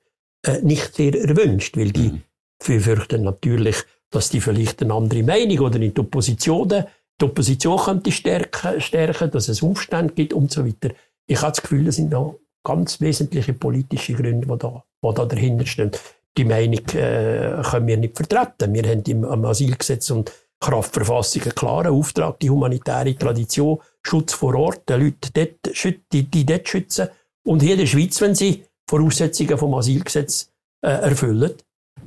äh, 0.47 0.61
nicht 0.61 0.95
sehr 0.95 1.14
erwünscht, 1.14 1.77
weil 1.77 1.93
die 1.93 2.12
mhm. 2.12 2.23
befürchten 2.64 3.23
natürlich, 3.23 3.77
dass 4.11 4.29
die 4.29 4.41
vielleicht 4.41 4.83
eine 4.83 4.95
andere 4.95 5.23
Meinung 5.23 5.61
oder 5.61 5.81
in 5.81 5.95
die 5.95 6.01
Opposition, 6.01 6.68
die 6.68 7.25
Opposition 7.25 7.79
könnte 7.79 8.12
stärken, 8.12 8.81
stärken, 8.81 9.31
dass 9.31 9.49
es 9.49 9.62
Aufstände 9.62 10.12
gibt 10.12 10.35
und 10.35 10.51
so 10.51 10.66
weiter. 10.66 10.95
Ich 11.27 11.41
habe 11.41 11.53
das 11.53 11.62
Gefühl, 11.62 11.85
das 11.85 11.97
sind 11.97 12.12
da 12.12 12.35
ganz 12.65 13.01
wesentliche 13.01 13.55
politische 13.55 14.15
Gründe, 14.15 14.47
die 14.47 14.59
da, 14.59 14.85
die 15.05 15.15
da 15.15 15.25
dahinter 15.25 15.67
stehen. 15.67 15.91
Die 16.37 16.45
Meinung 16.45 16.87
äh, 16.95 17.63
können 17.63 17.87
wir 17.87 17.97
nicht 17.97 18.17
vertreten. 18.17 18.73
Wir 18.73 18.85
haben 18.85 19.03
im, 19.07 19.25
im 19.25 19.45
Asylgesetz 19.45 20.11
und 20.11 20.33
Kraftverfassung 20.61 21.43
einen 21.43 21.55
klaren 21.55 21.93
Auftrag, 21.93 22.39
die 22.39 22.49
humanitäre 22.49 23.17
Tradition, 23.17 23.81
Schutz 24.03 24.33
vor 24.33 24.55
Ort, 24.55 24.89
die 24.89 24.93
Leute 24.93 25.31
dort, 25.33 25.85
die, 26.13 26.23
die 26.23 26.47
dort 26.47 26.69
schützen 26.69 27.09
und 27.45 27.63
hier 27.63 27.73
in 27.73 27.81
der 27.81 27.87
Schweiz, 27.87 28.21
wenn 28.21 28.35
sie 28.35 28.65
Voraussetzungen 28.89 29.59
vom 29.59 29.75
Asylgesetz 29.75 30.51
äh, 30.83 30.91
erfüllen, 30.91 31.53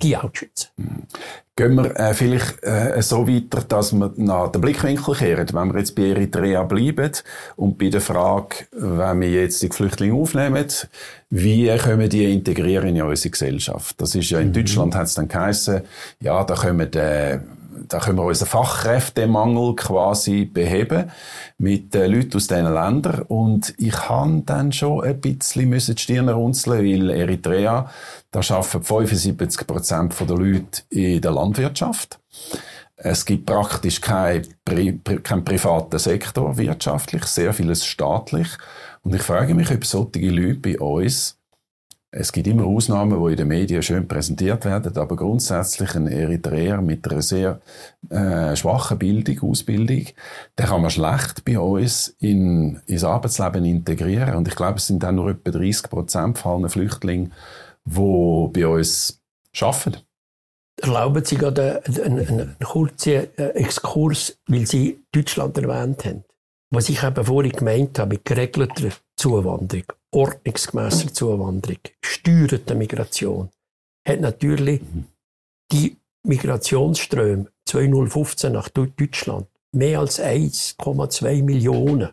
die 0.02 0.16
auch 0.16 0.30
schützen. 0.34 0.70
Gehen 1.58 1.76
wir 1.76 1.98
äh, 1.98 2.14
vielleicht 2.14 2.62
äh, 2.64 3.02
so 3.02 3.26
weiter, 3.26 3.62
dass 3.62 3.94
wir 3.94 4.12
nach 4.18 4.52
den 4.52 4.60
Blickwinkel 4.60 5.16
kehren, 5.16 5.48
wenn 5.54 5.72
wir 5.72 5.80
jetzt 5.80 5.96
bei 5.96 6.10
Eritrea 6.10 6.64
bleiben 6.64 7.12
und 7.56 7.78
bei 7.78 7.88
der 7.88 8.02
Frage, 8.02 8.66
wenn 8.72 9.22
wir 9.22 9.30
jetzt 9.30 9.64
die 9.64 9.70
Flüchtlinge 9.70 10.16
aufnehmen, 10.16 10.68
wie 11.30 11.74
können 11.78 12.10
die 12.10 12.34
integrieren 12.34 12.94
in 12.94 13.02
unsere 13.02 13.32
Gesellschaft? 13.32 13.96
Das 14.02 14.16
ist 14.16 14.32
ja 14.32 14.40
in 14.40 14.50
mhm. 14.50 14.54
Deutschland 14.54 14.96
hat 14.96 15.08
es 15.08 15.14
dann 15.14 15.30
geheißen, 15.30 15.82
ja, 16.20 16.44
da 16.44 16.56
kommen 16.56 16.92
äh, 16.92 17.40
da 17.88 18.00
können 18.00 18.18
wir 18.18 18.26
unseren 18.26 18.48
Fachkräftemangel 18.48 19.76
quasi 19.76 20.46
beheben 20.46 21.12
mit 21.58 21.94
den 21.94 22.12
Leuten 22.12 22.38
aus 22.38 22.48
diesen 22.48 22.74
Ländern. 22.74 23.22
Und 23.24 23.74
ich 23.78 24.10
habe 24.10 24.42
dann 24.46 24.72
schon 24.72 25.04
ein 25.04 25.20
bisschen 25.20 25.72
die 25.72 25.98
Stirn 25.98 26.30
runzeln, 26.30 26.80
weil 26.80 27.10
Eritrea, 27.10 27.90
da 28.32 28.40
arbeiten 28.40 28.84
75 28.84 29.68
Prozent 29.68 30.16
der 30.20 30.28
Leute 30.28 30.82
in 30.90 31.22
der 31.22 31.32
Landwirtschaft. 31.32 32.20
Es 32.98 33.26
gibt 33.26 33.46
praktisch 33.46 34.00
keinen 34.00 34.48
Pri 34.64 35.00
kein 35.22 35.44
privaten 35.44 36.00
Sektor 36.00 36.58
wirtschaftlich, 36.58 37.26
sehr 37.26 37.54
vieles 37.54 37.86
staatlich. 37.86 38.48
Und 39.04 39.14
ich 39.14 39.22
frage 39.22 39.54
mich, 39.54 39.70
ob 39.70 39.86
solche 39.86 40.30
Leute 40.30 40.56
bei 40.56 40.80
uns 40.80 41.35
es 42.12 42.32
gibt 42.32 42.48
immer 42.48 42.66
Ausnahmen, 42.66 43.22
die 43.22 43.32
in 43.32 43.38
den 43.38 43.48
Medien 43.48 43.84
schön 43.84 44.08
präsentiert 44.08 44.64
werden, 44.64 44.98
aber 44.98 45.16
grundsätzlich 45.16 45.96
ein 45.96 46.08
Eritreer 46.08 46.82
mit 46.82 47.10
einer 47.12 47.22
sehr 47.22 47.60
äh, 48.10 48.56
schwachen 48.56 48.98
Bildung, 48.98 49.50
Ausbildung, 49.50 50.06
der 50.58 50.66
kann 50.66 50.82
man 50.82 50.92
schlecht 50.92 51.44
bei 51.44 51.60
uns 51.60 52.16
in, 52.20 52.80
ins 52.86 53.04
Arbeitsleben 53.04 53.66
integrieren. 53.66 54.36
Und 54.36 54.48
ich 54.48 54.56
glaube, 54.56 54.78
es 54.78 54.88
sind 54.88 55.04
dann 55.04 55.16
nur 55.16 55.32
etwa 55.32 55.52
30 55.52 55.90
Prozent 55.90 56.38
von 56.38 56.62
allen 56.62 56.70
Flüchtlingen, 56.70 57.34
die 57.84 58.50
bei 58.54 58.68
uns 58.68 59.22
arbeiten. 59.60 59.98
Erlauben 60.82 61.24
Sie 61.24 61.38
gerade 61.38 61.82
einen, 61.86 62.20
einen, 62.20 62.40
einen 62.40 62.56
kurzen 62.60 63.28
äh, 63.38 63.48
Exkurs, 63.56 64.38
weil 64.48 64.66
Sie 64.66 65.04
Deutschland 65.12 65.58
erwähnt 65.58 66.06
haben. 66.06 66.24
Was 66.70 66.90
ich 66.90 67.04
eben 67.04 67.24
vorhin 67.24 67.52
gemeint 67.52 68.00
habe, 68.00 68.16
mit 68.16 68.26
geregelter 68.26 68.90
Zuwanderung, 69.26 69.86
ordnungsgemäßer 70.12 71.12
Zuwanderung, 71.12 71.80
steuerter 72.00 72.76
Migration, 72.76 73.50
hat 74.08 74.20
natürlich 74.22 74.82
die 75.72 75.98
Migrationsströme 76.28 77.48
2015 77.68 78.54
nach 78.54 78.70
Deutschland 78.70 79.48
mehr 79.72 80.00
als 80.00 80.22
1,2 80.22 81.42
Millionen. 81.42 82.10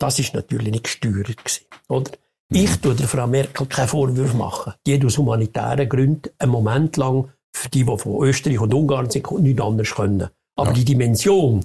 Das 0.00 0.18
ist 0.18 0.34
natürlich 0.34 0.72
nicht 0.72 0.84
gesteuert 0.84 1.36
gewesen, 1.36 1.66
oder? 1.86 2.10
Ich 2.50 2.76
tue 2.78 2.96
der 2.96 3.06
Frau 3.06 3.28
Merkel 3.28 3.66
keinen 3.66 3.86
Vorwurf 3.86 4.34
machen. 4.34 4.72
Die 4.84 4.94
hat 4.94 5.04
aus 5.04 5.18
humanitären 5.18 5.88
Gründen 5.88 6.30
einen 6.38 6.50
Moment 6.50 6.96
lang 6.96 7.30
für 7.52 7.68
die, 7.68 7.84
die 7.84 7.96
von 7.96 8.26
Österreich 8.26 8.58
und 8.58 8.74
Ungarn 8.74 9.08
sind, 9.08 9.30
nichts 9.38 9.62
anderes 9.62 9.94
können. 9.94 10.28
Aber 10.56 10.70
ja. 10.70 10.74
die 10.74 10.84
Dimension 10.84 11.64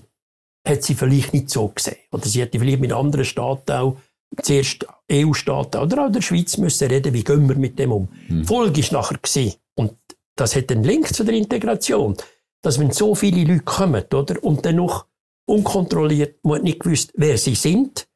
hat 0.67 0.83
sie 0.83 0.93
vielleicht 0.93 1.33
nicht 1.33 1.49
so 1.49 1.69
gesehen. 1.69 1.97
Oder 2.11 2.27
sie 2.27 2.41
hätte 2.41 2.59
vielleicht 2.59 2.81
mit 2.81 2.93
anderen 2.93 3.25
Staaten 3.25 3.71
auch, 3.71 3.97
zuerst 4.41 4.85
EU-Staaten 5.11 5.81
oder 5.81 6.05
auch 6.05 6.11
der 6.11 6.21
Schweiz 6.21 6.57
müssen 6.57 6.87
reden, 6.87 7.13
wie 7.13 7.23
gehen 7.23 7.47
wir 7.47 7.55
mit 7.55 7.77
dem 7.79 7.91
um. 7.91 8.09
Mhm. 8.27 8.45
Folge 8.45 8.79
ist 8.79 8.91
nachher 8.91 9.17
gewesen. 9.17 9.55
Und 9.75 9.95
das 10.35 10.55
hat 10.55 10.71
einen 10.71 10.83
Link 10.83 11.13
zu 11.13 11.23
der 11.23 11.35
Integration. 11.35 12.15
Dass 12.61 12.79
wenn 12.79 12.91
so 12.91 13.13
viele 13.13 13.43
Leute 13.43 13.63
kommen, 13.63 14.03
oder, 14.13 14.43
und 14.43 14.65
dann 14.65 14.77
noch 14.77 15.05
unkontrolliert, 15.45 16.43
man 16.43 16.57
hat 16.57 16.63
nicht 16.63 16.79
gewusst, 16.79 17.11
wer 17.15 17.37
sie 17.37 17.55
sind. 17.55 18.07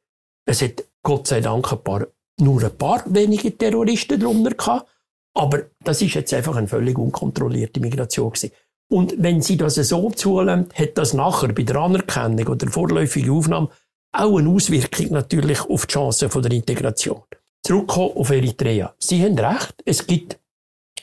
Es 0.46 0.62
hat 0.62 0.84
Gott 1.02 1.26
sei 1.26 1.40
Dank 1.40 1.70
ein 1.70 1.82
paar, 1.82 2.06
nur 2.40 2.62
ein 2.62 2.76
paar 2.76 3.02
wenige 3.06 3.56
Terroristen 3.56 4.18
drunter 4.18 4.52
gehabt. 4.52 4.88
Aber 5.34 5.66
das 5.84 6.02
ist 6.02 6.14
jetzt 6.14 6.32
einfach 6.34 6.56
eine 6.56 6.66
völlig 6.66 6.98
unkontrollierte 6.98 7.80
Migration 7.80 8.30
gewesen. 8.30 8.52
Und 8.90 9.14
wenn 9.18 9.42
sie 9.42 9.58
das 9.58 9.74
so 9.74 10.10
zulassen, 10.10 10.68
hat 10.74 10.96
das 10.96 11.12
nachher 11.12 11.52
bei 11.52 11.62
der 11.62 11.76
Anerkennung 11.76 12.46
oder 12.48 12.68
vorläufigen 12.68 13.30
Aufnahme 13.30 13.68
auch 14.12 14.38
eine 14.38 14.48
Auswirkung 14.48 15.12
natürlich 15.12 15.60
auf 15.60 15.86
die 15.86 15.92
Chancen 15.92 16.30
der 16.30 16.52
Integration. 16.52 17.22
Zurückkommen 17.62 18.16
auf 18.16 18.30
Eritrea. 18.30 18.94
Sie 18.98 19.22
haben 19.22 19.38
recht, 19.38 19.74
es 19.84 20.06
gibt, 20.06 20.38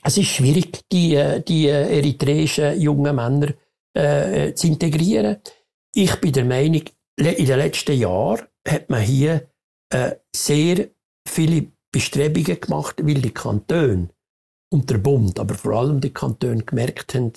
es 0.04 0.18
ist 0.18 0.30
schwierig, 0.30 0.82
die, 0.92 1.42
die 1.48 1.68
eritreischen 1.68 2.80
jungen 2.80 3.16
Männer 3.16 3.54
äh, 3.94 4.54
zu 4.54 4.68
integrieren. 4.68 5.38
Ich 5.94 6.16
bin 6.16 6.34
der 6.34 6.46
Meinung, 6.46 6.84
in 7.18 7.46
den 7.46 7.58
letzten 7.58 7.98
Jahren 7.98 8.46
hat 8.68 8.90
man 8.90 9.02
hier 9.02 9.50
äh, 9.90 10.16
sehr 10.36 10.90
viele 11.28 11.72
Bestrebungen 11.92 12.60
gemacht, 12.60 12.96
weil 13.02 13.22
die 13.22 13.34
Kantone 13.34 14.10
und 14.70 14.90
der 14.90 14.98
Bund, 14.98 15.40
aber 15.40 15.56
vor 15.56 15.74
allem 15.74 16.02
die 16.02 16.14
Kantone 16.14 16.64
gemerkt 16.64 17.14
haben, 17.14 17.32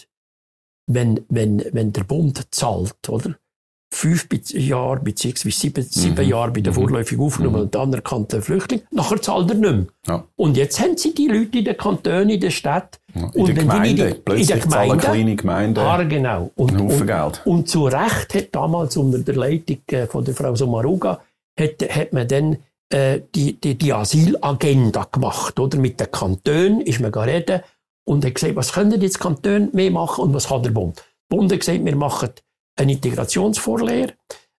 wenn, 0.87 1.25
wenn, 1.29 1.65
wenn 1.73 1.93
der 1.93 2.05
Bund 2.05 2.49
zahlt, 2.51 3.09
oder? 3.09 3.39
Fünf 3.91 4.29
Jahre 4.53 5.01
bzw. 5.01 5.51
sieben, 5.51 5.83
sieben 5.83 6.25
mhm. 6.25 6.31
Jahre 6.31 6.51
bei 6.51 6.61
der 6.61 6.73
mhm. 6.73 6.77
vorläufig 6.77 7.19
aufgenommen 7.19 7.57
mhm. 7.57 7.63
und 7.63 7.77
anerkannten 7.77 8.43
Flüchtling, 8.43 8.83
nachher 8.91 9.21
zahlt 9.21 9.51
er 9.51 9.57
nicht 9.57 9.71
mehr. 9.71 9.87
Ja. 10.07 10.25
Und 10.37 10.57
jetzt 10.57 10.79
haben 10.81 10.97
sie 10.97 11.15
die 11.15 11.27
Leute 11.27 11.59
in 11.59 11.65
den 11.65 11.77
Kantonen, 11.77 12.29
in 12.29 12.41
der 12.41 12.51
Stadt. 12.51 13.01
Ja, 13.15 13.23
in 13.23 13.41
und 13.41 13.47
der 13.49 13.55
Gemeinde, 13.55 14.07
die, 14.09 14.21
plötzlich 14.21 14.51
in 14.51 14.57
der 14.57 14.59
Gemeinde, 14.59 14.97
kleine 14.99 15.37
Gemeinden 15.37 15.81
ah, 15.81 16.03
genau. 16.03 16.51
und, 16.55 16.73
einen 16.73 16.83
Haufen 16.83 17.07
Geld. 17.07 17.43
Und, 17.45 17.55
und 17.55 17.69
zu 17.69 17.87
Recht 17.87 18.35
hat 18.35 18.49
damals 18.53 18.97
unter 18.97 19.19
der 19.21 19.37
Leitung 19.37 19.79
äh, 19.91 20.07
von 20.07 20.25
der 20.25 20.35
Frau 20.35 20.55
Somaruga 20.55 21.21
hat, 21.59 21.83
hat 21.89 22.13
man 22.13 22.29
dann 22.29 22.59
äh, 22.91 23.21
die, 23.35 23.55
die, 23.55 23.75
die 23.75 23.93
Asylagenda 23.93 25.09
gemacht, 25.11 25.59
oder? 25.59 25.79
Mit 25.79 25.99
den 25.99 26.11
Kantonen 26.11 26.81
ist 26.83 27.01
man 27.01 27.13
reden 27.13 27.63
und 28.05 28.25
hat 28.25 28.35
gesagt, 28.35 28.57
was 28.57 28.73
können 28.73 29.01
jetzt 29.01 29.21
Kantone 29.21 29.69
mehr 29.73 29.91
machen 29.91 30.25
und 30.25 30.35
was 30.35 30.49
kann 30.49 30.63
der 30.63 30.71
Bund? 30.71 30.97
Der 31.31 31.37
Bund 31.37 31.53
hat 31.53 31.61
gesagt, 31.61 31.85
wir 31.85 31.97
machen 31.97 32.31
eine 32.79 32.93
Integrationsvorlehre, 32.93 34.15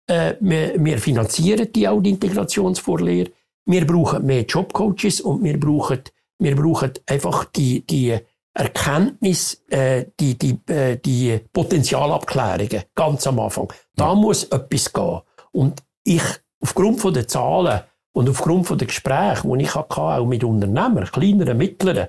äh, 0.07 0.35
wir, 0.39 0.73
wir, 0.83 0.97
finanzieren 0.99 1.71
die 1.71 1.87
auch, 1.87 2.01
die 2.01 2.11
Integrationsvorlehre, 2.11 3.31
wir 3.65 3.85
brauchen 3.85 4.25
mehr 4.25 4.43
Jobcoaches 4.43 5.21
und 5.21 5.43
wir 5.43 5.59
brauchen, 5.59 6.01
wir 6.39 6.55
brauchen 6.55 6.91
einfach 7.05 7.45
die, 7.45 7.85
die 7.85 8.17
Erkenntnis, 8.53 9.63
äh, 9.69 10.05
die, 10.19 10.37
die, 10.37 10.59
äh, 10.71 10.97
die 10.97 11.39
Potenzialabklärungen 11.53 12.83
ganz 12.95 13.27
am 13.27 13.39
Anfang. 13.39 13.71
Da 13.95 14.09
ja. 14.09 14.15
muss 14.15 14.45
etwas 14.45 14.91
gehen. 14.91 15.21
Und 15.51 15.83
ich, 16.03 16.23
aufgrund 16.59 16.99
von 16.99 17.13
den 17.13 17.27
Zahlen 17.27 17.81
und 18.11 18.29
aufgrund 18.29 18.67
von 18.67 18.77
den 18.77 18.87
Gesprächen, 18.87 19.57
die 19.57 19.65
ich 19.65 19.75
hatte, 19.75 20.01
auch 20.01 20.25
mit 20.25 20.43
Unternehmern, 20.43 21.05
kleineren, 21.05 21.57
mittleren, 21.57 22.07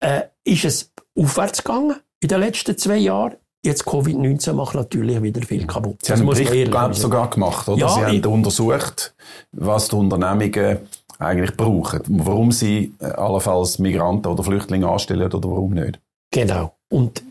äh, 0.00 0.22
ist 0.44 0.64
es 0.64 0.92
aufwärts 1.16 1.62
gegangen 1.62 1.96
in 2.20 2.28
den 2.28 2.40
letzten 2.40 2.76
zwei 2.76 2.96
Jahren. 2.96 3.36
Jetzt 3.66 3.84
Covid-19 3.84 4.52
macht 4.52 4.76
natürlich 4.76 5.20
wieder 5.20 5.42
viel 5.42 5.66
kaputt. 5.66 5.96
Sie 6.00 6.12
das 6.12 6.20
haben 6.20 6.30
einen 6.30 6.44
Bericht, 6.44 6.70
glaube 6.70 6.94
sogar 6.94 7.28
gemacht, 7.28 7.68
oder? 7.68 7.80
Ja, 7.80 7.88
Sie 7.88 8.04
haben 8.04 8.32
untersucht, 8.32 9.12
was 9.50 9.88
die 9.88 9.96
Unternehmungen 9.96 10.78
eigentlich 11.18 11.56
brauchen. 11.56 12.00
Warum 12.06 12.52
sie 12.52 12.94
äh, 13.00 13.06
allenfalls 13.06 13.80
Migranten 13.80 14.28
oder 14.28 14.44
Flüchtlinge 14.44 14.88
anstellen 14.88 15.32
oder 15.32 15.50
warum 15.50 15.72
nicht. 15.72 15.98
Genau. 16.30 16.76
Und 16.90 17.24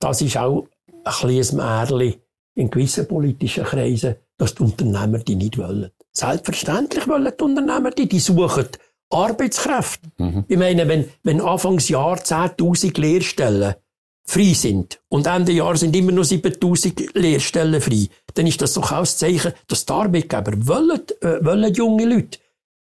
das 0.00 0.22
ist 0.22 0.36
auch 0.36 0.66
ein 1.04 1.12
kleines 1.12 1.52
Märchen 1.52 2.14
in 2.56 2.68
gewissen 2.68 3.06
politischen 3.06 3.62
Kreisen, 3.62 4.16
dass 4.38 4.56
die 4.56 4.64
Unternehmer 4.64 5.18
die 5.18 5.36
nicht 5.36 5.56
wollen. 5.56 5.90
Selbstverständlich 6.12 7.06
wollen 7.06 7.32
die 7.38 7.44
Unternehmer 7.44 7.92
die, 7.92 8.08
die 8.08 8.18
suchen 8.18 8.66
Arbeitskräfte. 9.10 10.08
Mhm. 10.18 10.44
Ich 10.48 10.58
meine, 10.58 10.88
wenn, 10.88 11.08
wenn 11.22 11.40
Anfangsjahr 11.40 12.16
10.000 12.16 13.00
Lehrstellen 13.00 13.76
frei 14.26 14.52
sind 14.54 15.00
und 15.08 15.26
Ende 15.26 15.52
Jahr 15.52 15.76
sind 15.76 15.94
immer 15.94 16.12
noch 16.12 16.24
7.000 16.24 17.18
Lehrstellen 17.18 17.80
frei, 17.80 18.08
dann 18.34 18.46
ist 18.46 18.60
das 18.60 18.74
doch 18.74 18.92
auch 18.92 19.00
das 19.00 19.18
Zeichen, 19.18 19.52
dass 19.68 19.86
die 19.86 19.92
Arbeitgeber 19.92 20.52
wollen, 20.66 21.00
äh, 21.20 21.44
wollen 21.44 21.72
junge 21.72 22.04
Leute. 22.04 22.38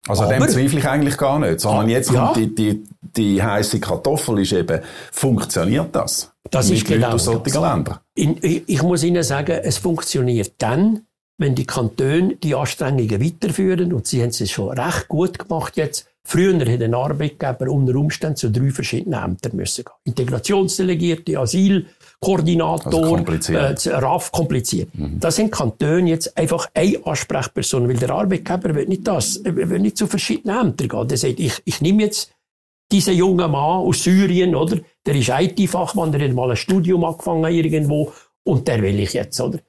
Also 0.07 0.23
Aber, 0.23 0.33
dem 0.33 0.47
zweifle 0.49 0.79
ich 0.79 0.87
eigentlich 0.87 1.17
gar 1.17 1.39
nicht, 1.39 1.59
sondern 1.61 1.89
jetzt 1.89 2.11
ja. 2.11 2.25
kommt 2.25 2.37
die, 2.37 2.53
die, 2.53 2.83
die 3.01 3.41
heiße 3.41 3.79
Kartoffel 3.79 4.39
ist 4.39 4.51
eben, 4.51 4.81
funktioniert 5.11 5.95
das? 5.95 6.31
Das 6.49 6.69
ist 6.69 6.85
genau 6.85 7.15
Ländern? 7.15 7.99
In, 8.15 8.37
ich 8.41 8.83
muss 8.83 9.03
Ihnen 9.03 9.23
sagen, 9.23 9.59
es 9.63 9.77
funktioniert 9.77 10.53
dann, 10.57 11.05
wenn 11.37 11.55
die 11.55 11.65
Kantone 11.65 12.35
die 12.35 12.53
Anstrengungen 12.53 13.21
weiterführen 13.21 13.93
und 13.93 14.05
sie 14.05 14.21
haben 14.21 14.29
es 14.29 14.51
schon 14.51 14.77
recht 14.77 15.07
gut 15.07 15.39
gemacht 15.39 15.77
jetzt, 15.77 16.07
Früher 16.25 16.57
hätte 16.65 16.85
ein 16.85 16.93
Arbeitgeber 16.93 17.69
unter 17.69 17.95
Umständen 17.95 18.37
zu 18.37 18.49
drei 18.49 18.71
verschiedenen 18.71 19.21
Ämtern 19.21 19.55
müssen 19.55 19.83
gehen. 19.83 19.93
Integrationsdelegierte, 20.05 21.37
Asylkoordinator, 21.37 22.93
also 22.93 23.15
kompliziert. 23.15 23.85
Äh, 23.85 23.89
RAF, 23.95 24.31
kompliziert. 24.31 24.89
Mhm. 24.97 25.19
Das 25.19 25.35
sind 25.35 25.51
Kantone 25.51 26.09
jetzt 26.09 26.35
einfach 26.37 26.69
eine 26.73 27.05
Ansprechperson, 27.05 27.89
weil 27.89 27.97
der 27.97 28.11
Arbeitgeber 28.11 28.73
will 28.73 28.87
nicht 28.87 29.05
das, 29.05 29.43
will 29.43 29.79
nicht 29.79 29.97
zu 29.97 30.07
verschiedenen 30.07 30.67
Ämtern 30.67 30.87
gehen. 30.87 31.07
Der 31.09 31.17
sagt, 31.17 31.39
ich, 31.39 31.61
ich 31.65 31.81
nehme 31.81 32.03
jetzt 32.03 32.31
diesen 32.91 33.15
jungen 33.15 33.51
Mann 33.51 33.81
aus 33.81 34.03
Syrien, 34.03 34.55
oder? 34.55 34.77
Der 35.05 35.15
ist 35.15 35.29
IT-Fachmann, 35.29 36.11
der 36.11 36.21
hat 36.21 36.33
mal 36.33 36.49
ein 36.49 36.55
Studium 36.55 37.03
angefangen 37.03 37.43
irgendwo 37.53 38.13
und 38.43 38.67
der 38.67 38.81
will 38.81 38.99
ich 38.99 39.13
jetzt, 39.13 39.39
oder? 39.41 39.59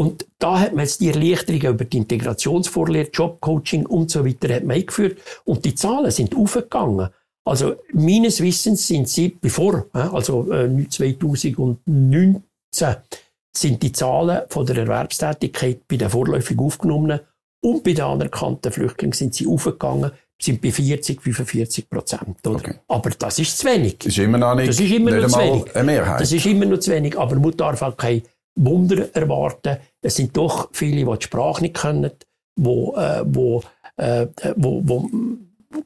Und 0.00 0.26
da 0.38 0.58
hat 0.58 0.72
man 0.72 0.86
jetzt 0.86 1.02
die 1.02 1.08
Erleichterungen 1.08 1.74
über 1.74 1.84
die 1.84 1.98
Integrationsvorlehre, 1.98 3.10
Jobcoaching 3.12 3.84
und 3.84 4.10
so 4.10 4.24
weiter 4.24 4.54
hat 4.54 4.64
man 4.64 4.76
eingeführt. 4.76 5.18
Und 5.44 5.66
die 5.66 5.74
Zahlen 5.74 6.10
sind 6.10 6.34
aufgegangen. 6.34 7.10
Also 7.44 7.74
meines 7.92 8.40
Wissens 8.40 8.86
sind 8.86 9.10
sie, 9.10 9.36
bevor, 9.38 9.84
also 9.92 10.44
2019, 10.88 12.42
sind 13.54 13.82
die 13.82 13.92
Zahlen 13.92 14.40
von 14.48 14.64
der 14.64 14.78
Erwerbstätigkeit 14.78 15.86
bei 15.86 15.98
den 15.98 16.08
vorläufig 16.08 16.58
Aufgenommenen 16.58 17.20
und 17.62 17.84
bei 17.84 17.92
den 17.92 18.06
anerkannten 18.06 18.72
Flüchtlingen 18.72 19.12
sind 19.12 19.34
sie 19.34 19.46
aufgegangen, 19.46 20.12
sind 20.40 20.62
bei 20.62 20.72
40, 20.72 21.20
45 21.20 21.90
Prozent. 21.90 22.38
Okay. 22.46 22.76
Aber 22.88 23.10
das 23.10 23.38
ist 23.38 23.58
zu 23.58 23.66
wenig. 23.66 23.98
Das 23.98 24.06
ist 24.06 24.18
immer 24.18 24.38
noch 24.38 24.54
nicht, 24.54 24.70
das 24.70 24.80
ist 24.80 24.90
immer 24.92 25.10
noch 25.10 25.28
zu 25.28 25.38
wenig. 25.38 25.76
eine 25.76 25.84
Mehrheit. 25.84 26.22
Das 26.22 26.32
ist 26.32 26.46
immer 26.46 26.64
noch 26.64 26.78
zu 26.78 26.90
wenig. 26.90 27.18
Aber 27.18 27.36
man 27.36 27.54
darf 27.54 27.82
auch 27.82 27.98
kein 27.98 28.22
Wunder 28.64 29.14
erwarten. 29.14 29.78
Es 30.02 30.16
sind 30.16 30.36
doch 30.36 30.68
viele, 30.72 31.04
die 31.04 31.18
die 31.18 31.24
Sprache 31.24 31.62
nicht 31.62 31.76
können, 31.76 32.10
wo, 32.56 32.94
äh, 32.96 33.22
wo, 33.26 33.62
äh, 33.96 34.26
wo, 34.56 34.82
wo 34.84 35.08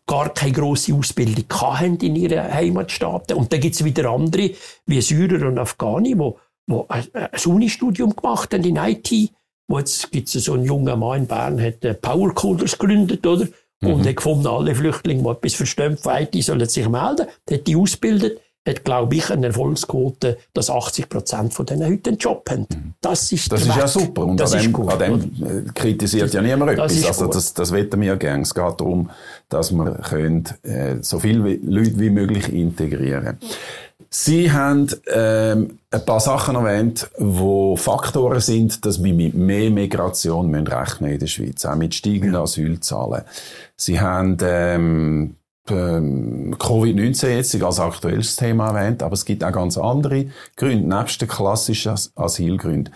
gar 0.07 0.33
keine 0.33 0.53
grosse 0.53 0.95
Ausbildung 0.95 1.45
haben 1.53 1.99
in 1.99 2.17
ihren 2.17 2.53
Heimatstaaten. 2.53 3.37
Und 3.37 3.53
dann 3.53 3.61
gibt 3.61 3.75
es 3.75 3.85
wieder 3.85 4.11
andere, 4.11 4.51
wie 4.87 5.01
Syrer 5.01 5.47
und 5.47 5.59
Afghani, 5.59 6.15
die 6.15 6.33
wo 6.67 6.87
ein, 6.89 7.07
Unistudium 7.45 8.17
gemacht 8.17 8.55
haben 8.55 8.65
in 8.65 8.77
IT. 8.77 9.31
Wo 9.69 9.79
jetzt 9.79 10.11
gibt 10.11 10.35
es 10.35 10.45
so 10.45 10.55
einen 10.55 10.65
jungen 10.65 10.99
Mann 10.99 11.21
in 11.21 11.27
Bern, 11.27 11.61
hat 11.61 12.01
Power 12.01 12.35
Coders 12.35 12.79
gegründet, 12.79 13.27
oder? 13.27 13.47
Mhm. 13.81 13.95
Und 13.95 14.07
hat 14.07 14.17
gefunden, 14.17 14.47
alle 14.47 14.75
Flüchtlinge, 14.75 15.23
die 15.23 15.29
etwas 15.29 15.55
verstehen 15.55 15.97
von 15.97 16.15
IT, 16.17 16.43
sollen 16.43 16.69
sich 16.69 16.89
melden. 16.89 17.27
Hat 17.51 17.67
die 17.67 17.77
ausgebildet 17.77 18.41
hat, 18.67 18.85
glaube 18.85 19.15
ich, 19.15 19.31
eine 19.31 19.49
Erfolgsquote, 19.49 20.39
dass 20.55 20.71
80 20.71 21.09
Prozent 21.09 21.55
von 21.55 21.67
denen 21.67 21.91
heute 21.91 22.11
einen 22.11 22.19
Job 22.19 22.49
haben. 22.51 22.67
Mhm. 22.71 22.95
Das 23.01 23.31
ist 23.31 23.53
Das 23.53 23.63
ist 23.63 23.77
ja 23.77 23.87
super. 23.87 24.23
Und 24.23 24.39
das 24.39 24.55
an 24.55 24.63
dem, 24.63 24.73
gut, 24.73 24.93
an 24.93 24.99
dem 24.99 25.75
kritisiert 25.75 26.29
das, 26.29 26.33
ja 26.33 26.43
niemand 26.43 26.73
etwas. 26.73 27.05
Also 27.05 27.27
das, 27.27 27.53
das 27.53 27.73
wetten 27.73 28.01
wir 28.01 28.17
gerne. 28.17 28.43
Es 28.43 28.55
geht 28.55 28.81
darum, 28.81 29.11
dass 29.49 29.71
wir 29.73 29.93
können, 29.97 30.45
äh, 30.63 30.97
so 31.03 31.19
viele 31.19 31.57
Leute 31.57 31.99
wie 31.99 32.11
möglich 32.11 32.53
integrieren 32.53 33.25
können. 33.25 33.39
Sie 34.17 34.53
haben 34.53 34.89
ähm, 35.13 35.79
ein 35.91 36.05
paar 36.05 36.21
Sachen 36.21 36.55
erwähnt, 36.55 37.11
wo 37.19 37.75
Faktoren 37.77 38.41
sind, 38.41 38.87
dass 38.87 39.03
wir 39.03 39.13
mit 39.13 39.35
mehr 39.35 39.71
Migration 39.71 40.49
müssen 40.49 40.69
rechnen 40.69 41.13
in 41.13 41.19
der 41.19 41.27
Schweiz, 41.27 41.65
auch 41.65 41.75
mit 41.75 41.95
steigenden 41.97 42.37
Asylzahlen. 42.37 43.23
Sie 43.77 44.01
haben 44.01 44.37
ähm, 44.41 45.35
ähm, 45.71 46.55
Covid-19 46.59 47.29
jetzt 47.29 47.63
als 47.63 47.81
aktuelles 47.81 48.37
Thema 48.37 48.69
erwähnt, 48.69 49.03
aber 49.03 49.15
es 49.15 49.25
gibt 49.25 49.45
auch 49.45 49.53
ganz 49.53 49.79
andere 49.79 50.27
Gründe, 50.57 50.97
nebst 50.97 51.21
den 51.21 51.29
klassischen 51.29 51.95
Asylgründen. 52.15 52.95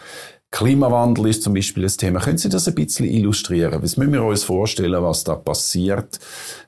Klimawandel 0.50 1.26
ist 1.26 1.42
zum 1.42 1.52
Beispiel 1.52 1.82
das 1.82 1.98
Thema. 1.98 2.20
Können 2.20 2.38
Sie 2.38 2.48
das 2.48 2.66
ein 2.66 2.74
bisschen 2.74 3.06
illustrieren? 3.06 3.82
Was 3.82 3.98
müssen 3.98 4.14
wir 4.14 4.24
uns 4.24 4.44
vorstellen, 4.44 5.02
was 5.02 5.22
da 5.22 5.34
passiert? 5.34 6.18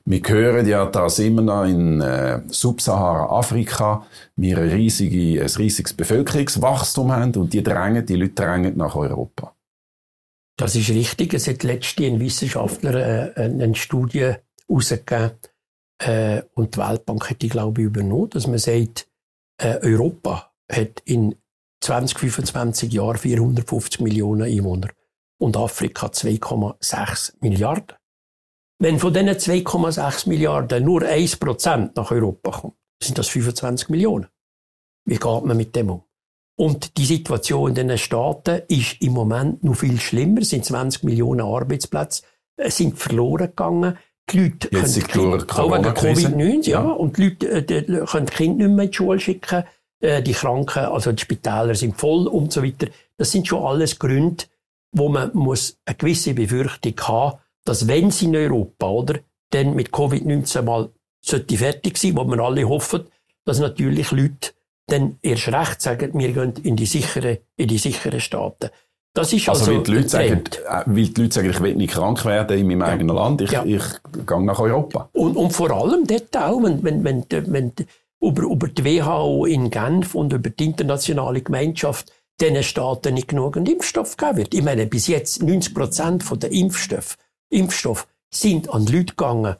Wir 0.05 0.21
hören 0.23 0.67
ja, 0.67 0.85
dass 0.85 1.17
immer 1.17 1.41
noch 1.41 1.65
in 1.65 1.99
äh, 1.99 2.41
Subsahara-Afrika 2.47 4.05
wir 4.35 4.59
ein, 4.59 4.69
riesige, 4.69 5.41
ein 5.41 5.49
riesiges 5.49 5.93
Bevölkerungswachstum 5.93 7.11
haben 7.11 7.35
und 7.35 7.53
die 7.53 7.63
drängen, 7.63 8.05
die 8.05 8.17
Leute 8.17 8.35
drängen 8.35 8.77
nach 8.77 8.95
Europa. 8.95 9.55
Das 10.57 10.75
ist 10.75 10.89
richtig. 10.89 11.33
Es 11.33 11.47
hat 11.47 11.63
letztens 11.63 12.07
ein 12.07 12.19
Wissenschaftler 12.19 13.35
äh, 13.35 13.41
eine 13.45 13.73
Studie 13.73 14.33
herausgegeben 14.67 15.50
äh, 16.01 16.43
und 16.53 16.75
die 16.75 16.79
Weltbank 16.79 17.29
hat 17.29 17.41
die, 17.41 17.49
glaube 17.49 17.81
ich, 17.81 17.87
übernommen, 17.87 18.29
dass 18.29 18.47
man 18.47 18.59
sagt, 18.59 19.07
äh, 19.57 19.77
Europa 19.81 20.51
hat 20.71 21.01
in 21.05 21.35
20, 21.81 22.19
25 22.19 22.91
Jahren 22.93 23.17
450 23.17 24.01
Millionen 24.01 24.43
Einwohner 24.43 24.89
und 25.39 25.57
Afrika 25.57 26.07
2,6 26.07 27.35
Milliarden. 27.41 27.97
Wenn 28.79 28.99
von 28.99 29.13
diesen 29.13 29.29
2,6 29.29 30.27
Milliarden 30.29 30.83
nur 30.83 31.01
1% 31.01 31.91
nach 31.95 32.11
Europa 32.11 32.51
kommt, 32.51 32.75
sind 33.01 33.17
das 33.17 33.27
25 33.27 33.89
Millionen. 33.89 34.27
Wie 35.05 35.17
geht 35.17 35.45
man 35.45 35.57
mit 35.57 35.75
dem 35.75 35.89
um? 35.89 36.03
Und 36.55 36.97
die 36.97 37.05
Situation 37.05 37.75
in 37.75 37.87
den 37.87 37.97
Staaten 37.97 38.61
ist 38.67 39.01
im 39.01 39.13
Moment 39.13 39.63
noch 39.63 39.75
viel 39.75 39.99
schlimmer. 39.99 40.41
Es 40.41 40.49
sind 40.49 40.65
20 40.65 41.03
Millionen 41.03 41.41
Arbeitsplätze 41.41 42.23
sind 42.67 42.99
verloren 42.99 43.47
gegangen. 43.47 43.97
Die 44.31 44.39
Leute 44.39 44.69
Jetzt 44.71 45.09
können 45.09 45.49
auch 45.49 45.71
wegen 45.71 45.85
Covid-19, 45.85 46.69
ja. 46.69 46.83
ja. 46.83 46.89
Und 46.89 47.17
die 47.17 47.23
Leute 47.25 47.49
äh, 47.49 47.63
die 47.63 47.83
können 47.83 48.25
die 48.25 48.33
Kinder 48.33 48.67
nicht 48.67 48.75
mehr 48.75 48.85
in 48.85 48.91
die 48.91 48.97
Schule 48.97 49.19
schicken. 49.19 49.63
Äh, 49.99 50.21
die 50.23 50.33
Kranken, 50.33 50.85
also 50.85 51.11
die 51.11 51.21
Spitäler 51.21 51.75
sind 51.75 51.97
voll 51.97 52.27
und 52.27 52.51
so 52.51 52.63
weiter. 52.63 52.87
Das 53.17 53.31
sind 53.31 53.47
schon 53.47 53.63
alles 53.63 53.99
Gründe, 53.99 54.45
wo 54.91 55.09
man 55.09 55.31
muss 55.33 55.77
eine 55.85 55.95
gewisse 55.95 56.33
Befürchtung 56.33 56.93
haben, 57.01 57.37
dass 57.65 57.87
wenn 57.87 58.11
sie 58.11 58.25
in 58.25 58.35
Europa, 58.35 58.89
oder, 58.89 59.19
dann 59.51 59.75
mit 59.75 59.91
Covid-19 59.91 60.61
mal 60.63 60.89
sollte 61.21 61.57
fertig 61.57 61.97
sein, 61.97 62.15
wo 62.15 62.23
wir 62.25 62.39
alle 62.39 62.67
hoffen, 62.67 63.05
dass 63.45 63.59
natürlich 63.59 64.11
Leute 64.11 64.53
dann 64.87 65.19
erst 65.21 65.47
recht 65.49 65.81
sagen, 65.81 66.11
wir 66.13 66.31
gehen 66.31 66.53
in 66.63 66.75
die 66.75 66.85
sichere, 66.85 67.39
in 67.55 67.67
die 67.67 67.77
sichere 67.77 68.19
Staaten. 68.19 68.69
Das 69.13 69.33
ist 69.33 69.49
also, 69.49 69.61
also 69.61 69.75
weil, 69.75 69.83
die 69.83 69.91
Leute 69.93 70.09
sagen, 70.09 70.43
äh, 70.69 70.83
weil 70.85 71.07
die 71.07 71.21
Leute 71.21 71.33
sagen, 71.33 71.49
ich 71.49 71.59
will 71.59 71.75
nicht 71.75 71.93
krank 71.93 72.23
werden 72.23 72.57
in 72.57 72.67
meinem 72.67 72.81
ja. 72.81 72.87
eigenen 72.87 73.15
Land, 73.15 73.41
ich, 73.41 73.51
ja. 73.51 73.65
ich 73.65 73.83
gehe 74.25 74.41
nach 74.41 74.59
Europa. 74.59 75.09
Und, 75.13 75.35
und 75.35 75.51
vor 75.51 75.71
allem 75.71 76.07
dort 76.07 76.35
auch, 76.37 76.63
wenn, 76.63 76.81
wenn, 76.83 77.03
wenn, 77.03 77.25
wenn 77.29 77.73
über, 78.21 78.43
über 78.43 78.67
die 78.67 78.85
WHO 78.85 79.45
in 79.45 79.69
Genf 79.69 80.15
und 80.15 80.31
über 80.31 80.49
die 80.49 80.65
internationale 80.65 81.41
Gemeinschaft 81.41 82.13
diesen 82.39 82.63
Staaten 82.63 83.15
nicht 83.15 83.27
genügend 83.27 83.67
Impfstoff 83.67 84.15
gegeben 84.15 84.37
wird. 84.37 84.53
Ich 84.53 84.63
meine, 84.63 84.85
bis 84.87 85.07
jetzt 85.07 85.43
90 85.43 85.73
Prozent 85.73 86.43
der 86.43 86.51
Impfstoff, 86.51 87.17
Impfstoff 87.49 88.07
sind 88.29 88.69
an 88.69 88.85
Leute 88.85 89.13
gegangen, 89.15 89.55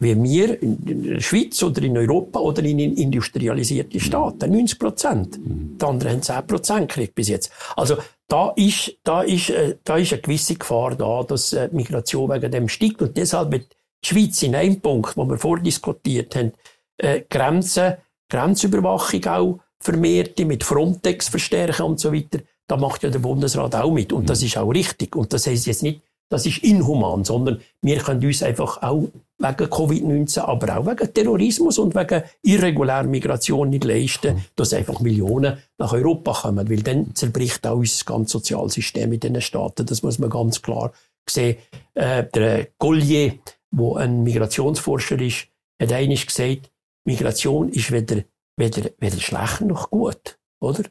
wie 0.00 0.20
wir 0.22 0.62
in 0.62 1.04
der 1.04 1.20
Schweiz 1.20 1.62
oder 1.62 1.82
in 1.82 1.96
Europa 1.96 2.40
oder 2.40 2.64
in 2.64 2.78
industrialisierte 2.78 4.00
Staaten. 4.00 4.50
90 4.50 4.78
Prozent. 4.78 5.38
Die 5.38 5.84
anderen 5.84 6.12
haben 6.12 6.22
10 6.22 6.46
Prozent 6.46 6.88
gekriegt 6.88 7.14
bis 7.14 7.28
jetzt. 7.28 7.52
Also 7.76 7.98
da 8.26 8.52
ist, 8.56 8.96
da 9.04 9.22
ist, 9.22 9.50
äh, 9.50 9.76
da 9.84 9.98
ist 9.98 10.12
eine 10.12 10.22
gewisse 10.22 10.54
Gefahr 10.54 10.94
da, 10.94 11.22
dass 11.22 11.52
äh, 11.52 11.68
die 11.68 11.76
Migration 11.76 12.30
wegen 12.30 12.50
dem 12.50 12.68
steigt. 12.68 13.02
Und 13.02 13.16
deshalb 13.16 13.52
wird 13.52 13.76
die 14.02 14.08
Schweiz 14.08 14.42
in 14.42 14.54
einem 14.54 14.80
Punkt, 14.80 15.16
wo 15.16 15.28
wir 15.28 15.36
vordiskutiert 15.36 16.34
haben, 16.34 16.52
äh, 16.96 17.22
Grenzen, 17.28 17.94
Grenzüberwachung 18.30 19.26
auch 19.26 19.58
vermehrte, 19.80 20.46
mit 20.46 20.64
Frontex 20.64 21.28
verstärken 21.28 21.82
und 21.82 22.00
so 22.00 22.12
weiter. 22.12 22.38
Da 22.66 22.76
macht 22.76 23.02
ja 23.02 23.10
der 23.10 23.18
Bundesrat 23.18 23.74
auch 23.74 23.90
mit. 23.90 24.12
Und 24.14 24.30
das 24.30 24.42
ist 24.42 24.56
auch 24.56 24.70
richtig. 24.70 25.14
Und 25.14 25.32
das 25.32 25.46
heißt 25.46 25.66
jetzt 25.66 25.82
nicht, 25.82 26.00
das 26.30 26.46
ist 26.46 26.58
inhuman, 26.58 27.24
sondern 27.24 27.60
wir 27.82 27.98
können 27.98 28.24
uns 28.24 28.42
einfach 28.42 28.82
auch 28.82 29.08
wegen 29.38 29.70
Covid-19, 29.70 30.40
aber 30.40 30.78
auch 30.78 30.86
wegen 30.86 31.12
Terrorismus 31.12 31.78
und 31.78 31.94
wegen 31.94 32.22
irregulärer 32.42 33.04
Migration 33.04 33.70
nicht 33.70 33.84
leisten, 33.84 34.36
mhm. 34.36 34.44
dass 34.54 34.72
einfach 34.72 35.00
Millionen 35.00 35.58
nach 35.78 35.92
Europa 35.92 36.32
kommen, 36.32 36.70
weil 36.70 36.82
dann 36.82 37.14
zerbricht 37.14 37.66
auch 37.66 37.78
unser 37.78 38.04
ganzes 38.04 38.32
Sozialsystem 38.32 39.12
in 39.12 39.20
diesen 39.20 39.40
Staaten. 39.40 39.86
Das 39.86 40.02
muss 40.02 40.18
man 40.18 40.30
ganz 40.30 40.62
klar 40.62 40.92
sehen. 41.28 41.56
Äh, 41.94 42.24
der 42.32 42.68
Collier, 42.78 43.34
wo 43.72 43.96
ein 43.96 44.22
Migrationsforscher 44.22 45.20
ist, 45.20 45.48
hat 45.82 45.92
eigentlich 45.92 46.26
gesagt, 46.26 46.70
Migration 47.04 47.70
ist 47.70 47.90
weder, 47.90 48.22
weder, 48.56 48.90
weder 48.98 49.18
schlecht 49.18 49.62
noch 49.62 49.90
gut, 49.90 50.38
oder? 50.60 50.84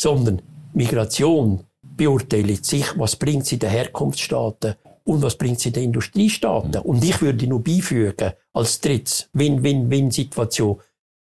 Sondern 0.00 0.42
Migration 0.74 1.64
beurteilt 1.96 2.64
sich, 2.64 2.86
was 2.98 3.16
bringt 3.16 3.46
sie 3.46 3.58
den 3.58 3.70
Herkunftsstaaten 3.70 4.74
und 5.04 5.22
was 5.22 5.36
bringt 5.36 5.60
sie 5.60 5.70
den 5.70 5.84
Industriestaaten. 5.84 6.82
Und 6.82 7.04
ich 7.04 7.20
würde 7.22 7.46
nur 7.46 7.62
beifügen, 7.62 8.32
als 8.52 8.80
drittes 8.80 9.28
Win-Win-Win-Situation, 9.32 10.80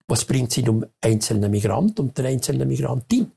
was 0.08 0.24
bringt 0.24 0.52
sie 0.52 0.62
dem 0.62 0.84
einzelnen 1.00 1.50
Migrant 1.50 1.98
und 2.00 2.16
der 2.16 2.26
einzelnen 2.26 2.68
Migrantin. 2.68 3.30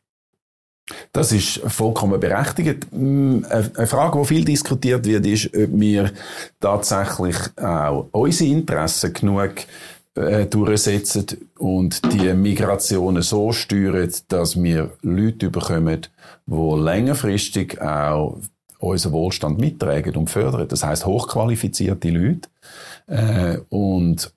Das 1.11 1.31
ist 1.31 1.61
vollkommen 1.65 2.19
berechtigt. 2.19 2.87
Mm, 2.91 3.43
eine 3.49 3.87
Frage, 3.87 4.19
die 4.19 4.25
viel 4.25 4.45
diskutiert 4.45 5.05
wird, 5.05 5.25
ist, 5.25 5.47
ob 5.47 5.79
wir 5.79 6.11
tatsächlich 6.59 7.37
auch 7.57 8.07
unsere 8.11 8.51
Interessen 8.51 9.13
genug 9.13 9.53
äh, 10.15 10.45
durchsetzen 10.45 11.49
und 11.59 12.01
die 12.13 12.33
Migrationen 12.33 13.21
so 13.21 13.51
steuern, 13.51 14.11
dass 14.29 14.61
wir 14.61 14.91
Leute 15.01 15.49
bekommen, 15.49 16.07
die 16.45 16.75
längerfristig 16.81 17.81
auch 17.81 18.37
unseren 18.79 19.13
Wohlstand 19.13 19.59
mittragen 19.59 20.15
und 20.15 20.29
fördern. 20.29 20.67
Das 20.67 20.83
heißt 20.83 21.05
hochqualifizierte 21.05 22.09
Leute. 22.09 22.49
Äh, 23.07 23.57
und 23.69 24.31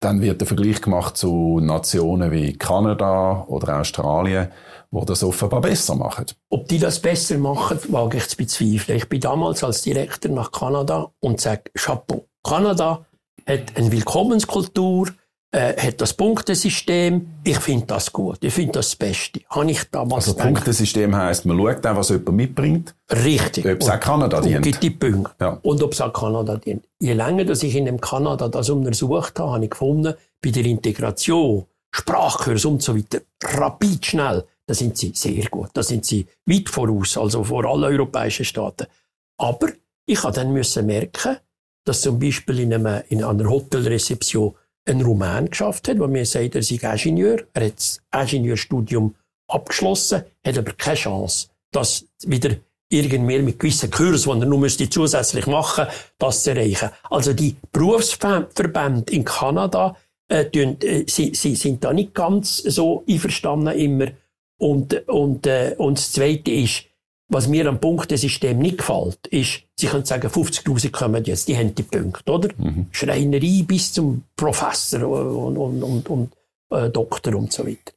dann 0.00 0.20
wird 0.20 0.40
der 0.40 0.46
Vergleich 0.46 0.82
gemacht 0.82 1.16
zu 1.16 1.60
Nationen 1.60 2.30
wie 2.30 2.52
Kanada 2.52 3.44
oder 3.48 3.80
Australien, 3.80 4.48
wo 4.90 5.04
das 5.04 5.24
offenbar 5.24 5.62
besser 5.62 5.94
machen. 5.94 6.26
Ob 6.50 6.68
die 6.68 6.78
das 6.78 7.00
besser 7.00 7.38
machen, 7.38 7.78
wage 7.88 8.18
ich 8.18 8.28
zu 8.28 8.36
bezweifeln. 8.36 8.98
Ich 8.98 9.08
bin 9.08 9.20
damals 9.20 9.64
als 9.64 9.82
Direktor 9.82 10.30
nach 10.30 10.52
Kanada 10.52 11.10
und 11.20 11.40
sage 11.40 11.70
Chapeau. 11.74 12.26
Kanada 12.42 13.04
hat 13.46 13.76
eine 13.76 13.92
Willkommenskultur, 13.92 15.08
äh, 15.52 15.76
hat 15.76 16.00
das 16.00 16.12
Punktesystem. 16.14 17.26
Ich 17.44 17.58
finde 17.58 17.86
das 17.86 18.12
gut. 18.12 18.38
Ich 18.42 18.52
finde 18.52 18.72
das 18.72 18.90
das 18.90 18.96
Beste. 18.96 19.40
Habe 19.48 19.70
ich 19.70 19.84
damals 19.90 20.28
Also. 20.28 20.38
Punktesystem 20.38 21.14
heisst, 21.14 21.46
man 21.46 21.56
schaut 21.56 21.86
auch, 21.86 21.96
was 21.96 22.08
jemand 22.10 22.32
mitbringt. 22.32 22.94
Richtig. 23.10 23.64
Ob 23.64 23.80
es 23.80 23.88
auch 23.88 24.00
Kanada 24.00 24.40
dient. 24.40 24.56
Und 24.56 24.62
gibt 24.62 24.82
die 24.82 24.90
Punkte. 24.90 25.34
Ja. 25.40 25.58
Und 25.62 25.82
ob 25.82 25.92
es 25.92 26.00
auch 26.00 26.12
Kanada 26.12 26.56
dient. 26.56 26.84
Je 27.00 27.12
länger 27.12 27.44
dass 27.44 27.62
ich 27.62 27.74
in 27.74 27.86
dem 27.86 28.00
Kanada 28.00 28.48
das 28.48 28.70
untersucht 28.70 29.38
habe, 29.38 29.52
habe 29.52 29.64
ich 29.64 29.70
gefunden, 29.70 30.14
bei 30.42 30.50
der 30.50 30.64
Integration, 30.64 31.64
Sprachkurs 31.90 32.64
und 32.64 32.82
so 32.82 32.96
weiter, 32.96 33.20
rapid 33.42 34.04
schnell, 34.04 34.44
da 34.66 34.74
sind 34.74 34.98
sie 34.98 35.12
sehr 35.14 35.44
gut. 35.48 35.70
Da 35.72 35.82
sind 35.82 36.04
sie 36.04 36.26
weit 36.44 36.68
voraus, 36.68 37.16
also 37.16 37.44
vor 37.44 37.64
allen 37.64 37.84
europäischen 37.84 38.44
Staaten. 38.44 38.86
Aber 39.38 39.68
ich 40.06 40.22
habe 40.22 40.34
dann 40.34 40.52
müssen 40.52 40.86
merken, 40.86 41.36
dass 41.86 42.02
zum 42.02 42.18
Beispiel 42.18 42.60
in, 42.60 42.74
einem, 42.74 43.02
in 43.08 43.24
einer 43.24 43.48
Hotelrezeption 43.48 44.54
ein 44.88 45.00
Rumän 45.00 45.48
geschafft 45.50 45.88
hat, 45.88 45.98
der 45.98 46.08
mir 46.08 46.26
sagt, 46.26 46.54
er 46.54 46.62
sei 46.62 46.76
Ingenieur. 46.76 47.38
Er 47.54 47.66
hat 47.66 47.76
das 47.76 48.02
Ingenieurstudium 48.12 49.14
abgeschlossen, 49.48 50.24
hat 50.44 50.58
aber 50.58 50.72
keine 50.72 50.96
Chance, 50.96 51.48
das 51.72 52.06
wieder 52.24 52.56
irgendwie 52.88 53.38
mit 53.38 53.58
gewissen 53.58 53.90
Kursen, 53.90 54.34
die 54.34 54.44
er 54.44 54.48
nur 54.48 54.58
müsste 54.58 54.88
zusätzlich 54.88 55.46
machen 55.46 55.86
das 56.18 56.42
zu 56.42 56.50
erreichen. 56.50 56.90
Also 57.10 57.32
die 57.32 57.56
Berufsverbände 57.72 59.12
in 59.12 59.24
Kanada 59.24 59.96
äh, 60.28 60.44
tun, 60.44 60.76
äh, 60.82 61.04
sie, 61.08 61.34
sie 61.34 61.56
sind 61.56 61.84
da 61.84 61.92
nicht 61.92 62.14
ganz 62.14 62.58
so 62.58 63.04
einverstanden 63.08 63.76
immer. 63.78 64.06
Und, 64.58 65.08
und, 65.08 65.46
äh, 65.46 65.74
und 65.78 65.98
das 65.98 66.12
Zweite 66.12 66.50
ist, 66.50 66.84
was 67.28 67.48
mir 67.48 67.66
am 67.66 67.80
Punktesystem 67.80 68.58
nicht 68.58 68.78
gefällt, 68.78 69.26
ist, 69.28 69.62
Sie 69.78 69.88
können 69.88 70.04
sagen, 70.04 70.28
50.000 70.28 70.90
kommen 70.90 71.24
jetzt, 71.24 71.48
die 71.48 71.56
haben 71.56 71.74
die 71.74 71.82
Punkte, 71.82 72.32
oder? 72.32 72.50
Mhm. 72.56 72.86
Schreinerei 72.92 73.64
bis 73.66 73.92
zum 73.92 74.22
Professor 74.36 75.06
und, 75.06 75.56
und, 75.56 75.82
und, 75.82 76.08
und 76.08 76.32
äh, 76.70 76.88
Doktor 76.88 77.34
und 77.34 77.52
so 77.52 77.66
weiter. 77.66 77.92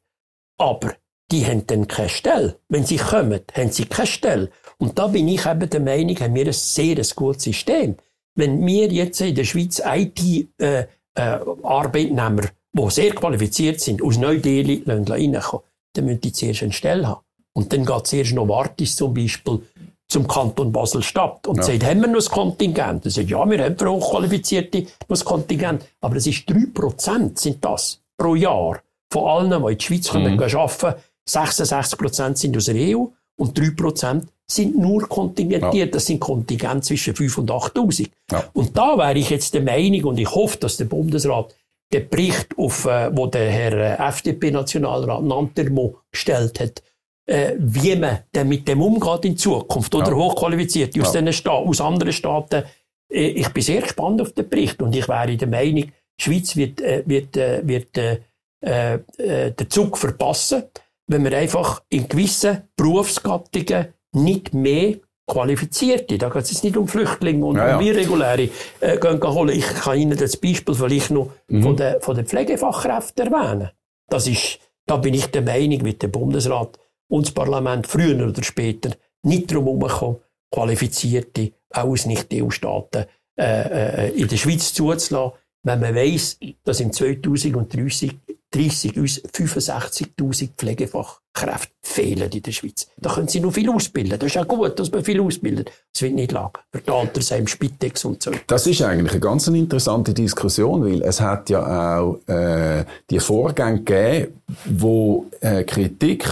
Aber 0.58 0.96
die 1.32 1.46
haben 1.46 1.68
dann 1.68 1.88
keine 1.88 2.10
Stelle. 2.10 2.56
Wenn 2.70 2.86
sie 2.86 2.98
kommen, 2.98 3.42
haben 3.54 3.72
sie 3.72 3.86
keine 3.86 4.08
Stelle. 4.08 4.50
Und 4.78 4.98
da 4.98 5.06
bin 5.08 5.28
ich 5.28 5.46
eben 5.46 5.70
der 5.70 5.80
Meinung, 5.80 6.20
haben 6.20 6.34
wir 6.36 6.48
ein 6.48 6.54
sehr 6.54 6.98
ein 6.98 7.08
gutes 7.16 7.44
System. 7.44 7.96
Wenn 8.36 8.66
wir 8.66 8.88
jetzt 8.88 9.22
in 9.22 9.36
der 9.36 9.44
Schweiz 9.44 9.80
IT-Arbeitnehmer, 9.86 12.44
äh, 12.44 12.46
äh, 12.46 12.50
die 12.74 12.90
sehr 12.90 13.14
qualifiziert 13.14 13.80
sind, 13.80 14.02
aus 14.02 14.18
Neu-Delhi 14.18 14.86
reinkommen, 14.88 15.64
dann 15.94 16.06
müssen 16.06 16.22
die 16.22 16.32
zuerst 16.32 16.64
eine 16.64 16.74
Stelle 16.74 17.08
haben. 17.08 17.22
Und 17.54 17.74
dann 17.74 17.86
geht 17.86 18.08
zuerst 18.08 18.34
noch 18.34 18.48
Wartis 18.48 18.96
zum 18.96 19.14
Beispiel 19.14 19.62
zum 20.08 20.28
Kanton 20.28 20.72
Basel-Stadt 20.72 21.46
und 21.48 21.58
ja. 21.58 21.64
sagt, 21.64 21.86
haben 21.86 22.02
wir 22.02 22.08
noch 22.08 22.20
ein 22.20 22.32
Kontingent? 22.32 23.06
Er 23.06 23.12
sagt, 23.12 23.30
ja, 23.30 23.48
wir 23.50 23.64
haben 23.64 23.78
für 23.78 23.92
Hochqualifizierte 23.92 24.86
noch 25.08 25.20
ein 25.20 25.26
Kontingent. 25.26 25.86
Aber 26.02 26.16
es 26.16 26.26
ist 26.26 26.50
3% 26.50 27.40
sind 27.40 27.64
das 27.64 28.02
pro 28.18 28.36
Jahr 28.36 28.82
von 29.12 29.28
allen, 29.28 29.64
die 29.64 29.72
in 29.72 29.78
die 29.78 29.86
Schweiz 29.86 30.14
mhm. 30.14 30.38
können 30.38 30.56
arbeiten 30.56 31.00
66% 31.28 32.36
sind 32.36 32.58
aus 32.58 32.66
der 32.66 32.76
EU 32.76 33.06
und 33.38 33.60
3% 33.60 34.24
sind 34.48 34.78
nur 34.78 35.08
kontingentiert. 35.08 35.74
Ja. 35.74 35.86
Das 35.86 36.08
sind 36.08 36.20
Kontingente 36.20 36.82
zwischen 36.82 37.16
5 37.16 37.38
und 37.38 37.52
8.000. 37.52 38.10
Ja. 38.32 38.44
Und 38.54 38.76
da 38.76 38.98
wäre 38.98 39.18
ich 39.18 39.30
jetzt 39.30 39.54
der 39.54 39.62
Meinung, 39.62 40.06
und 40.06 40.18
ich 40.18 40.30
hoffe, 40.34 40.58
dass 40.58 40.78
der 40.78 40.86
Bundesrat 40.86 41.56
den 41.94 42.10
Bericht, 42.10 42.58
auf, 42.58 42.86
äh, 42.86 43.16
wo 43.16 43.28
der 43.28 43.50
Herr 43.50 43.74
äh, 43.74 44.08
FDP-Nationalrat 44.10 45.24
Nantermo 45.24 45.98
gestellt 46.12 46.60
hat, 46.60 46.84
äh, 47.30 47.56
wie 47.60 47.96
man 47.96 48.20
denn 48.34 48.50
mit 48.50 48.68
dem 48.68 48.82
umgeht 48.82 49.26
in 49.26 49.38
Zukunft 49.38 49.94
oder 49.94 50.10
ja. 50.10 50.16
Hochqualifizierte 50.16 51.02
aus, 51.02 51.14
ja. 51.14 51.32
Sta 51.32 51.52
aus 51.52 51.80
anderen 51.80 52.12
Staaten. 52.12 52.64
Äh, 53.12 53.28
ich 53.28 53.50
bin 53.50 53.64
sehr 53.64 53.82
gespannt 53.82 54.22
auf 54.22 54.34
den 54.34 54.50
Bericht 54.50 54.82
und 54.82 54.96
ich 54.96 55.08
wäre 55.08 55.38
der 55.38 55.48
Meinung, 55.48 55.92
die 56.20 56.24
Schweiz 56.24 56.56
wird, 56.56 56.82
äh, 56.82 57.04
wird, 57.06 57.38
äh, 57.38 57.62
wird 57.64 57.98
äh, 57.98 58.20
äh, 58.62 59.52
den 59.52 59.70
Zug 59.70 59.98
verpassen, 59.98 60.64
wenn 61.08 61.24
wir 61.24 61.38
einfach 61.38 61.84
in 61.90 62.08
gewissen 62.08 62.64
Berufsgattungen 62.76 63.94
nicht 64.14 64.54
mehr 64.54 64.96
Qualifizierte, 65.28 66.18
da 66.18 66.30
geht 66.30 66.42
es 66.42 66.52
jetzt 66.52 66.64
nicht 66.64 66.76
um 66.76 66.88
Flüchtlinge 66.88 67.46
und 67.46 67.58
ja, 67.58 67.78
um 67.78 67.86
irreguläre, 67.86 68.50
äh, 68.80 68.98
gehen 68.98 69.22
holen. 69.22 69.56
Ich 69.56 69.68
kann 69.68 70.00
Ihnen 70.00 70.18
das 70.18 70.36
Beispiel 70.36 70.74
vielleicht 70.74 71.12
noch 71.12 71.30
mhm. 71.48 71.62
von 71.62 71.78
den, 71.78 72.02
von 72.02 72.16
den 72.16 72.26
Pflegefachkräften 72.26 73.32
erwähnen. 73.32 73.70
Das 74.10 74.28
ist, 74.28 74.60
da 74.88 74.98
bin 74.98 75.14
ich 75.14 75.28
der 75.28 75.44
Meinung, 75.44 75.84
mit 75.84 76.02
dem 76.02 76.12
Bundesrat, 76.12 76.80
und 77.10 77.28
das 77.28 77.34
Parlament 77.34 77.88
früher 77.88 78.28
oder 78.28 78.44
später 78.44 78.92
nicht 79.24 79.52
darum 79.52 79.68
herumkommen, 79.80 80.18
qualifizierte, 80.52 81.52
auch 81.72 81.84
aus 81.84 82.06
Nicht-EU-Staaten 82.06 83.06
äh, 83.38 84.08
äh, 84.08 84.10
in 84.20 84.28
der 84.28 84.38
Schweiz 84.38 84.74
zuzulassen, 84.74 85.32
wenn 85.64 85.80
man 85.82 85.96
weiss, 85.96 86.40
dass 86.64 86.80
im 86.80 86.94
2030 86.94 88.16
30 88.52 88.98
uns 88.98 89.24
65.000 89.24 90.50
Pflegefachkräfte 90.58 91.72
fehlen 91.82 92.32
in 92.32 92.42
der 92.42 92.52
Schweiz. 92.52 92.88
Da 92.98 93.14
können 93.14 93.28
sie 93.28 93.40
noch 93.40 93.54
viel 93.54 93.70
ausbilden. 93.70 94.18
Das 94.18 94.32
ist 94.32 94.38
auch 94.38 94.48
gut, 94.48 94.80
dass 94.80 94.92
man 94.92 95.04
viel 95.04 95.22
ausbildet. 95.22 95.72
Es 95.94 96.02
wird 96.02 96.16
nicht 96.16 96.32
lang. 96.32 96.58
Für 96.72 96.82
die 96.82 96.90
Altersheim, 96.90 97.46
Spitex 97.46 98.06
und 98.06 98.24
so. 98.24 98.32
Das 98.48 98.66
ist 98.66 98.82
eigentlich 98.82 99.12
eine 99.12 99.20
ganz 99.20 99.48
interessante 99.48 100.14
Diskussion, 100.14 100.84
weil 100.84 101.04
es 101.04 101.22
hat 101.22 101.50
ja 101.50 102.00
auch 102.00 102.20
äh, 102.28 102.86
die 103.10 103.20
Vorgänge 103.20 103.84
gegeben, 103.84 104.42
wo 104.66 105.28
äh, 105.42 105.64
Kritik 105.64 106.26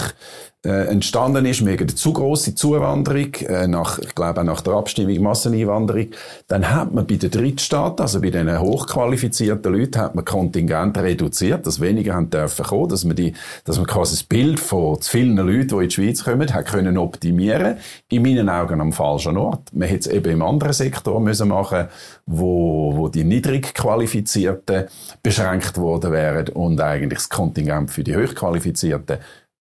äh, 0.65 0.87
entstanden 0.87 1.45
ist 1.45 1.65
wegen 1.65 1.87
der 1.87 1.95
zu 1.95 2.13
grossen 2.13 2.55
Zuwanderung, 2.55 3.33
äh, 3.35 3.67
nach, 3.67 3.99
ich 3.99 4.15
glaube 4.15 4.41
auch 4.41 4.45
nach 4.45 4.61
der 4.61 4.73
Abstimmung 4.73 5.21
Masseneinwanderung, 5.21 6.07
dann 6.47 6.69
hat 6.69 6.93
man 6.93 7.05
bei 7.05 7.15
den 7.15 7.31
Drittstaaten, 7.31 8.01
also 8.01 8.19
bei 8.21 8.31
den 8.31 8.59
hochqualifizierten 8.59 9.71
Leuten, 9.71 10.01
hat 10.01 10.15
man 10.15 10.25
Kontingente 10.25 11.03
reduziert, 11.03 11.65
dass 11.67 11.79
weniger 11.79 12.15
haben 12.15 12.29
dürfen 12.29 12.65
kommen, 12.65 12.89
dass 12.89 13.05
man 13.05 13.15
die, 13.15 13.33
dass 13.65 13.77
man 13.77 13.85
quasi 13.85 14.15
das 14.15 14.23
Bild 14.23 14.59
von 14.59 14.99
zu 14.99 15.11
vielen 15.11 15.37
Leuten, 15.37 15.67
die 15.67 15.75
in 15.75 15.89
die 15.89 15.91
Schweiz 15.91 16.23
kommen, 16.23 16.53
hat 16.53 16.65
können 16.65 16.97
optimieren. 16.97 17.77
In 18.09 18.23
meinen 18.23 18.49
Augen 18.49 18.81
am 18.81 18.91
falschen 18.93 19.37
Ort. 19.37 19.73
Man 19.73 19.87
hätte 19.87 20.09
es 20.09 20.15
eben 20.15 20.31
im 20.31 20.41
anderen 20.41 20.73
Sektor 20.73 21.19
müssen 21.19 21.49
machen, 21.49 21.87
wo, 22.25 22.93
wo 22.95 23.07
die 23.09 23.23
niedrig 23.23 23.73
qualifizierten 23.73 24.85
beschränkt 25.21 25.77
worden 25.77 26.11
wären 26.11 26.49
und 26.49 26.81
eigentlich 26.81 27.19
das 27.19 27.29
Kontingent 27.29 27.91
für 27.91 28.03
die 28.03 28.15
hochqualifizierten 28.15 29.19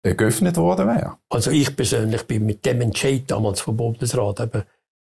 geöffnet 0.04 0.58
worden 0.58 0.88
wäre. 0.88 1.18
Also 1.30 1.52
ich 1.52 1.76
persönlich 1.76 2.24
bin 2.24 2.46
mit 2.46 2.66
dem 2.66 2.82
Entscheid 2.82 3.24
damals 3.28 3.62
vom 3.62 3.78
Bundesrat 3.78 4.40
eben 4.40 4.64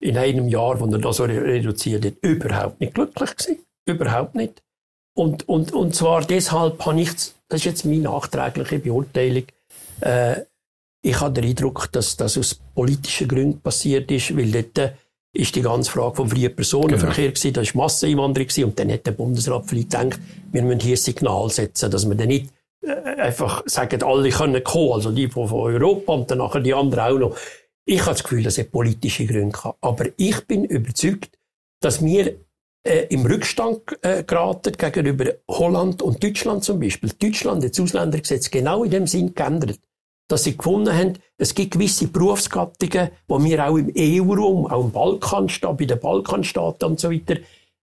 in 0.00 0.18
einem 0.18 0.48
Jahr, 0.48 0.78
wo 0.80 0.86
er 0.86 0.98
das 0.98 1.16
so 1.16 1.24
reduziert 1.24 2.04
hat, 2.04 2.14
überhaupt 2.20 2.80
nicht 2.80 2.94
glücklich 2.94 3.36
gewesen. 3.36 3.58
Überhaupt 3.86 4.34
nicht. 4.34 4.62
Und, 5.16 5.48
und, 5.48 5.72
und 5.72 5.94
zwar 5.94 6.24
deshalb 6.24 6.84
habe 6.84 7.00
ich, 7.00 7.10
das 7.48 7.60
ist 7.60 7.64
jetzt 7.64 7.84
meine 7.84 8.02
nachträgliche 8.02 8.80
Beurteilung, 8.80 9.44
äh, 10.00 10.40
ich 11.02 11.20
habe 11.20 11.34
den 11.34 11.44
Eindruck, 11.44 11.92
dass 11.92 12.16
das 12.16 12.38
aus 12.38 12.54
politischen 12.74 13.28
Gründen 13.28 13.60
passiert 13.60 14.10
ist, 14.10 14.34
weil 14.36 14.50
dort 14.50 14.78
äh, 14.78 14.92
ist 15.34 15.54
die 15.54 15.62
ganze 15.62 15.90
Frage 15.90 16.16
vom 16.16 16.30
freien 16.30 16.54
Personenverkehr 16.54 17.24
genau. 17.24 17.34
gewesen, 17.34 17.52
das 17.52 17.74
war 17.74 17.82
Masseneinwanderung 17.84 18.48
gewesen, 18.48 18.64
und 18.64 18.78
dann 18.78 18.90
hat 18.90 19.06
der 19.06 19.12
Bundesrat 19.12 19.64
vielleicht 19.66 19.90
gedacht, 19.90 20.20
wir 20.50 20.62
müssen 20.62 20.80
hier 20.80 20.94
ein 20.94 20.96
Signal 20.96 21.50
setzen, 21.50 21.90
dass 21.90 22.08
wir 22.08 22.14
dann 22.14 22.28
nicht 22.28 22.53
einfach 22.86 23.62
sagen, 23.66 24.02
alle 24.02 24.30
können 24.30 24.62
kommen, 24.62 24.92
also 24.92 25.10
die 25.10 25.28
von, 25.28 25.50
Europa 25.50 26.12
und 26.12 26.30
dann 26.30 26.38
nachher 26.38 26.60
die 26.60 26.74
anderen 26.74 27.04
auch 27.04 27.18
noch. 27.18 27.36
Ich 27.86 28.00
habe 28.00 28.12
das 28.12 28.22
Gefühl, 28.22 28.42
dass 28.42 28.58
es 28.58 28.70
politische 28.70 29.26
Gründe 29.26 29.52
kann. 29.52 29.72
Aber 29.80 30.06
ich 30.16 30.46
bin 30.46 30.64
überzeugt, 30.64 31.38
dass 31.80 32.02
wir 32.04 32.34
äh, 32.86 33.06
im 33.10 33.26
Rückstand 33.26 33.80
äh, 34.02 34.24
geraten 34.24 34.72
gegenüber 34.72 35.32
Holland 35.48 36.02
und 36.02 36.22
Deutschland 36.22 36.64
zum 36.64 36.80
Beispiel. 36.80 37.10
Deutschland 37.18 37.64
hat 37.64 37.72
das 37.72 37.80
Ausländergesetz 37.80 38.50
genau 38.50 38.84
in 38.84 38.90
dem 38.90 39.06
Sinn 39.06 39.34
geändert, 39.34 39.78
dass 40.28 40.44
sie 40.44 40.56
gefunden 40.56 40.96
haben, 40.96 41.14
es 41.36 41.54
gibt 41.54 41.72
gewisse 41.72 42.08
Berufsgattungen, 42.08 43.10
wo 43.28 43.42
wir 43.42 43.66
auch 43.66 43.76
im 43.76 43.92
EU-Raum, 43.96 44.66
auch 44.66 44.84
im 44.84 44.92
Balkanstaat, 44.92 45.76
bei 45.76 45.84
den 45.84 46.00
Balkanstaaten 46.00 46.90
und 46.90 47.00
so 47.00 47.10
weiter, 47.10 47.36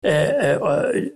äh, 0.04 0.56
äh, 0.56 1.12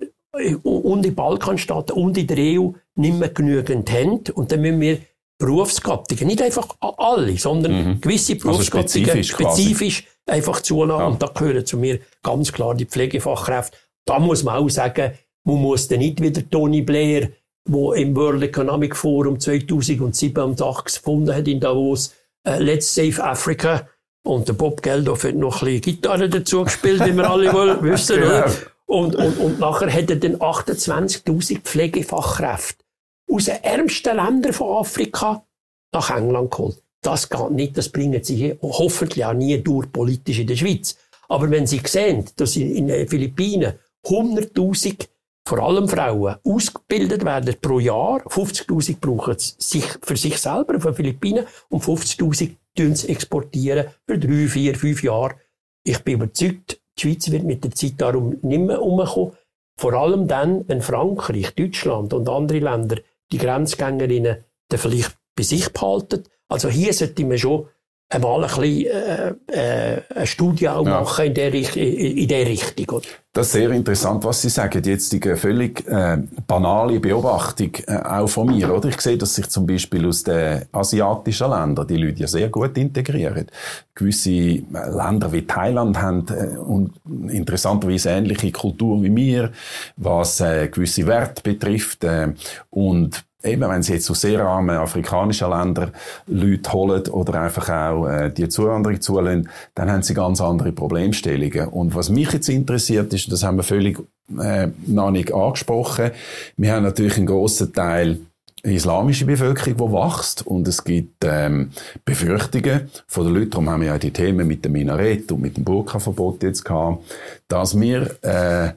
und 0.64 1.06
in 1.06 1.16
Balkanstaaten 1.16 1.96
und 1.96 2.18
in 2.18 2.28
der 2.28 2.38
EU 2.38 2.72
nicht 2.96 3.20
mehr 3.20 3.30
genügend 3.30 3.92
haben. 3.92 4.22
Und 4.34 4.52
dann 4.52 4.62
müssen 4.62 4.82
wir 4.82 5.00
Berufsgattungen, 5.38 6.28
nicht 6.28 6.42
einfach 6.42 6.68
alle, 6.80 7.38
sondern 7.38 7.72
mhm. 7.72 8.02
gewisse 8.02 8.36
Berufsgattungen 8.36 9.10
also 9.10 9.24
spezifisch, 9.24 9.32
spezifisch 9.32 10.08
einfach 10.26 10.62
zulassen. 10.62 11.02
Ja. 11.02 11.08
Und 11.08 11.22
da 11.22 11.28
gehören 11.28 11.66
zu 11.66 11.78
mir 11.78 12.00
ganz 12.24 12.52
klar 12.52 12.74
die 12.76 12.86
Pflegefachkräfte. 12.86 13.78
Da 14.06 14.20
muss 14.20 14.44
man 14.44 14.56
auch 14.56 14.70
sagen, 14.70 15.14
man 15.44 15.58
muss 15.58 15.88
dann 15.88 16.00
nicht 16.00 16.22
wieder 16.22 16.48
Tony 16.50 16.82
Blair, 16.82 17.30
wo 17.68 17.94
im 17.94 18.16
World 18.16 18.44
Economic 18.44 18.96
Forum 18.96 19.40
2007 19.40 20.42
am 20.42 20.56
Tag 20.56 20.86
gefunden 20.86 21.36
hat 21.36 21.48
in 21.48 21.60
Davos, 21.60 22.14
uh, 22.48 22.58
Let's 22.58 22.94
Save 22.94 23.24
Africa. 23.24 23.88
Und 24.24 24.48
der 24.48 24.54
Bob 24.54 24.82
Geldof 24.82 25.24
hat 25.24 25.36
noch 25.36 25.62
ein 25.62 25.66
bisschen 25.66 25.82
Gitarre 25.82 26.30
dazu 26.30 26.64
gespielt, 26.64 27.06
wie 27.06 27.16
wir 27.16 27.30
alle 27.30 27.52
wohl 27.54 27.82
wissen. 27.82 28.22
Genau. 28.22 28.46
Und, 28.88 29.16
und, 29.16 29.38
und 29.40 29.60
nachher 29.60 29.92
hat 29.92 30.10
er 30.10 30.18
dann 30.18 30.38
28.000 30.38 31.62
Pflegefachkräfte 31.62 32.84
aus 33.32 33.46
den 33.46 33.64
ärmsten 33.64 34.16
Ländern 34.16 34.54
von 34.54 34.78
Afrika 34.78 35.44
nach 35.92 36.12
England 36.12 36.52
geholt. 36.52 36.84
Das 37.02 37.30
geht 37.30 37.52
nicht, 37.52 37.78
das 37.78 37.90
bringen 37.90 38.24
sie 38.24 38.58
hoffentlich 38.62 39.26
auch 39.26 39.34
nie 39.34 39.58
durch 39.62 39.92
politisch 39.92 40.40
in 40.40 40.48
der 40.48 40.56
Schweiz. 40.56 40.98
Aber 41.28 41.50
wenn 41.50 41.66
Sie 41.66 41.82
sehen, 41.84 42.26
dass 42.36 42.56
in 42.56 42.88
den 42.88 43.08
Philippinen 43.08 43.74
100.000 44.06 45.08
vor 45.48 45.60
allem 45.60 45.88
Frauen, 45.88 46.38
ausgebildet 46.44 47.24
werden 47.24 47.56
pro 47.62 47.80
Jahr. 47.80 48.22
50.000 48.28 48.98
brauchen 49.00 49.36
sie 49.38 49.84
für 50.02 50.18
sich 50.18 50.38
selber, 50.40 50.80
für 50.80 50.94
Philippinen, 50.94 51.46
und 51.70 51.84
50.000 51.84 52.96
sie 52.96 53.10
exportieren 53.10 53.88
für 54.08 54.18
drei, 54.18 54.48
vier, 54.48 54.76
fünf 54.76 55.04
Jahre. 55.04 55.36
Ich 55.84 56.00
bin 56.00 56.16
überzeugt, 56.16 56.82
die 56.98 57.02
Schweiz 57.02 57.32
wird 57.32 57.44
mit 57.44 57.64
der 57.64 57.72
Zeit 57.72 57.94
darum 57.98 58.38
nicht 58.42 58.60
mehr 58.60 58.82
umkommen. 58.82 59.34
Vor 59.78 59.94
allem 59.94 60.28
dann, 60.28 60.68
wenn 60.68 60.82
Frankreich, 60.82 61.54
Deutschland 61.54 62.14
und 62.14 62.30
andere 62.30 62.60
Länder 62.60 62.98
die 63.32 63.38
Grenzgängerinnen 63.38 64.44
dann 64.70 64.80
vielleicht 64.80 65.18
bei 65.36 65.44
sich 65.44 65.70
behalten. 65.74 66.24
Also 66.48 66.70
hier 66.70 66.94
sollte 66.94 67.26
man 67.26 67.38
schon 67.38 67.68
einmal 68.10 68.44
ein 68.44 68.50
bisschen, 68.50 68.86
äh, 68.86 69.34
äh, 69.48 70.02
eine 70.16 70.28
Studie 70.28 70.70
auch 70.70 70.86
ja. 70.86 71.02
machen 71.02 71.26
in 71.26 71.34
der, 71.34 71.54
in 71.54 72.28
der 72.28 72.46
Richtung. 72.46 72.98
Oder? 72.98 73.08
Das 73.34 73.48
ist 73.48 73.54
sehr 73.54 73.72
interessant, 73.72 74.24
was 74.24 74.42
Sie 74.42 74.50
sagen. 74.50 74.82
Jetzt 74.84 75.12
die 75.12 75.20
völlig 75.36 75.86
äh, 75.88 76.18
banale 76.48 77.00
Beobachtung 77.00 77.72
äh, 77.88 77.98
auch 77.98 78.28
von 78.28 78.48
mir. 78.48 78.74
Oder? 78.74 78.90
Ich 78.90 79.02
sehe, 79.02 79.18
dass 79.18 79.36
sich 79.36 79.50
zum 79.50 79.66
Beispiel 79.66 80.06
aus 80.08 80.24
den 80.24 80.64
asiatischen 80.72 81.50
Ländern 81.50 81.88
die 81.88 81.98
Leute 81.98 82.22
ja 82.22 82.28
sehr 82.28 82.50
gut 82.50 82.78
integrieren. 82.78 83.48
Gewisse 83.94 84.30
äh, 84.32 84.62
Länder 84.72 85.32
wie 85.34 85.46
Thailand 85.46 86.02
haben 86.02 86.26
äh, 86.30 86.58
und 86.58 86.94
interessanterweise 87.30 88.12
ähnliche 88.12 88.52
Kultur 88.52 89.02
wie 89.04 89.14
wir, 89.16 89.52
was 89.98 90.40
äh, 90.40 90.70
gewisse 90.70 91.08
Werte 91.08 91.42
betrifft. 91.42 92.04
Äh, 92.04 92.34
und 92.70 93.26
eben, 93.46 93.70
wenn 93.70 93.84
Sie 93.84 93.94
jetzt 93.94 94.10
aus 94.10 94.22
sehr 94.22 94.42
armen 94.42 94.76
afrikanischen 94.76 95.50
Ländern 95.50 95.92
Leute 96.28 96.74
holen 96.74 97.08
oder 97.08 97.42
einfach 97.42 97.70
auch 97.70 98.08
äh, 98.08 98.30
die 98.32 98.50
Zuwanderung 98.50 99.02
zulassen, 99.02 99.50
dann 99.74 99.92
haben 99.92 100.04
Sie 100.04 100.14
ganz 100.14 100.42
andere 100.42 100.72
Problemstellungen. 100.72 101.68
Und 101.70 101.96
was 101.96 102.10
mich 102.10 102.32
jetzt 102.34 102.50
interessiert 102.50 103.14
ist, 103.14 103.32
das 103.32 103.44
haben 103.44 103.58
wir 103.58 103.64
völlig 103.64 104.00
äh, 104.40 104.68
noch 104.88 105.12
nicht 105.12 105.34
angesprochen, 105.34 106.12
wir 106.58 106.74
haben 106.74 106.84
natürlich 106.84 107.18
einen 107.18 107.28
grossen 107.28 107.74
Teil 107.74 108.20
islamische 108.66 109.26
Bevölkerung, 109.26 109.78
die 109.78 109.94
wächst. 109.94 110.46
Und 110.46 110.68
es 110.68 110.84
gibt 110.84 111.24
ähm, 111.24 111.72
Befürchtungen 112.04 112.90
von 113.08 113.26
den 113.26 113.36
Leuten, 113.36 113.52
darum 113.52 113.70
haben 113.70 113.82
wir 113.82 113.90
ja 113.90 113.98
die 113.98 114.12
Themen 114.12 114.48
mit 114.48 114.66
dem 114.66 114.74
Minarett 114.74 115.32
und 115.32 115.42
mit 115.42 115.58
dem 115.58 115.64
Burka-Verbot 115.64 116.44
jetzt 116.44 116.66
gehabt, 116.66 117.04
dass 117.48 117.80
wir 117.80 118.16
äh, 118.24 118.74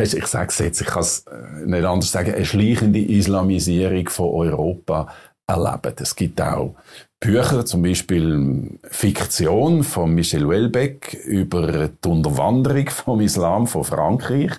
ich 0.00 0.26
sage 0.26 0.48
es 0.48 0.58
jetzt, 0.58 0.80
ich 0.80 0.86
kann 0.86 1.02
es 1.02 1.24
äh, 1.26 1.66
nicht 1.66 1.84
anders 1.84 2.12
sagen, 2.12 2.34
eine 2.34 2.44
schleichende 2.44 3.00
Islamisierung 3.00 4.08
von 4.08 4.30
Europa 4.30 5.08
erleben. 5.46 5.94
Es 5.98 6.16
gibt 6.16 6.40
auch 6.40 6.74
Bücher, 7.20 7.64
zum 7.64 7.82
Beispiel 7.82 8.78
Fiktion 8.84 9.84
von 9.84 10.14
Michel 10.14 10.44
Houellebecq 10.44 11.14
über 11.24 11.88
die 11.88 12.08
Unterwanderung 12.08 12.88
vom 12.88 13.20
Islam 13.20 13.66
von 13.66 13.84
Frankreich. 13.84 14.52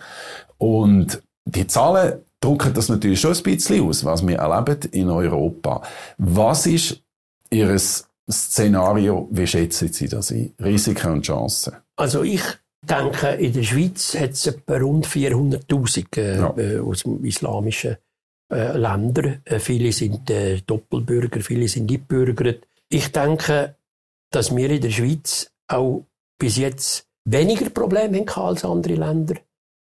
Und 0.57 1.21
die 1.45 1.67
Zahlen 1.67 2.21
drucken 2.39 2.73
das 2.73 2.89
natürlich 2.89 3.19
schon 3.19 3.35
ein 3.35 3.43
bisschen 3.43 3.87
aus, 3.87 4.05
was 4.05 4.25
wir 4.25 4.37
erleben 4.37 4.79
in 4.91 5.09
Europa. 5.09 5.81
Was 6.17 6.67
ist 6.67 7.01
Ihr 7.49 7.77
Szenario? 8.31 9.27
Wie 9.31 9.47
schätzen 9.47 9.91
Sie 9.91 10.07
das 10.07 10.31
ein? 10.31 10.53
Risiken 10.63 11.11
und 11.11 11.25
Chancen? 11.25 11.73
Also 11.95 12.23
ich 12.23 12.43
denke, 12.83 13.27
in 13.29 13.53
der 13.53 13.63
Schweiz 13.63 14.15
hat 14.15 14.31
es 14.31 14.47
etwa 14.47 14.77
rund 14.77 15.07
400.000 15.07 16.17
äh, 16.17 16.37
ja. 16.37 16.53
äh, 16.57 16.79
aus 16.79 17.03
dem 17.03 17.23
islamischen 17.23 17.97
äh, 18.51 18.77
Ländern. 18.77 19.41
Äh, 19.45 19.59
viele 19.59 19.91
sind 19.91 20.29
äh, 20.29 20.61
Doppelbürger, 20.61 21.41
viele 21.41 21.67
sind 21.67 21.89
eingebürgert. 21.89 22.67
Ich 22.89 23.11
denke, 23.11 23.75
dass 24.31 24.55
wir 24.55 24.69
in 24.69 24.81
der 24.81 24.89
Schweiz 24.89 25.51
auch 25.67 26.05
bis 26.37 26.57
jetzt 26.57 27.07
weniger 27.25 27.69
Probleme 27.69 28.19
haben 28.19 28.29
als 28.29 28.65
andere 28.65 28.95
Länder, 28.95 29.35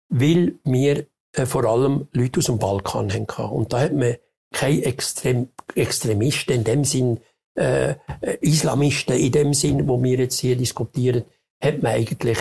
weil 0.10 0.56
wir 0.64 1.06
äh, 1.34 1.46
vor 1.46 1.66
allem 1.66 2.08
Leute 2.14 2.40
aus 2.40 2.46
dem 2.46 2.60
Balkan 2.60 3.12
haben. 3.14 3.52
Und 3.52 3.74
da 3.74 3.82
hat 3.82 3.94
man 3.94 4.16
keine 4.52 4.84
Extrem 4.84 5.50
Extremisten 5.76 6.56
in 6.56 6.64
dem 6.64 6.84
Sinn, 6.86 7.20
äh, 7.56 7.96
Islamisten 8.42 9.18
in 9.18 9.32
dem 9.32 9.54
Sinn, 9.54 9.88
wo 9.88 10.02
wir 10.02 10.18
jetzt 10.18 10.40
hier 10.40 10.56
diskutieren, 10.56 11.26
hat 11.62 11.82
man 11.82 11.94
eigentlich 11.94 12.38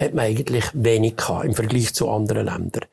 hat 0.00 0.14
man 0.14 0.26
eigentlich 0.26 0.64
wenig 0.74 1.16
gehabt 1.16 1.44
im 1.44 1.54
Vergleich 1.54 1.94
zu 1.94 2.08
anderen 2.08 2.46
Ländern. 2.46 2.84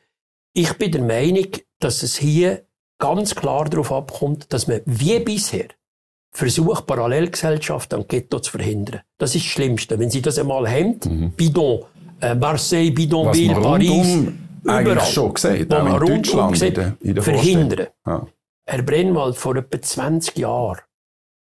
Ich 0.54 0.74
bin 0.74 0.92
der 0.92 1.02
Meinung, 1.02 1.48
dass 1.80 2.04
es 2.04 2.18
hier 2.18 2.66
ganz 2.98 3.36
klar 3.36 3.66
darauf 3.66 3.92
abkommt, 3.92 4.52
dass 4.54 4.68
man 4.68 4.82
wie 4.86 5.20
bisher 5.20 5.68
versucht, 6.32 6.86
Parallelgesellschaften 6.86 8.00
und 8.00 8.10
Ghetto 8.10 8.40
zu 8.40 8.52
verhindern. 8.52 9.02
Das 9.18 9.36
ist 9.36 9.46
das 9.46 9.52
Schlimmste. 9.52 10.00
Wenn 10.00 10.10
Sie 10.10 10.22
das 10.22 10.38
einmal 10.38 10.70
haben, 10.70 11.00
mhm. 11.06 11.32
Bidon, 11.32 11.86
äh, 12.22 12.36
Marseille, 12.36 12.92
Bidonville, 12.92 13.56
Paris, 13.56 14.18
überall, 14.64 15.02
schon 15.02 15.34
gesehen, 15.34 15.68
wo 15.70 15.76
man 15.76 16.02
rundum 16.02 16.52
gesehen, 16.52 16.98
in 17.02 17.10
in 17.10 17.16
der 17.16 17.24
verhindern. 17.24 17.88
Ja. 18.06 18.28
Herr 18.66 18.82
Brennwald, 18.82 19.38
vor 19.38 19.56
etwa 19.56 19.82
20 19.82 20.38
Jahren 20.38 20.82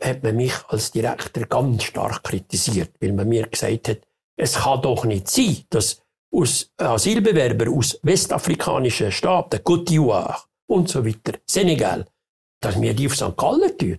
hat 0.03 0.23
man 0.23 0.37
mich 0.37 0.55
als 0.69 0.91
Direktor 0.91 1.45
ganz 1.45 1.85
stark 1.85 2.25
kritisiert, 2.25 2.91
weil 3.01 3.13
man 3.13 3.29
mir 3.29 3.47
gesagt 3.47 3.89
hat, 3.89 3.99
es 4.43 4.55
kann 4.55 4.83
doch 4.83 5.05
nicht 5.05 5.31
sein, 5.31 5.59
dass 5.71 6.03
aus 6.35 6.73
Asylbewerbern 6.77 7.69
aus 7.69 7.99
westafrikanischen 8.03 9.13
Staaten, 9.13 9.61
Côte 9.61 9.85
d'Ivoire 9.85 10.37
und 10.67 10.89
so 10.89 11.07
weiter, 11.07 11.39
Senegal, 11.47 12.07
dass 12.61 12.81
wir 12.81 12.93
die 12.93 13.07
auf 13.07 13.15
St. 13.15 13.37
Gallen 13.37 13.79
tun. 13.79 13.99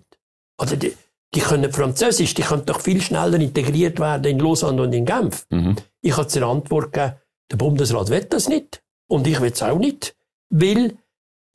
Also 0.57 0.75
die, 0.75 0.93
die 1.33 1.39
können 1.39 1.71
Französisch, 1.71 2.33
die 2.33 2.41
können 2.41 2.65
doch 2.65 2.81
viel 2.81 3.01
schneller 3.01 3.39
integriert 3.39 3.99
werden 3.99 4.25
in 4.25 4.39
Lausanne 4.39 4.81
und 4.81 4.91
in 4.91 5.05
Genf. 5.05 5.45
Mhm. 5.49 5.77
Ich 6.01 6.17
habe 6.17 6.27
zur 6.27 6.43
Antwort 6.43 6.91
gegeben, 6.91 7.15
der 7.49 7.57
Bundesrat 7.57 8.09
will 8.09 8.25
das 8.25 8.49
nicht. 8.49 8.83
Und 9.07 9.25
ich 9.27 9.39
will 9.39 9.51
es 9.51 9.63
auch 9.63 9.77
nicht, 9.77 10.15
weil 10.49 10.97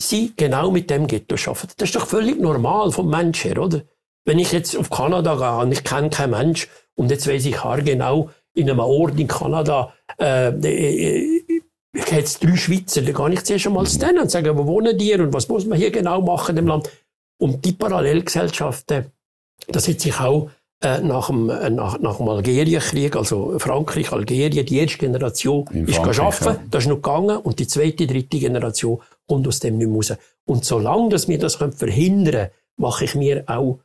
sie 0.00 0.32
genau 0.34 0.70
mit 0.70 0.88
dem 0.88 1.06
Ghetto 1.06 1.34
arbeiten. 1.34 1.74
Das 1.76 1.90
ist 1.90 1.96
doch 1.96 2.06
völlig 2.06 2.40
normal 2.40 2.90
vom 2.92 3.10
Mensch 3.10 3.44
her, 3.44 3.60
oder? 3.60 3.82
Wenn 4.24 4.38
ich 4.38 4.52
jetzt 4.52 4.76
auf 4.76 4.88
Kanada 4.88 5.34
gehe 5.34 5.62
und 5.62 5.72
ich 5.72 5.84
kenne 5.84 6.08
keinen 6.08 6.30
Mensch 6.30 6.68
und 6.94 7.10
jetzt 7.10 7.26
weiß 7.26 7.44
ich 7.46 7.56
genau, 7.84 8.30
in 8.58 8.70
einem 8.70 8.80
Ort 8.80 9.18
in 9.18 9.28
Kanada, 9.28 9.92
äh, 10.18 10.48
äh, 10.48 11.42
jetzt 12.10 12.42
drei 12.42 12.56
Schweizer, 12.56 13.02
da 13.02 13.12
gehe 13.12 13.34
ich 13.34 13.44
zuerst 13.44 13.66
einmal 13.66 13.86
zu 13.86 13.98
denen 13.98 14.18
und 14.18 14.30
sage, 14.30 14.56
wo 14.56 14.66
wohnen 14.66 14.96
die 14.98 15.14
und 15.14 15.32
was 15.32 15.48
muss 15.48 15.64
man 15.64 15.78
hier 15.78 15.90
genau 15.90 16.20
machen 16.20 16.56
im 16.56 16.66
Land? 16.66 16.90
Und 17.40 17.64
die 17.64 17.72
Parallelgesellschaften, 17.72 19.06
das 19.68 19.88
hat 19.88 20.00
sich 20.00 20.18
auch 20.20 20.50
äh, 20.82 21.00
nach, 21.00 21.28
dem, 21.28 21.50
äh, 21.50 21.70
nach, 21.70 21.98
nach 22.00 22.16
dem 22.16 22.28
Algerienkrieg, 22.28 23.16
also 23.16 23.58
Frankreich, 23.58 24.12
Algerien, 24.12 24.66
die 24.66 24.78
erste 24.78 24.98
Generation 24.98 25.66
in 25.72 25.86
ist 25.86 25.98
arbeiten, 25.98 26.44
ja. 26.44 26.60
das 26.70 26.84
ist 26.84 26.88
noch 26.88 26.96
gegangen 26.96 27.38
und 27.38 27.58
die 27.58 27.66
zweite, 27.66 28.06
dritte 28.06 28.38
Generation 28.38 29.00
kommt 29.26 29.46
aus 29.46 29.60
dem 29.60 29.78
nicht 29.78 29.88
mehr 29.88 29.96
raus. 29.96 30.14
Und 30.46 30.64
solange 30.64 31.10
dass 31.10 31.28
wir 31.28 31.38
das 31.38 31.56
verhindern 31.56 32.32
können, 32.32 32.50
mache 32.76 33.04
ich 33.04 33.14
mir 33.14 33.44
auch 33.46 33.80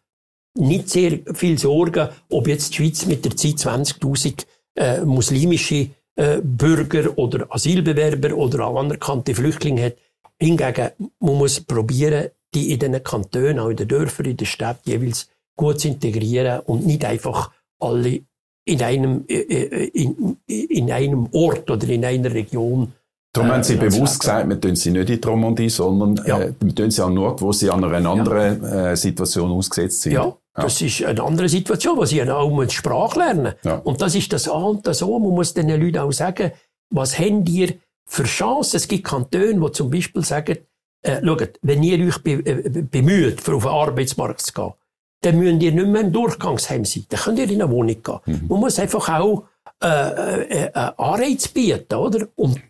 nicht 0.55 0.89
sehr 0.89 1.19
viel 1.33 1.57
Sorgen, 1.57 2.09
ob 2.29 2.47
jetzt 2.47 2.71
die 2.71 2.75
Schweiz 2.75 3.05
mit 3.05 3.25
der 3.25 3.35
Zeit 3.35 3.55
20.000 3.55 4.45
äh, 4.75 5.01
muslimische 5.01 5.89
äh, 6.15 6.41
Bürger 6.41 7.17
oder 7.17 7.47
Asylbewerber 7.49 8.35
oder 8.35 8.67
auch 8.67 8.79
anerkannte 8.79 9.35
Flüchtlinge 9.35 9.85
hat. 9.85 9.95
Hingegen 10.39 10.89
man 11.19 11.37
muss 11.37 11.59
probieren, 11.59 12.29
die 12.53 12.71
in 12.71 12.79
den 12.79 13.03
Kantonen, 13.03 13.59
auch 13.59 13.69
in 13.69 13.77
den 13.77 13.87
Dörfern, 13.87 14.27
in 14.27 14.37
den 14.37 14.45
Städten 14.47 14.89
jeweils 14.89 15.29
gut 15.55 15.79
zu 15.79 15.87
integrieren 15.87 16.61
und 16.61 16.85
nicht 16.85 17.05
einfach 17.05 17.51
alle 17.79 18.21
in 18.65 18.81
einem, 18.81 19.25
äh, 19.27 19.41
äh, 19.41 19.85
in, 19.93 20.37
in 20.47 20.91
einem 20.91 21.27
Ort 21.31 21.69
oder 21.69 21.87
in 21.89 22.05
einer 22.05 22.33
Region 22.33 22.93
Darum 23.33 23.51
haben 23.51 23.63
Sie 23.63 23.73
äh, 23.73 23.77
bewusst 23.77 24.19
gesagt, 24.19 24.47
wir 24.47 24.61
tun 24.61 24.75
sie 24.75 24.91
nicht 24.91 25.09
in 25.09 25.19
die 25.19 25.27
Romandie, 25.27 25.69
sondern 25.69 26.23
ja. 26.27 26.39
äh, 26.39 26.53
wir 26.59 26.75
tun 26.75 26.91
sie 26.91 27.03
an 27.03 27.17
Ort, 27.17 27.41
wo 27.41 27.51
sie 27.51 27.67
an 27.71 27.83
einer 27.83 28.07
anderen 28.07 28.61
ja. 28.61 28.91
äh, 28.91 28.95
Situation 28.95 29.51
ausgesetzt 29.51 30.03
sind. 30.03 30.13
Ja, 30.13 30.37
das 30.53 30.81
ist 30.81 31.03
eine 31.03 31.23
andere 31.23 31.49
Situation, 31.49 31.97
wo 31.97 32.05
sie 32.05 32.21
auch 32.29 32.63
die 32.65 32.73
Sprache 32.73 33.19
lernen. 33.19 33.53
Ja. 33.63 33.75
Und 33.77 34.01
das 34.01 34.13
ist 34.13 34.31
das 34.33 34.47
A 34.47 34.53
und 34.53 34.85
das 34.85 35.01
O. 35.01 35.17
Man 35.17 35.31
muss 35.31 35.53
den 35.53 35.69
Leuten 35.69 35.97
auch 35.97 36.11
sagen, 36.11 36.51
was 36.91 37.17
habt 37.17 37.49
ihr 37.49 37.73
für 38.05 38.23
Chancen? 38.23 38.77
Es 38.77 38.87
gibt 38.87 39.05
Kantone, 39.05 39.59
die 39.59 39.71
zum 39.71 39.89
Beispiel 39.89 40.23
sagen, 40.23 40.57
äh, 41.01 41.25
schaut, 41.25 41.59
wenn 41.61 41.81
ihr 41.81 42.07
euch 42.07 42.21
be 42.21 42.33
äh, 42.33 42.69
bemüht, 42.69 43.41
für 43.41 43.55
auf 43.55 43.63
den 43.63 43.71
Arbeitsmarkt 43.71 44.41
zu 44.41 44.53
gehen, 44.53 44.73
dann 45.21 45.39
müsst 45.39 45.63
ihr 45.63 45.71
nicht 45.71 45.87
mehr 45.87 46.01
im 46.01 46.11
Durchgangsheim 46.11 46.85
sein. 46.85 47.05
Dann 47.09 47.19
könnt 47.19 47.39
ihr 47.39 47.49
in 47.49 47.61
eine 47.61 47.71
Wohnung 47.71 48.03
gehen. 48.03 48.19
Mhm. 48.25 48.47
Man 48.47 48.59
muss 48.59 48.77
einfach 48.77 49.09
auch 49.09 49.45
äh, 49.81 49.87
äh, 49.87 50.65
äh, 50.65 50.71
Anreiz 50.73 51.47
bieten, 51.47 51.95
oder? 51.95 52.27
Und 52.35 52.61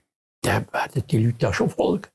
dann 0.41 0.65
werden 0.71 1.03
die 1.09 1.25
Leute 1.25 1.49
auch 1.49 1.53
schon 1.53 1.69
folgen. 1.69 2.07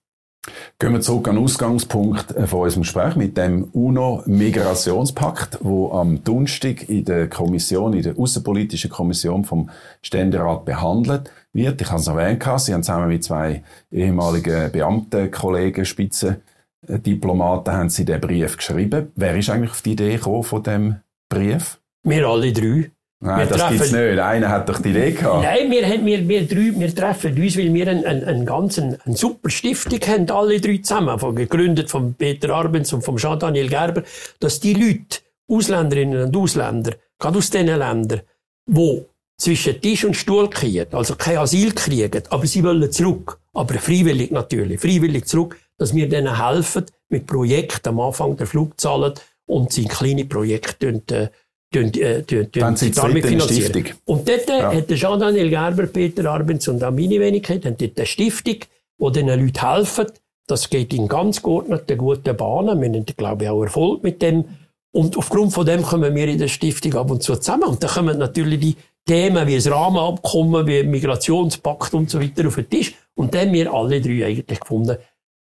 Gehen 0.79 0.93
wir 0.93 1.01
zurück 1.01 1.29
an 1.29 1.37
den 1.37 1.45
Ausgangspunkt 1.45 2.35
äh, 2.37 2.47
von 2.47 2.61
unserem 2.61 2.83
Gespräch 2.83 3.17
mit 3.17 3.37
dem 3.37 3.65
UNO-Migrationspakt, 3.73 5.59
wo 5.61 5.93
am 5.93 6.23
Donnerstag 6.25 6.89
in 6.89 7.05
der 7.05 7.29
Kommission, 7.29 7.93
in 7.95 8.03
der 8.03 8.19
Außenpolitischen 8.19 8.91
Kommission 8.91 9.45
vom 9.45 9.71
Ständerat 10.03 10.65
behandelt 10.65 11.31
wird. 11.53 11.81
Ich 11.81 11.91
habe 11.91 12.01
es 12.01 12.07
erwähnt, 12.07 12.43
Sie 12.61 12.75
haben 12.75 12.83
zusammen 12.83 13.09
mit 13.09 13.25
zwei 13.25 13.63
ehemaligen 13.91 14.71
Beamten, 14.71 15.31
Kollegen, 15.31 15.85
Spitzendiplomaten, 15.85 17.73
haben 17.73 17.91
Sie 17.91 18.05
den 18.05 18.21
Brief 18.21 18.57
geschrieben. 18.57 19.13
Wer 19.15 19.37
ist 19.37 19.51
eigentlich 19.51 19.71
auf 19.71 19.83
die 19.83 19.93
Idee 19.93 20.17
gekommen 20.17 20.45
von 20.45 20.63
dem 20.63 20.97
Brief? 21.29 21.81
Wir 22.03 22.27
alle 22.27 22.53
drei. 22.53 22.91
Nein, 23.21 23.39
wir 23.39 23.47
das 23.47 23.69
gibt 23.71 23.81
es 23.81 23.93
nicht. 23.93 24.19
Einer 24.19 24.49
hat 24.49 24.69
doch 24.69 24.81
die 24.81 24.91
Idee 24.91 25.11
gehabt. 25.11 25.43
Nein, 25.43 25.71
wir, 25.71 25.87
haben, 25.89 26.07
wir, 26.07 26.29
wir, 26.29 26.47
drei, 26.47 26.73
wir 26.79 26.95
treffen 26.95 27.37
uns, 27.37 27.59
weil 27.59 27.75
wir 27.75 27.89
einen, 27.89 28.05
einen, 28.05 28.25
einen 28.25 28.47
ganzen, 28.47 28.97
eine 29.05 29.17
super 29.17 29.51
Stiftung 29.51 29.99
haben, 30.07 30.31
alle 30.31 30.61
drei 30.61 30.79
zusammen, 30.79 31.19
von, 31.19 31.35
gegründet 31.35 31.91
von 31.91 32.15
Peter 32.15 32.51
Arbenz 32.55 32.93
und 32.93 33.03
von 33.03 33.17
Jean-Daniel 33.17 33.69
Gerber, 33.69 34.03
dass 34.39 34.61
die 34.61 34.75
Leute, 34.75 35.21
Ausländerinnen 35.51 36.27
und 36.27 36.37
Ausländer, 36.37 36.93
gerade 37.19 37.39
aus 37.39 37.51
diesen 37.51 37.67
Ländern, 37.67 38.21
die 38.67 39.05
zwischen 39.37 39.81
Tisch 39.81 40.05
und 40.05 40.15
Stuhl 40.15 40.49
kriegen, 40.51 40.87
also 40.93 41.17
kein 41.17 41.39
Asyl 41.39 41.73
kriegen, 41.73 42.23
aber 42.31 42.47
sie 42.47 42.63
wollen 42.63 42.93
zurück, 42.93 43.41
aber 43.53 43.75
freiwillig 43.75 44.31
natürlich, 44.31 44.81
freiwillig 44.81 45.27
zurück, 45.27 45.57
dass 45.77 45.95
wir 45.95 46.09
denen 46.09 46.45
helfen 46.45 46.85
mit 47.09 47.27
Projekten 47.27 47.89
am 47.89 48.01
Anfang 48.01 48.37
der 48.37 48.47
Flug 48.47 48.79
zahlen 48.79 49.15
und 49.47 49.73
sie 49.73 49.85
in 49.85 49.89
kleine 49.89 50.25
Projekte 50.25 51.03
äh, 51.11 51.29
tun, 51.73 51.93
äh, 51.95 52.23
tun, 52.23 52.51
tun, 52.51 52.77
sie 52.77 52.91
damit 52.91 53.27
finanzieren. 53.27 53.85
Und 54.05 54.29
dort 54.29 54.49
äh, 54.49 54.59
ja. 54.59 54.73
hat 54.73 54.91
der 54.91 54.97
Jean-Daniel 54.97 55.51
Gerber, 55.51 55.87
Peter 55.87 56.31
Arbenz 56.31 56.69
und 56.69 56.83
auch 56.83 56.91
meine 56.91 57.21
Wenigkeit 57.21 57.65
haben 57.65 57.77
dort 57.77 57.97
eine 57.97 58.07
Stiftung, 58.07 58.57
die 59.01 59.13
diesen 59.13 59.29
Leuten 59.29 59.69
helfen. 59.69 60.07
Das 60.47 60.71
geht 60.71 60.95
in 60.95 61.09
ganz 61.09 61.43
geordneten, 61.43 61.99
guten 61.99 62.37
Bahnen. 62.37 62.81
Wir 62.81 62.89
haben, 62.89 63.07
glaube 63.17 63.45
ich, 63.45 63.51
auch 63.51 63.63
Erfolg 63.63 64.03
mit 64.03 64.23
dem. 64.23 64.45
Und 64.93 65.17
aufgrund 65.19 65.53
von 65.53 65.67
dem 65.67 65.83
kommen 65.83 66.15
wir 66.15 66.27
in 66.27 66.39
der 66.39 66.49
Stiftung 66.49 66.95
ab 66.95 67.11
und 67.11 67.23
zu 67.23 67.37
zusammen. 67.37 67.65
Und 67.65 67.83
dann 67.83 67.91
kommen 67.91 68.19
natürlich 68.19 68.59
die 68.59 68.77
Themen 69.07 69.47
wie 69.47 69.57
das 69.57 69.71
Rahmenabkommen, 69.71 70.67
wie 70.67 70.83
Migrationspakt 70.83 71.93
und 71.95 72.09
so 72.09 72.21
weiter 72.21 72.47
auf 72.49 72.55
den 72.55 72.71
Tisch. 72.71 72.95
Und 73.15 73.35
dann 73.35 73.49
haben 73.49 73.53
wir 73.53 73.73
alle 73.73 74.01
drei 74.01 74.25
eigentlich 74.25 74.61
gefunden, 74.61 74.97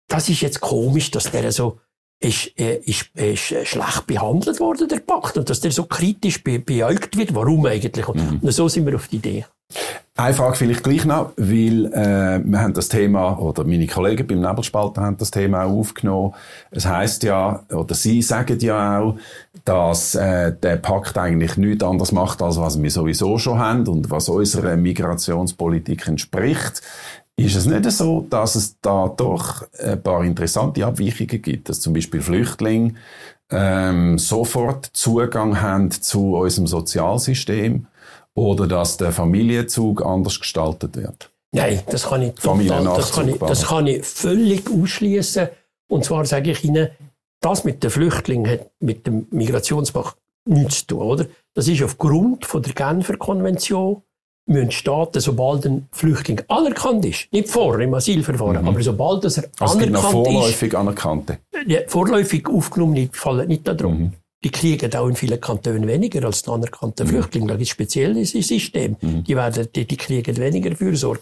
das 0.09 0.29
ist 0.29 0.41
jetzt 0.41 0.61
komisch, 0.61 1.11
dass 1.11 1.31
der 1.31 1.51
so 1.53 1.79
ist, 2.21 2.59
äh, 2.59 2.77
ist, 2.77 3.11
ist 3.15 3.53
äh, 3.53 3.65
schlecht 3.65 4.07
behandelt 4.07 4.61
worden, 4.61 4.89
der 4.89 5.01
Pakt, 5.01 5.39
und 5.39 5.49
dass 5.49 5.61
der 5.61 5.73
so 5.73 5.85
kritisch 5.85 6.45
be 6.45 6.59
beäugt 6.59 7.17
wird. 7.17 7.35
Warum 7.35 7.67
eigentlich? 7.67 8.07
Mhm. 8.07 8.41
Und 8.43 8.53
so 8.53 8.69
sind 8.69 8.87
wir 8.87 8.95
auf 8.95 9.09
die 9.09 9.17
Idee. 9.17 9.47
Eine 10.17 10.35
Frage 10.35 10.57
vielleicht 10.57 10.83
gleich 10.83 11.07
noch, 11.07 11.33
weil 11.37 11.87
äh, 11.87 12.41
wir 12.45 12.61
haben 12.61 12.75
das 12.75 12.89
Thema, 12.89 13.39
oder 13.39 13.65
meine 13.65 13.87
Kollegen 13.87 14.27
beim 14.27 14.41
Nebelspalter 14.41 15.01
haben 15.01 15.17
das 15.17 15.31
Thema 15.31 15.65
auch 15.65 15.71
aufgenommen. 15.71 16.35
Es 16.71 16.85
heißt 16.85 17.23
ja, 17.23 17.63
oder 17.73 17.95
sie 17.95 18.21
sagen 18.21 18.59
ja 18.61 19.01
auch, 19.01 19.17
dass 19.65 20.15
äh, 20.17 20.53
der 20.53 20.77
Pakt 20.77 21.17
eigentlich 21.17 21.57
nichts 21.57 21.85
anderes 21.85 22.13
macht, 22.13 22.43
als 22.43 22.59
was 22.59 22.83
wir 22.83 22.91
sowieso 22.91 23.39
schon 23.39 23.59
haben 23.59 23.87
und 23.89 24.11
was 24.11 24.29
unserer 24.29 24.77
Migrationspolitik 24.77 26.07
entspricht. 26.07 26.83
Ist 27.41 27.57
es 27.57 27.67
nicht 27.67 27.91
so, 27.91 28.27
dass 28.29 28.55
es 28.55 28.79
da 28.81 29.09
doch 29.09 29.67
ein 29.79 30.03
paar 30.03 30.25
interessante 30.25 30.85
Abweichungen 30.85 31.41
gibt, 31.41 31.69
dass 31.69 31.81
zum 31.81 31.95
Beispiel 31.95 32.21
Flüchtlinge 32.21 32.95
ähm, 33.51 34.19
sofort 34.19 34.91
Zugang 34.93 35.61
haben 35.61 35.91
zu 35.91 36.37
unserem 36.37 36.67
Sozialsystem 36.67 37.87
oder 38.35 38.67
dass 38.67 38.99
der 38.99 39.13
Familienzug 39.13 40.05
anders 40.05 40.39
gestaltet 40.39 40.97
wird? 40.97 41.31
Nein, 41.53 41.81
das 41.87 42.05
kann 42.05 42.23
ich 42.23 42.35
total, 42.35 42.85
das 42.85 43.13
kann 43.13 43.29
ich, 43.29 43.39
das 43.39 43.67
kann 43.67 43.87
ich 43.87 44.05
völlig 44.05 44.71
ausschließen. 44.71 45.49
Und 45.89 46.05
zwar 46.05 46.25
sage 46.27 46.53
ich 46.53 46.63
Ihnen, 46.63 46.91
das 47.41 47.65
mit 47.65 47.83
den 47.83 47.91
Flüchtlingen 47.91 48.51
hat 48.51 48.71
mit 48.81 49.07
dem 49.07 49.27
Migrationspakt 49.31 50.17
nichts 50.45 50.81
zu 50.81 50.87
tun, 50.89 51.03
oder? 51.03 51.27
Das 51.55 51.67
ist 51.67 51.83
aufgrund 51.83 52.45
von 52.45 52.63
der 52.63 52.75
Genfer 52.75 53.17
Konvention 53.17 54.03
müssen 54.51 54.71
Staaten, 54.71 55.21
sobald 55.21 55.65
ein 55.65 55.89
Flüchtling 55.93 56.43
anerkannt 56.49 57.05
ist, 57.05 57.33
nicht 57.33 57.49
vorher 57.49 57.87
im 57.87 57.95
Asylverfahren, 57.95 58.63
mhm. 58.63 58.69
aber 58.69 58.83
sobald 58.83 59.25
er 59.25 59.45
also 59.61 59.79
anerkannt 59.79 60.05
ist. 60.05 60.11
vorläufig 60.11 60.77
anerkannte. 60.77 61.39
Ja, 61.67 61.81
vorläufig 61.87 62.49
aufgenommene 62.49 63.09
fallen 63.13 63.49
nicht 63.49 63.67
darum. 63.67 63.99
Mhm. 63.99 64.13
Die 64.43 64.51
kriegen 64.51 64.95
auch 64.95 65.07
in 65.07 65.17
vielen 65.17 65.41
Kantonen 65.41 65.87
weniger 65.87 66.25
als 66.25 66.43
die 66.43 66.51
anerkannten 66.51 67.07
mhm. 67.07 67.11
Flüchtlinge. 67.11 67.47
Da 67.47 67.55
gibt 67.55 67.67
es 67.67 67.69
spezielle 67.69 68.25
System. 68.25 68.97
Mhm. 69.01 69.25
Die, 69.25 69.37
werden, 69.37 69.69
die, 69.75 69.85
die 69.87 69.97
kriegen 69.97 70.37
weniger 70.37 70.75
Fürsorge. 70.75 71.21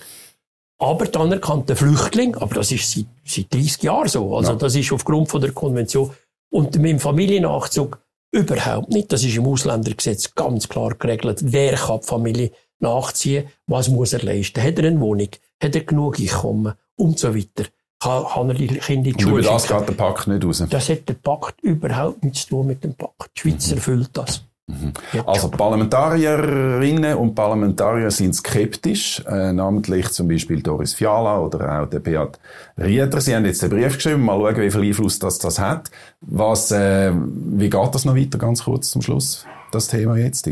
Aber 0.81 1.07
die 1.07 1.19
anerkannten 1.19 1.77
Flüchtlinge, 1.77 2.41
aber 2.41 2.55
das 2.55 2.71
ist 2.71 2.91
seit, 2.93 3.07
seit 3.25 3.53
30 3.53 3.83
Jahren 3.83 4.09
so. 4.09 4.37
Also 4.37 4.53
ja. 4.53 4.59
das 4.59 4.77
ist 4.77 4.93
aufgrund 4.93 5.29
von 5.29 5.41
der 5.41 5.53
Konvention. 5.53 6.13
Und 6.51 6.77
mit 6.79 6.93
dem 6.93 7.01
Familiennachzug 7.01 8.01
überhaupt 8.31 8.91
nicht. 8.91 9.13
Das 9.13 9.25
ist 9.25 9.37
im 9.37 9.47
Ausländergesetz 9.47 10.35
ganz 10.35 10.69
klar 10.69 10.95
geregelt. 10.95 11.41
Wer 11.43 11.75
kann 11.75 12.01
die 12.01 12.07
Familie 12.07 12.51
nachziehen, 12.81 13.47
was 13.67 13.89
muss 13.89 14.13
er 14.13 14.23
leisten. 14.23 14.63
Hat 14.63 14.79
er 14.79 14.87
eine 14.87 15.01
Wohnung? 15.01 15.29
Hat 15.63 15.75
er 15.75 15.85
genug 15.85 16.19
Einkommen? 16.19 16.75
Und 16.97 17.19
so 17.19 17.35
weiter. 17.35 17.69
Kann, 18.01 18.25
kann 18.25 18.49
er 18.49 18.55
die 18.55 18.67
Kinder 18.69 19.11
in 19.11 19.17
die 19.17 19.23
Schule 19.23 19.41
über 19.41 19.53
das 19.53 19.67
geht 19.67 19.89
der 19.89 19.93
Pakt 19.95 20.29
nicht 20.29 20.45
raus? 20.45 20.65
Das 20.71 20.89
hat 20.89 21.09
der 21.09 21.15
Pakt 21.15 21.61
überhaupt 21.63 22.23
nichts 22.25 22.43
zu 22.43 22.51
tun 22.51 22.69
mit 22.69 22.85
dem 22.85 22.95
Pakt. 22.95 23.31
Die 23.37 23.41
Schweiz 23.41 23.69
mhm. 23.69 23.77
erfüllt 23.77 24.11
das. 24.13 24.45
Mhm. 24.69 24.93
Also 25.25 25.49
Parlamentarierinnen 25.49 27.17
und 27.17 27.35
Parlamentarier 27.35 28.11
sind 28.11 28.35
skeptisch, 28.35 29.23
äh, 29.27 29.53
namentlich 29.53 30.11
zum 30.11 30.29
Beispiel 30.29 30.63
Doris 30.63 30.93
Fiala 30.93 31.41
oder 31.41 31.83
auch 31.83 31.89
der 31.89 32.01
Beat 32.01 32.39
Rieder. 32.77 33.21
Sie 33.21 33.35
haben 33.35 33.47
jetzt 33.47 33.63
den 33.63 33.71
Brief 33.71 33.95
geschrieben, 33.95 34.23
mal 34.23 34.39
schauen, 34.39 34.63
wie 34.63 34.71
viel 34.71 34.83
Einfluss 34.83 35.19
das, 35.19 35.39
das 35.39 35.59
hat. 35.59 35.91
Was, 36.21 36.71
äh, 36.71 37.13
wie 37.15 37.71
geht 37.71 37.95
das 37.95 38.05
noch 38.05 38.15
weiter, 38.15 38.37
ganz 38.37 38.65
kurz 38.65 38.91
zum 38.91 39.01
Schluss, 39.01 39.47
das 39.73 39.89
Thema 39.89 40.19
jetzt? 40.19 40.47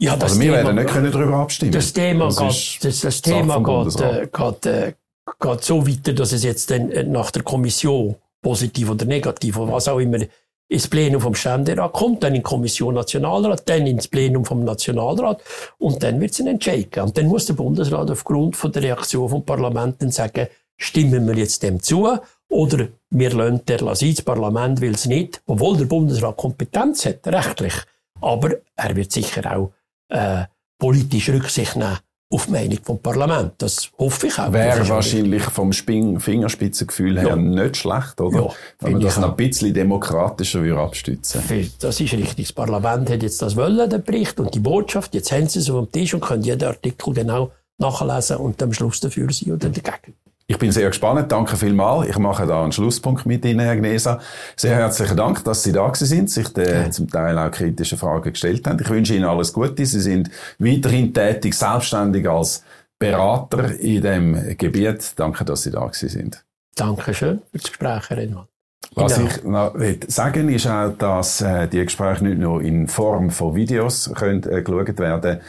Ja, 0.00 0.16
das 0.16 0.32
also 0.32 0.40
wir 0.40 0.52
Thema, 0.52 0.64
werden 0.64 0.76
nicht 0.76 0.88
können 0.88 1.12
darüber 1.12 1.36
abstimmen. 1.36 1.72
Das 1.72 1.92
Thema, 1.92 2.24
das 2.26 2.38
geht, 2.38 2.84
das, 2.84 3.00
das 3.00 3.20
Thema 3.20 3.58
geht, 3.58 4.00
äh, 4.00 4.28
geht, 4.32 4.66
äh, 4.66 4.92
geht 5.38 5.64
so 5.64 5.86
weiter, 5.86 6.14
dass 6.14 6.32
es 6.32 6.42
jetzt 6.42 6.70
dann 6.70 6.90
äh, 6.90 7.04
nach 7.04 7.30
der 7.30 7.42
Kommission 7.42 8.16
positiv 8.40 8.90
oder 8.90 9.04
negativ 9.04 9.58
oder 9.58 9.72
was 9.72 9.88
auch 9.88 9.98
immer 9.98 10.20
ins 10.68 10.88
Plenum 10.88 11.20
vom 11.20 11.34
Ständerat 11.34 11.92
kommt, 11.92 12.22
dann 12.22 12.34
in 12.34 12.40
die 12.40 12.42
Kommission 12.42 12.94
Nationalrat, 12.94 13.68
dann 13.68 13.86
ins 13.86 14.08
Plenum 14.08 14.46
vom 14.46 14.64
Nationalrat 14.64 15.42
und 15.76 16.02
dann 16.02 16.18
wird 16.18 16.30
es 16.30 16.40
einen 16.40 16.54
Entscheid 16.54 16.90
geben. 16.90 17.08
Und 17.08 17.18
dann 17.18 17.26
muss 17.26 17.44
der 17.44 17.54
Bundesrat 17.54 18.10
aufgrund 18.10 18.56
von 18.56 18.72
der 18.72 18.84
Reaktion 18.84 19.28
vom 19.28 19.44
Parlament 19.44 20.00
dann 20.00 20.10
sagen, 20.10 20.46
stimmen 20.78 21.26
wir 21.26 21.34
jetzt 21.34 21.62
dem 21.62 21.82
zu 21.82 22.08
oder 22.48 22.88
wir 23.10 23.34
lassen 23.34 23.66
der 23.66 23.94
sein, 23.94 24.14
das 24.14 24.22
Parlament 24.22 24.80
will 24.80 24.94
es 24.94 25.04
nicht, 25.04 25.42
obwohl 25.46 25.76
der 25.76 25.84
Bundesrat 25.84 26.38
Kompetenz 26.38 27.04
hat, 27.04 27.26
rechtlich. 27.26 27.74
Aber 28.22 28.52
er 28.76 28.96
wird 28.96 29.12
sicher 29.12 29.56
auch 29.56 29.72
äh, 30.10 30.44
politisch 30.78 31.28
Rücksicht 31.30 31.76
nehmen 31.76 31.98
auf 32.32 32.46
die 32.46 32.52
Meinung 32.52 32.78
vom 32.82 32.98
Parlament. 33.00 33.54
Das 33.58 33.90
hoffe 33.98 34.28
ich 34.28 34.38
auch. 34.38 34.52
Wäre 34.52 34.88
wahrscheinlich 34.88 35.42
vom 35.42 35.72
Sping 35.72 36.20
Fingerspitzengefühl 36.20 37.18
her 37.18 37.30
ja. 37.30 37.36
nicht 37.36 37.76
schlecht, 37.76 38.20
oder? 38.20 38.42
Ja, 38.42 38.48
Wenn 38.78 38.92
man 38.92 39.02
das 39.02 39.18
noch 39.18 39.30
ein 39.30 39.36
bisschen 39.36 39.74
demokratischer 39.74 40.62
würde 40.62 40.80
abstützen 40.80 41.42
Das 41.80 42.00
ist 42.00 42.12
richtig. 42.12 42.46
Das 42.46 42.52
Parlament 42.52 43.10
hat 43.10 43.22
jetzt 43.22 43.42
das 43.42 43.56
wollen, 43.56 43.90
den 43.90 44.02
Bericht 44.04 44.38
und 44.38 44.54
die 44.54 44.60
Botschaft. 44.60 45.12
Jetzt 45.14 45.32
haben 45.32 45.48
sie 45.48 45.58
es 45.58 45.68
auf 45.70 45.84
dem 45.84 45.92
Tisch 45.92 46.14
und 46.14 46.20
können 46.20 46.44
jeden 46.44 46.68
Artikel 46.68 47.12
genau 47.12 47.50
nachlesen 47.78 48.36
und 48.36 48.62
am 48.62 48.72
Schluss 48.72 49.00
dafür 49.00 49.28
sein 49.32 49.52
oder 49.52 49.68
dagegen. 49.68 50.14
Ich 50.50 50.58
bin 50.58 50.72
sehr 50.72 50.88
gespannt. 50.88 51.30
Danke 51.30 51.56
vielmals. 51.56 52.08
Ich 52.08 52.18
mache 52.18 52.44
da 52.44 52.64
einen 52.64 52.72
Schlusspunkt 52.72 53.24
mit 53.24 53.44
Ihnen, 53.44 53.60
Herr 53.60 53.76
Gnesa. 53.76 54.18
Sehr 54.56 54.74
herzlichen 54.74 55.16
Dank, 55.16 55.44
dass 55.44 55.62
Sie 55.62 55.70
da 55.70 55.94
sind, 55.94 56.28
sich 56.28 56.48
den, 56.48 56.90
zum 56.90 57.08
Teil 57.08 57.38
auch 57.38 57.52
kritische 57.52 57.96
Fragen 57.96 58.32
gestellt 58.32 58.66
haben. 58.66 58.80
Ich 58.80 58.90
wünsche 58.90 59.14
Ihnen 59.14 59.26
alles 59.26 59.52
Gute. 59.52 59.86
Sie 59.86 60.00
sind 60.00 60.28
weiterhin 60.58 61.14
tätig, 61.14 61.54
selbstständig 61.54 62.28
als 62.28 62.64
Berater 62.98 63.78
in 63.78 64.02
dem 64.02 64.58
Gebiet. 64.58 65.12
Danke, 65.14 65.44
dass 65.44 65.62
Sie 65.62 65.70
da 65.70 65.88
sind. 65.92 66.44
Dankeschön 66.74 67.42
für 67.52 67.58
das 67.58 67.62
Gespräch, 67.70 68.10
Herr 68.10 68.18
Reinhold. 68.18 68.48
Was 68.96 69.14
genau. 69.14 69.28
ich 69.28 69.44
noch 69.44 70.08
sagen 70.08 70.48
ist 70.48 70.66
auch, 70.66 70.90
dass 70.98 71.42
äh, 71.42 71.68
die 71.68 71.84
Gespräche 71.84 72.24
nicht 72.24 72.38
nur 72.38 72.60
in 72.60 72.88
Form 72.88 73.30
von 73.30 73.54
Videos 73.54 74.10
können, 74.16 74.42
äh, 74.50 74.62
geschaut 74.62 74.98
werden 74.98 75.40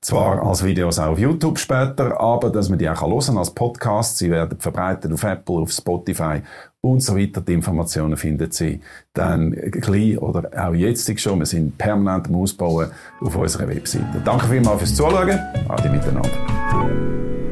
zwar 0.00 0.42
als 0.42 0.64
Videos 0.64 0.98
auch 0.98 1.12
auf 1.12 1.18
YouTube 1.18 1.58
später, 1.58 2.20
aber 2.20 2.50
dass 2.50 2.68
man 2.68 2.78
die 2.78 2.88
auch 2.88 3.02
hören 3.02 3.20
kann 3.20 3.38
als 3.38 3.50
Podcast. 3.50 4.18
Sie 4.18 4.30
werden 4.30 4.58
verbreitet 4.58 5.12
auf 5.12 5.24
Apple, 5.24 5.56
auf 5.56 5.72
Spotify 5.72 6.42
und 6.80 7.02
so 7.02 7.16
weiter. 7.16 7.40
Die 7.40 7.54
Informationen 7.54 8.16
finden 8.16 8.50
Sie 8.50 8.80
dann 9.12 9.50
gleich 9.50 10.20
oder 10.20 10.50
auch 10.56 10.74
jetzt 10.74 11.20
schon. 11.20 11.40
Wir 11.40 11.46
sind 11.46 11.76
permanent 11.76 12.28
am 12.28 12.36
Ausbauen 12.36 12.90
auf 13.20 13.36
unserer 13.36 13.68
Webseite. 13.68 14.22
Danke 14.24 14.46
vielmals 14.46 14.78
fürs 14.78 14.94
Zuschauen. 14.94 15.38
Ade 15.68 15.88
miteinander. 15.88 17.47